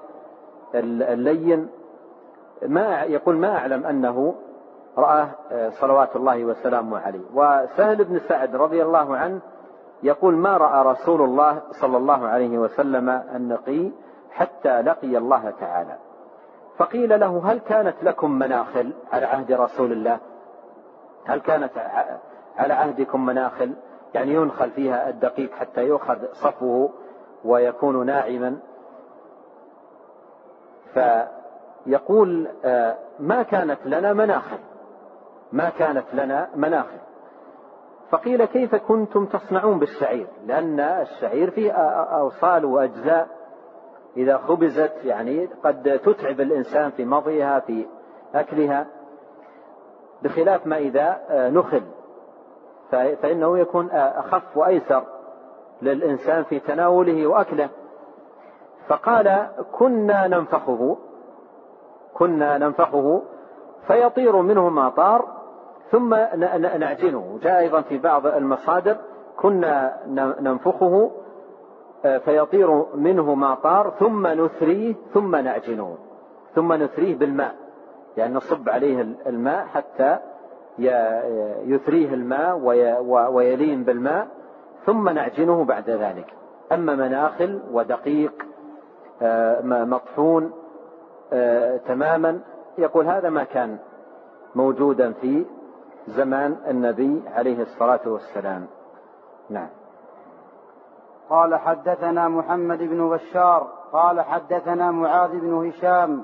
اللين. 0.76 1.70
ما 2.68 3.01
يقول 3.01 3.36
ما 3.36 3.57
أعلم 3.57 3.86
أنه 3.86 4.36
رآه 4.97 5.30
صلوات 5.70 6.15
الله 6.15 6.45
وسلامه 6.45 6.99
عليه. 6.99 7.26
وسهل 7.34 8.03
بن 8.03 8.20
سعد 8.20 8.55
رضي 8.55 8.84
الله 8.84 9.18
عنه 9.18 9.39
يقول 10.03 10.33
ما 10.33 10.57
رأى 10.57 10.85
رسول 10.85 11.21
الله 11.21 11.61
صلى 11.71 11.97
الله 11.97 12.27
عليه 12.27 12.57
وسلم 12.57 13.09
النقي 13.09 13.91
حتى 14.31 14.81
لقي 14.81 15.17
الله 15.17 15.53
تعالى. 15.59 15.95
فقيل 16.77 17.19
له 17.19 17.51
هل 17.51 17.59
كانت 17.59 18.03
لكم 18.03 18.31
مناخل 18.31 18.93
على 19.11 19.25
عهد 19.25 19.51
رسول 19.51 19.91
الله؟ 19.91 20.19
هل 21.25 21.39
كانت 21.39 21.71
على 22.57 22.73
عهدكم 22.73 23.25
مناخل؟ 23.25 23.73
يعني 24.13 24.33
ينخل 24.33 24.71
فيها 24.71 25.09
الدقيق 25.09 25.53
حتى 25.53 25.83
يؤخذ 25.83 26.17
صفوه 26.33 26.89
ويكون 27.45 28.05
ناعما. 28.05 28.57
فيقول 30.93 32.47
آه، 32.65 32.97
ما 33.19 33.43
كانت 33.43 33.79
لنا 33.85 34.13
مناخل. 34.13 34.59
ما 35.51 35.69
كانت 35.69 36.05
لنا 36.13 36.49
مناخل. 36.55 37.06
فقيل 38.09 38.45
كيف 38.45 38.75
كنتم 38.75 39.25
تصنعون 39.25 39.79
بالشعير؟ 39.79 40.27
لأن 40.45 40.79
الشعير 40.79 41.51
فيه 41.51 41.71
أوصال 41.71 42.65
وأجزاء. 42.65 43.27
إذا 44.17 44.37
خبزت 44.37 44.93
يعني 45.03 45.49
قد 45.63 45.99
تتعب 46.05 46.41
الإنسان 46.41 46.91
في 46.91 47.05
مضيها 47.05 47.59
في 47.59 47.85
أكلها 48.35 48.87
بخلاف 50.23 50.67
ما 50.67 50.77
إذا 50.77 51.19
نخل. 51.29 51.83
فإنه 52.91 53.57
يكون 53.57 53.91
أخف 53.91 54.57
وأيسر 54.57 55.03
للإنسان 55.81 56.43
في 56.43 56.59
تناوله 56.59 57.27
وأكله. 57.27 57.69
فقال 58.87 59.47
كنا 59.71 60.27
ننفخه. 60.27 60.97
كنا 62.13 62.57
ننفخه 62.57 63.21
فيطير 63.87 64.35
منه 64.41 64.69
ما 64.69 64.89
طار 64.89 65.36
ثم 65.91 66.15
نعجنه 66.79 67.39
جاء 67.43 67.59
أيضا 67.59 67.81
في 67.81 67.97
بعض 67.97 68.27
المصادر 68.27 68.97
كنا 69.38 69.97
ننفخه 70.39 71.11
آه، 72.05 72.17
فيطير 72.17 72.95
منه 72.95 73.35
ما 73.35 73.55
طار 73.55 73.93
ثم 73.99 74.27
نثريه 74.27 74.95
ثم 75.13 75.35
نعجنه. 75.35 75.97
ثم 76.55 76.73
نثريه 76.73 77.15
بالماء. 77.15 77.55
يعني 78.17 78.33
نصب 78.33 78.69
عليه 78.69 79.01
الماء 79.27 79.65
حتى 79.65 80.17
يثريه 81.65 82.13
الماء 82.13 82.57
ويلين 83.31 83.83
بالماء 83.83 84.27
ثم 84.85 85.09
نعجنه 85.09 85.63
بعد 85.63 85.89
ذلك. 85.89 86.33
أما 86.71 86.95
مناخل 86.95 87.59
ودقيق 87.71 88.45
آه، 89.21 89.61
مطحون 89.61 90.51
آه، 91.33 91.77
تماما 91.77 92.39
يقول 92.77 93.05
هذا 93.05 93.29
ما 93.29 93.43
كان 93.43 93.77
موجودا 94.55 95.11
في 95.11 95.45
زمان 96.07 96.57
النبي 96.67 97.21
عليه 97.35 97.61
الصلاة 97.61 97.99
والسلام. 98.05 98.67
نعم. 99.49 99.69
قال 101.29 101.55
حدثنا 101.55 102.27
محمد 102.27 102.77
بن 102.77 103.09
بشار 103.09 103.67
قال 103.93 104.21
حدثنا 104.21 104.91
معاذ 104.91 105.39
بن 105.39 105.67
هشام 105.67 106.23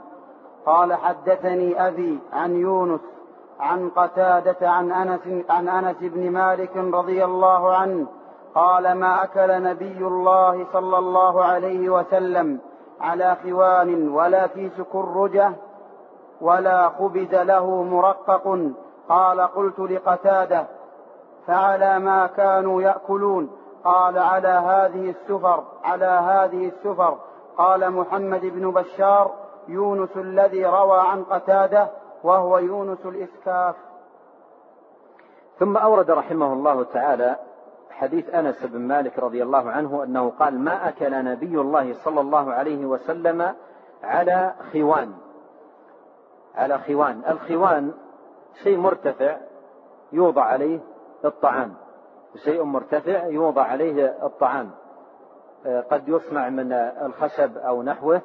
قال 0.66 0.94
حدثني 0.94 1.88
أبي 1.88 2.20
عن 2.34 2.56
يونس 2.56 3.02
عن 3.60 3.90
قتادة 3.90 4.70
عن 4.70 4.92
أنس 4.92 5.46
عن 5.50 5.70
أنس 5.70 5.98
بن 6.02 6.32
مالك 6.32 6.78
رضي 6.78 7.26
الله 7.26 7.76
عنه 7.76 8.08
قال 8.56 8.94
ما 8.94 9.24
أكل 9.24 9.64
نبي 9.64 9.98
الله 9.98 10.66
صلى 10.74 10.98
الله 10.98 11.44
عليه 11.44 11.90
وسلم 11.90 12.60
على 13.02 13.38
خوان 13.44 14.10
ولا 14.10 14.48
في 14.48 14.70
سكرجة 14.70 15.52
ولا 16.42 16.90
خبز 16.90 17.36
له 17.36 17.84
مرقق 17.84 18.72
قال 19.10 19.42
قلت 19.42 19.80
لقتادة 19.80 20.66
فعلى 21.48 22.00
ما 22.00 22.28
كانوا 22.28 22.82
يأكلون. 22.82 23.52
قال 23.84 24.18
على 24.18 24.48
هذه 24.48 25.10
السفر 25.10 25.64
على 25.84 26.06
هذه 26.06 26.68
السفر. 26.68 27.18
قال 27.58 27.92
محمد 27.92 28.42
بن 28.42 28.72
بشار 28.72 29.32
يونس 29.68 30.18
الذي 30.18 30.66
روى 30.66 31.00
عن 31.00 31.24
قتادة 31.24 31.88
وهو 32.24 32.58
يونس 32.58 33.06
الإسكاف. 33.06 33.76
ثم 35.60 35.78
أورد 35.78 36.12
رحمه 36.12 36.54
الله 36.54 36.84
تعالى 36.84 37.36
حديث 37.92 38.36
أنس 38.36 38.66
بن 38.66 38.80
مالك 38.80 39.20
رضي 39.20 39.44
الله 39.44 39.72
عنه 39.72 40.04
أنه 40.04 40.30
قال 40.40 40.60
ما 40.60 40.88
أكل 40.90 41.24
نبي 41.26 41.62
الله 41.62 41.94
صلى 41.94 42.22
الله 42.22 42.54
عليه 42.54 42.86
وسلم 42.86 43.54
على 44.04 44.54
خوان. 44.72 45.14
على 46.56 46.80
خوان. 46.80 47.22
الخوان 47.30 47.92
شيء 48.64 48.78
مرتفع 48.78 49.38
يوضع 50.12 50.44
عليه 50.44 50.80
الطعام. 51.26 51.74
شيء 52.36 52.64
مرتفع 52.64 53.26
يوضع 53.26 53.64
عليه 53.64 54.18
الطعام. 54.24 54.72
قد 55.92 56.10
يصنع 56.10 56.50
من 56.50 56.74
الخشب 56.74 57.58
أو 57.58 57.84
نحوه 57.84 58.22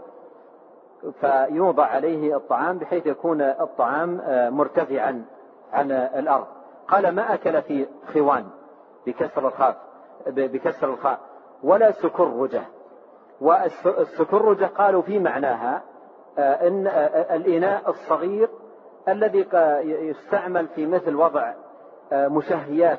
فيوضع 1.21 1.85
عليه 1.85 2.37
الطعام 2.37 2.79
بحيث 2.79 3.07
يكون 3.07 3.41
الطعام 3.43 4.21
مرتفعا 4.55 5.25
عن 5.73 5.91
الأرض. 5.91 6.47
قال 6.89 7.15
ما 7.15 7.35
أكل 7.35 7.63
في 7.63 7.87
خوان 8.13 8.45
بكسر 9.07 9.49
الخاء 9.49 9.77
بكسر 10.27 10.91
الخاء 10.91 11.19
ولا 11.63 11.91
سكرجة 11.91 12.63
والسكرجة 13.41 14.65
قالوا 14.65 15.03
في 15.03 15.19
معناها 15.19 15.83
إن 16.39 16.87
الإناء 17.31 17.91
الصغير 17.91 18.49
الذي 19.13 19.47
يستعمل 19.85 20.67
في 20.67 20.87
مثل 20.87 21.15
وضع 21.17 21.53
مشهيات 22.13 22.99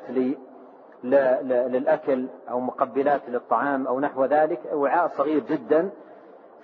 للأكل 1.04 2.26
أو 2.50 2.60
مقبلات 2.60 3.20
للطعام 3.28 3.86
أو 3.86 4.00
نحو 4.00 4.24
ذلك 4.24 4.60
وعاء 4.72 5.08
صغير 5.08 5.38
جدا 5.40 5.90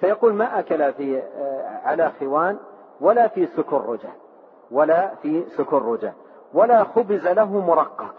فيقول 0.01 0.34
ما 0.34 0.59
أكل 0.59 0.92
في 0.92 1.22
على 1.84 2.12
خوان 2.20 2.59
ولا 3.01 3.28
في 3.28 3.47
سكرجة 3.47 4.09
ولا 4.70 5.14
في 5.22 5.44
سكرجة 5.57 6.12
ولا 6.55 6.84
خبز 6.84 7.26
له 7.26 7.66
مرقق 7.66 8.14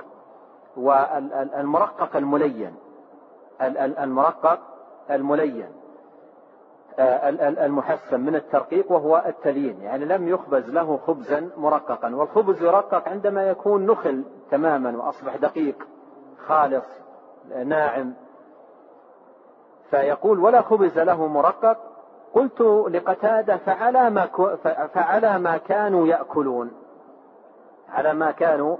والمرقق 0.77 2.15
الملين 2.15 2.75
المرقق 3.77 4.59
الملين. 5.11 5.67
المحسن 6.99 8.19
من 8.19 8.35
الترقيق 8.35 8.91
وهو 8.91 9.23
التليين. 9.25 9.81
يعني 9.81 10.05
لم 10.05 10.27
يخبز 10.27 10.69
له 10.69 10.97
خبزا 10.97 11.49
مرققا. 11.57 12.15
والخبز 12.15 12.63
يرقق 12.63 13.09
عندما 13.09 13.49
يكون 13.49 13.85
نخل 13.85 14.23
تماما 14.51 14.97
وأصبح 14.97 15.35
دقيق 15.35 15.87
خالص 16.47 16.85
ناعم. 17.65 18.13
فيقول 19.89 20.39
ولا 20.39 20.61
خبز 20.61 20.99
له 20.99 21.27
مرقق. 21.27 21.77
قلت 22.33 22.61
لقتادة 22.91 23.57
فعلى 23.57 24.09
ما, 24.09 24.25
فعلى 24.93 25.39
ما 25.39 25.57
كانوا 25.57 26.07
يأكلون. 26.07 26.71
على 27.89 28.13
ما 28.13 28.31
كانوا 28.31 28.77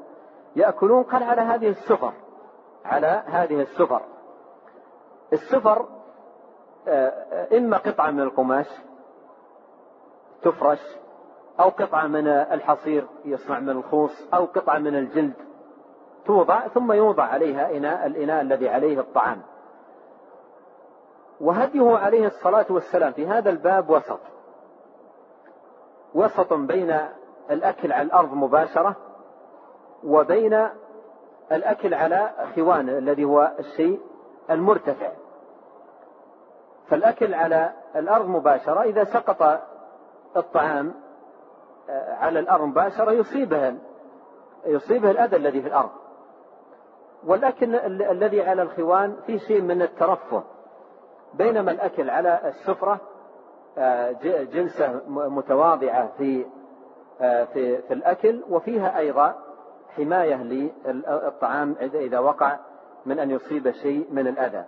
يأكلون 0.56 1.04
قال 1.04 1.24
على 1.24 1.42
هذه 1.42 1.70
السفر. 1.70 2.14
على 2.86 3.24
هذه 3.26 3.62
السفر. 3.62 4.02
السفر 5.34 5.80
آه، 5.82 5.97
إما 7.58 7.78
قطعة 7.78 8.12
من 8.12 8.20
القماش 8.20 8.68
تفرش 10.42 10.98
أو 11.60 11.70
قطعة 11.70 12.08
من 12.08 12.28
الحصير 12.28 13.08
يصنع 13.26 13.60
من 13.60 13.70
الخوص 13.70 14.28
أو 14.34 14.46
قطعة 14.46 14.78
من 14.78 14.96
الجلد 14.96 15.34
توضع 16.26 16.68
ثم 16.68 16.92
يوضع 16.92 17.24
عليها 17.24 17.78
إناء 17.78 18.06
الإناء 18.06 18.42
الذي 18.42 18.70
عليه 18.70 19.00
الطعام. 19.00 19.42
وهديه 21.42 21.98
عليه 21.98 22.28
الصلاة 22.28 22.66
والسلام 22.70 23.12
في 23.12 23.28
هذا 23.28 23.50
الباب 23.50 23.90
وسط. 23.90 24.20
وسط 26.16 26.54
بين 26.54 26.98
الأكل 27.52 27.92
على 27.92 28.02
الأرض 28.02 28.34
مباشرة 28.34 28.96
وبين 30.04 30.68
الأكل 31.52 31.94
على 31.94 32.32
خوان 32.56 32.90
الذي 32.90 33.24
هو 33.24 33.52
الشيء 33.60 34.00
المرتفع. 34.50 35.12
فالأكل 36.90 37.34
على 37.34 37.74
الأرض 37.96 38.28
مباشرة 38.28 38.82
إذا 38.82 39.04
سقط 39.04 39.62
الطعام 40.38 40.94
آه، 41.90 42.14
على 42.14 42.40
الأرض 42.40 42.64
مباشرة 42.64 43.12
يصيبه 43.12 43.76
يصيبه 44.66 45.12
الأذى 45.12 45.36
الذي 45.36 45.62
في 45.62 45.68
الأرض. 45.68 45.90
والأكل 47.26 47.76
الذي 48.02 48.42
على 48.42 48.62
الخوان 48.62 49.16
فيه 49.26 49.38
شيء 49.38 49.62
من 49.62 49.82
الترفه. 49.82 50.44
بينما 51.34 51.72
الأكل 51.72 52.10
على 52.10 52.42
السفرة 52.46 53.00
آه، 53.78 54.12
جلسة 54.44 55.02
متواضعة 55.08 56.10
في 56.18 56.46
آه، 57.22 57.44
في 57.44 57.78
في 57.78 57.94
الأكل 57.94 58.44
وفيها 58.50 58.98
أيضا 58.98 59.36
حماية 59.96 60.36
للطعام 60.86 61.76
إذا 61.82 62.20
وقع 62.20 62.60
من 63.06 63.20
أن 63.20 63.32
يصيب 63.32 63.72
شيء 63.72 64.08
من 64.12 64.28
الأذى. 64.28 64.66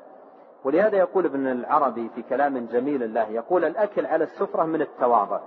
ولهذا 0.64 0.98
يقول 0.98 1.26
ابن 1.26 1.48
العربي 1.48 2.10
في 2.10 2.22
كلام 2.22 2.66
جميل 2.66 3.14
له 3.14 3.30
يقول 3.30 3.66
الأكل 3.66 4.06
على 4.06 4.24
السفرة 4.24 4.64
من 4.64 4.82
التواضع 4.82 5.40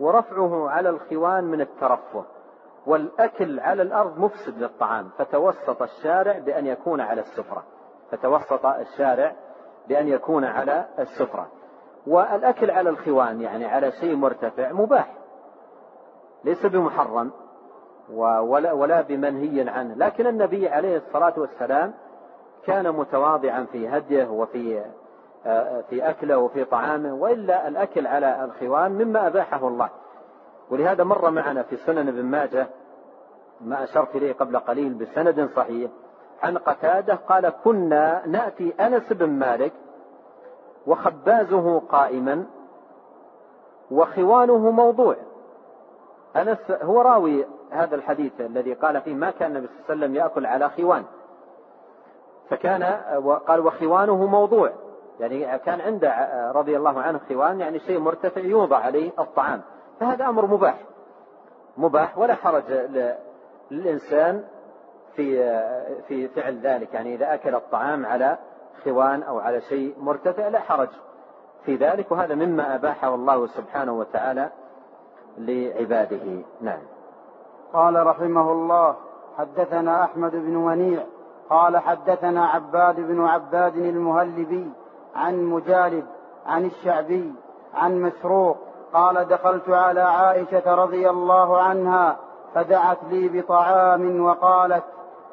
ورفعه 0.00 0.70
على 0.70 0.88
الخوان 0.88 1.44
من 1.44 1.60
الترفه 1.60 2.24
والأكل 2.86 3.60
على 3.60 3.82
الأرض 3.82 4.18
مفسد 4.18 4.58
للطعام 4.58 5.08
فتوسط 5.18 5.82
الشارع 5.82 6.38
بأن 6.38 6.66
يكون 6.66 7.00
على 7.00 7.20
السفرة 7.20 7.64
فتوسط 8.10 8.66
الشارع 8.66 9.32
بأن 9.88 10.08
يكون 10.08 10.44
على 10.44 10.86
السفرة. 10.98 11.48
والأكل 12.06 12.70
على 12.70 12.90
الخوان 12.90 13.40
يعني 13.40 13.66
على 13.66 13.92
شيء 13.92 14.16
مرتفع 14.16 14.72
مباح 14.72 15.14
ليس 16.44 16.66
بمحرم 16.66 17.32
ولا, 18.10 18.72
ولا 18.72 19.00
بمنهي 19.00 19.68
عنه. 19.68 19.94
لكن 19.94 20.26
النبي 20.26 20.68
عليه 20.68 20.96
الصلاة 20.96 21.34
والسلام 21.36 21.94
كان 22.66 22.90
متواضعا 22.92 23.66
في 23.72 23.88
هديه 23.88 24.26
وفي 24.30 24.84
في 25.90 26.10
أكله 26.10 26.38
وفي 26.38 26.64
طعامه 26.64 27.14
وإلا 27.14 27.68
الأكل 27.68 28.06
على 28.06 28.44
الخوان 28.44 28.92
مما 28.92 29.26
أباحه 29.26 29.68
الله. 29.68 29.88
ولهذا 30.70 31.04
مر 31.04 31.30
معنا 31.30 31.62
في 31.62 31.76
سنن 31.76 32.08
ابن 32.08 32.22
ماجه 32.22 32.66
ما 33.60 33.84
أشرت 33.84 34.16
إليه 34.16 34.32
قبل 34.32 34.58
قليل 34.58 34.94
بسند 34.94 35.48
صحيح 35.56 35.90
عن 36.42 36.58
قتادة 36.58 37.14
قال 37.14 37.52
كنا 37.64 38.22
نأتي 38.26 38.74
أنس 38.80 39.12
بن 39.12 39.30
مالك 39.30 39.72
وخبازه 40.86 41.78
قائما 41.78 42.44
وخوانه 43.90 44.70
موضوع. 44.70 45.16
أنس 46.36 46.70
هو 46.70 47.00
راوي 47.00 47.46
هذا 47.70 47.94
الحديث 47.94 48.40
الذي 48.40 48.74
قال 48.74 49.00
فيه 49.00 49.14
ما 49.14 49.30
كان 49.30 49.56
النبي 49.56 49.66
صلى 49.66 49.76
الله 49.76 49.86
عليه 49.88 49.98
وسلم 49.98 50.14
يأكل 50.14 50.46
على 50.46 50.68
خوان. 50.68 51.04
فكان 52.52 52.82
قال 53.46 53.66
وخوانه 53.66 54.26
موضوع. 54.26 54.70
يعني 55.20 55.58
كان 55.58 55.80
عنده 55.80 56.28
رضي 56.54 56.76
الله 56.76 57.00
عنه 57.00 57.20
خوان 57.28 57.60
يعني 57.60 57.78
شيء 57.78 57.98
مرتفع 57.98 58.40
يوضع 58.40 58.76
عليه 58.76 59.10
الطعام. 59.18 59.62
فهذا 60.00 60.28
أمر 60.28 60.46
مباح. 60.46 60.78
مباح 61.76 62.18
ولا 62.18 62.34
حرج 62.34 62.62
للإنسان 63.70 64.44
في 65.16 65.60
في 66.08 66.28
فعل 66.28 66.58
ذلك. 66.60 66.94
يعني 66.94 67.14
إذا 67.14 67.34
أكل 67.34 67.54
الطعام 67.54 68.06
على 68.06 68.38
خوان 68.84 69.22
أو 69.22 69.38
على 69.38 69.60
شيء 69.60 69.94
مرتفع 70.00 70.48
لا 70.48 70.58
حرج 70.58 70.88
في 71.64 71.76
ذلك. 71.76 72.12
وهذا 72.12 72.34
مما 72.34 72.74
أباحه 72.74 73.14
الله 73.14 73.46
سبحانه 73.46 73.92
وتعالى 73.92 74.48
لعباده. 75.38 76.42
نعم. 76.60 76.82
قال 77.72 78.06
رحمه 78.06 78.52
الله 78.52 78.96
حدثنا 79.38 80.04
أحمد 80.04 80.30
بن 80.30 80.56
منيع 80.56 81.02
قال 81.50 81.78
حدثنا 81.78 82.46
عباد 82.46 82.96
بن 82.96 83.26
عباد 83.26 83.76
المهلبي 83.76 84.70
عن 85.16 85.44
مجالد 85.44 86.06
عن 86.46 86.64
الشعبي 86.64 87.32
عن 87.74 88.02
مسروق 88.02 88.56
قال 88.92 89.28
دخلت 89.28 89.68
على 89.68 90.00
عائشة 90.00 90.74
رضي 90.74 91.10
الله 91.10 91.62
عنها 91.62 92.16
فدعت 92.54 92.98
لي 93.10 93.28
بطعام 93.28 94.24
وقالت 94.24 94.84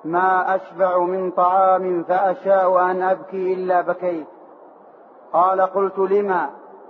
ما 0.06 0.56
أشبع 0.56 0.98
من 0.98 1.32
طعام 1.32 2.04
فأشاء 2.04 2.92
أن 2.92 3.02
أبكي 3.02 3.54
إلا 3.54 3.82
بكيت. 3.82 4.28
قال 5.34 5.62
قلت 5.62 6.00
لما؟ 6.00 6.50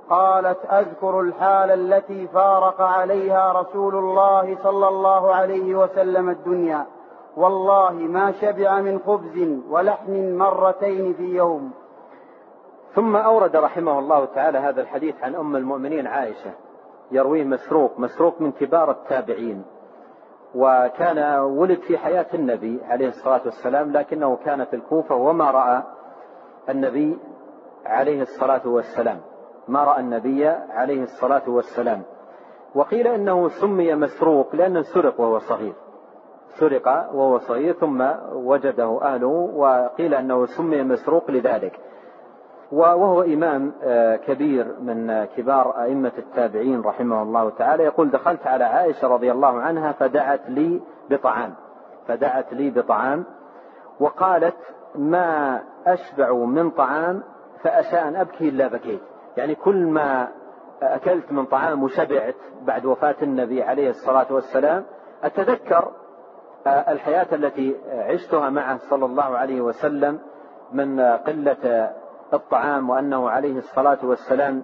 قالت 0.09 0.65
أذكر 0.65 1.21
الحال 1.21 1.71
التي 1.71 2.27
فارق 2.27 2.81
عليها 2.81 3.51
رسول 3.51 3.95
الله 3.95 4.57
صلى 4.63 4.87
الله 4.87 5.35
عليه 5.35 5.75
وسلم 5.75 6.29
الدنيا. 6.29 6.85
والله 7.37 7.91
ما 7.91 8.31
شبع 8.31 8.81
من 8.81 8.99
خبز 8.99 9.61
ولحم 9.69 10.37
مرتين 10.37 11.13
في 11.13 11.23
يوم. 11.23 11.71
ثم 12.95 13.15
أورد 13.15 13.55
رحمه 13.55 13.99
الله 13.99 14.25
تعالى 14.25 14.57
هذا 14.57 14.81
الحديث 14.81 15.23
عن 15.23 15.35
أم 15.35 15.55
المؤمنين 15.55 16.07
عائشة. 16.07 16.51
يرويه 17.11 17.43
مسروق 17.43 17.99
مسروق 17.99 18.41
من 18.41 18.51
كبار 18.51 18.91
التابعين. 18.91 19.63
وكان 20.55 21.39
ولد 21.39 21.79
في 21.79 21.97
حياة 21.97 22.25
النبي 22.33 22.79
عليه 22.83 23.07
الصلاة 23.07 23.41
والسلام 23.45 23.91
لكنه 23.91 24.37
كان 24.45 24.65
في 24.65 24.75
الكوفة 24.75 25.15
وما 25.15 25.51
رأى 25.51 25.83
النبي 26.69 27.19
عليه 27.85 28.21
الصلاة 28.21 28.67
والسلام. 28.67 29.19
ما 29.67 29.83
رأى 29.83 29.99
النبي 29.99 30.47
عليه 30.47 31.03
الصلاة 31.03 31.49
والسلام. 31.49 32.01
وقيل 32.75 33.07
إنه 33.07 33.49
سمي 33.49 33.95
مسروق 33.95 34.55
لأنه 34.55 34.81
سرق 34.81 35.19
وهو 35.19 35.39
صغير. 35.39 35.73
سرق 36.49 36.87
وهو 37.13 37.37
صغير 37.37 37.73
ثم 37.73 38.07
وجده 38.33 38.99
أهله 39.01 39.27
وقيل 39.55 40.13
أنه 40.13 40.45
سمي 40.45 40.83
مسروق 40.83 41.31
لذلك. 41.31 41.79
وهو 42.71 43.21
إمام 43.21 43.73
آه، 43.83 44.15
كبير 44.15 44.79
من 44.79 45.25
كبار 45.25 45.83
أئمة 45.83 46.11
التابعين 46.17 46.81
رحمه 46.81 47.21
الله 47.21 47.49
تعالى. 47.49 47.83
يقول 47.83 48.11
دخلت 48.11 48.47
على 48.47 48.63
عائشة 48.63 49.07
رضي 49.07 49.31
الله 49.31 49.61
عنها 49.61 49.91
فدعت 49.91 50.49
لي 50.49 50.81
بطعام 51.09 51.53
فدعت 52.07 52.53
لي 52.53 52.69
بطعام 52.69 53.25
وقالت 53.99 54.57
ما 54.95 55.61
أشبع 55.87 56.33
من 56.33 56.69
طعام 56.69 57.23
فأشاء 57.63 58.07
أن 58.07 58.15
أبكي 58.15 58.49
إلا 58.49 58.67
بكيت. 58.67 59.01
يعني 59.37 59.55
كل 59.55 59.87
ما 59.87 60.27
أكلت 60.81 61.31
من 61.31 61.45
طعام 61.45 61.83
وشبعت 61.83 62.35
بعد 62.61 62.85
وفاة 62.85 63.15
النبي 63.21 63.63
عليه 63.63 63.89
الصلاة 63.89 64.33
والسلام 64.33 64.83
أتذكر 65.23 65.77
آه، 65.77 66.08
الحياة 66.67 67.27
التي 67.33 67.75
عشتها 67.91 68.49
معه 68.49 68.77
صلى 68.77 69.05
الله 69.05 69.37
عليه 69.37 69.61
وسلم 69.61 70.19
من 70.71 70.99
قلة 71.01 71.91
الطعام 72.33 72.89
وأنه 72.89 73.29
عليه 73.29 73.57
الصلاة 73.57 73.97
والسلام 74.03 74.63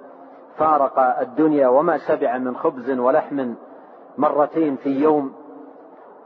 فارق 0.58 1.20
الدنيا 1.20 1.68
وما 1.68 1.98
شبع 1.98 2.38
من 2.38 2.56
خبز 2.56 3.00
ولحم 3.00 3.54
مرتين 4.18 4.76
في 4.76 4.90
يوم. 4.90 5.34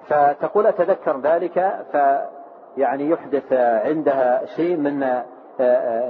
فتقول 0.08 0.68
أتذكر 0.68 1.20
ذلك؟ 1.20 1.86
فيعني 1.92 3.10
يحدث 3.10 3.54
عندها 3.54 4.46
شيء 4.46 4.78
من 4.78 5.00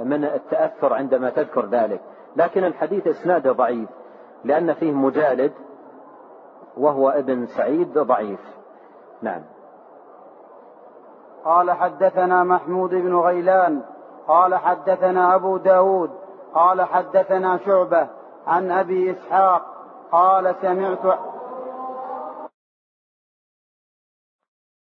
من 0.04 0.24
التأثر 0.24 0.94
عندما 0.94 1.30
تذكر 1.30 1.66
ذلك. 1.66 2.00
لكن 2.36 2.64
الحديث 2.64 3.06
إسناده 3.06 3.52
ضعيف 3.52 3.88
لأن 4.44 4.72
فيه 4.72 4.92
مجالد 4.92 5.52
وهو 6.76 7.08
ابن 7.08 7.46
سعيد 7.46 7.98
ضعيف. 7.98 8.40
نعم. 9.22 9.42
قال 11.44 11.70
حدثنا 11.70 12.44
محمود 12.44 12.90
بن 12.90 13.16
غيلان 13.16 13.82
قال 14.28 14.54
حدثنا 14.54 15.34
أبو 15.34 15.56
داود 15.56 16.10
قال 16.54 16.82
حدثنا 16.82 17.58
شعبة 17.66 18.08
عن 18.46 18.70
أبي 18.70 19.10
إسحاق 19.10 19.62
قال 20.12 20.54
سمعت 20.62 21.18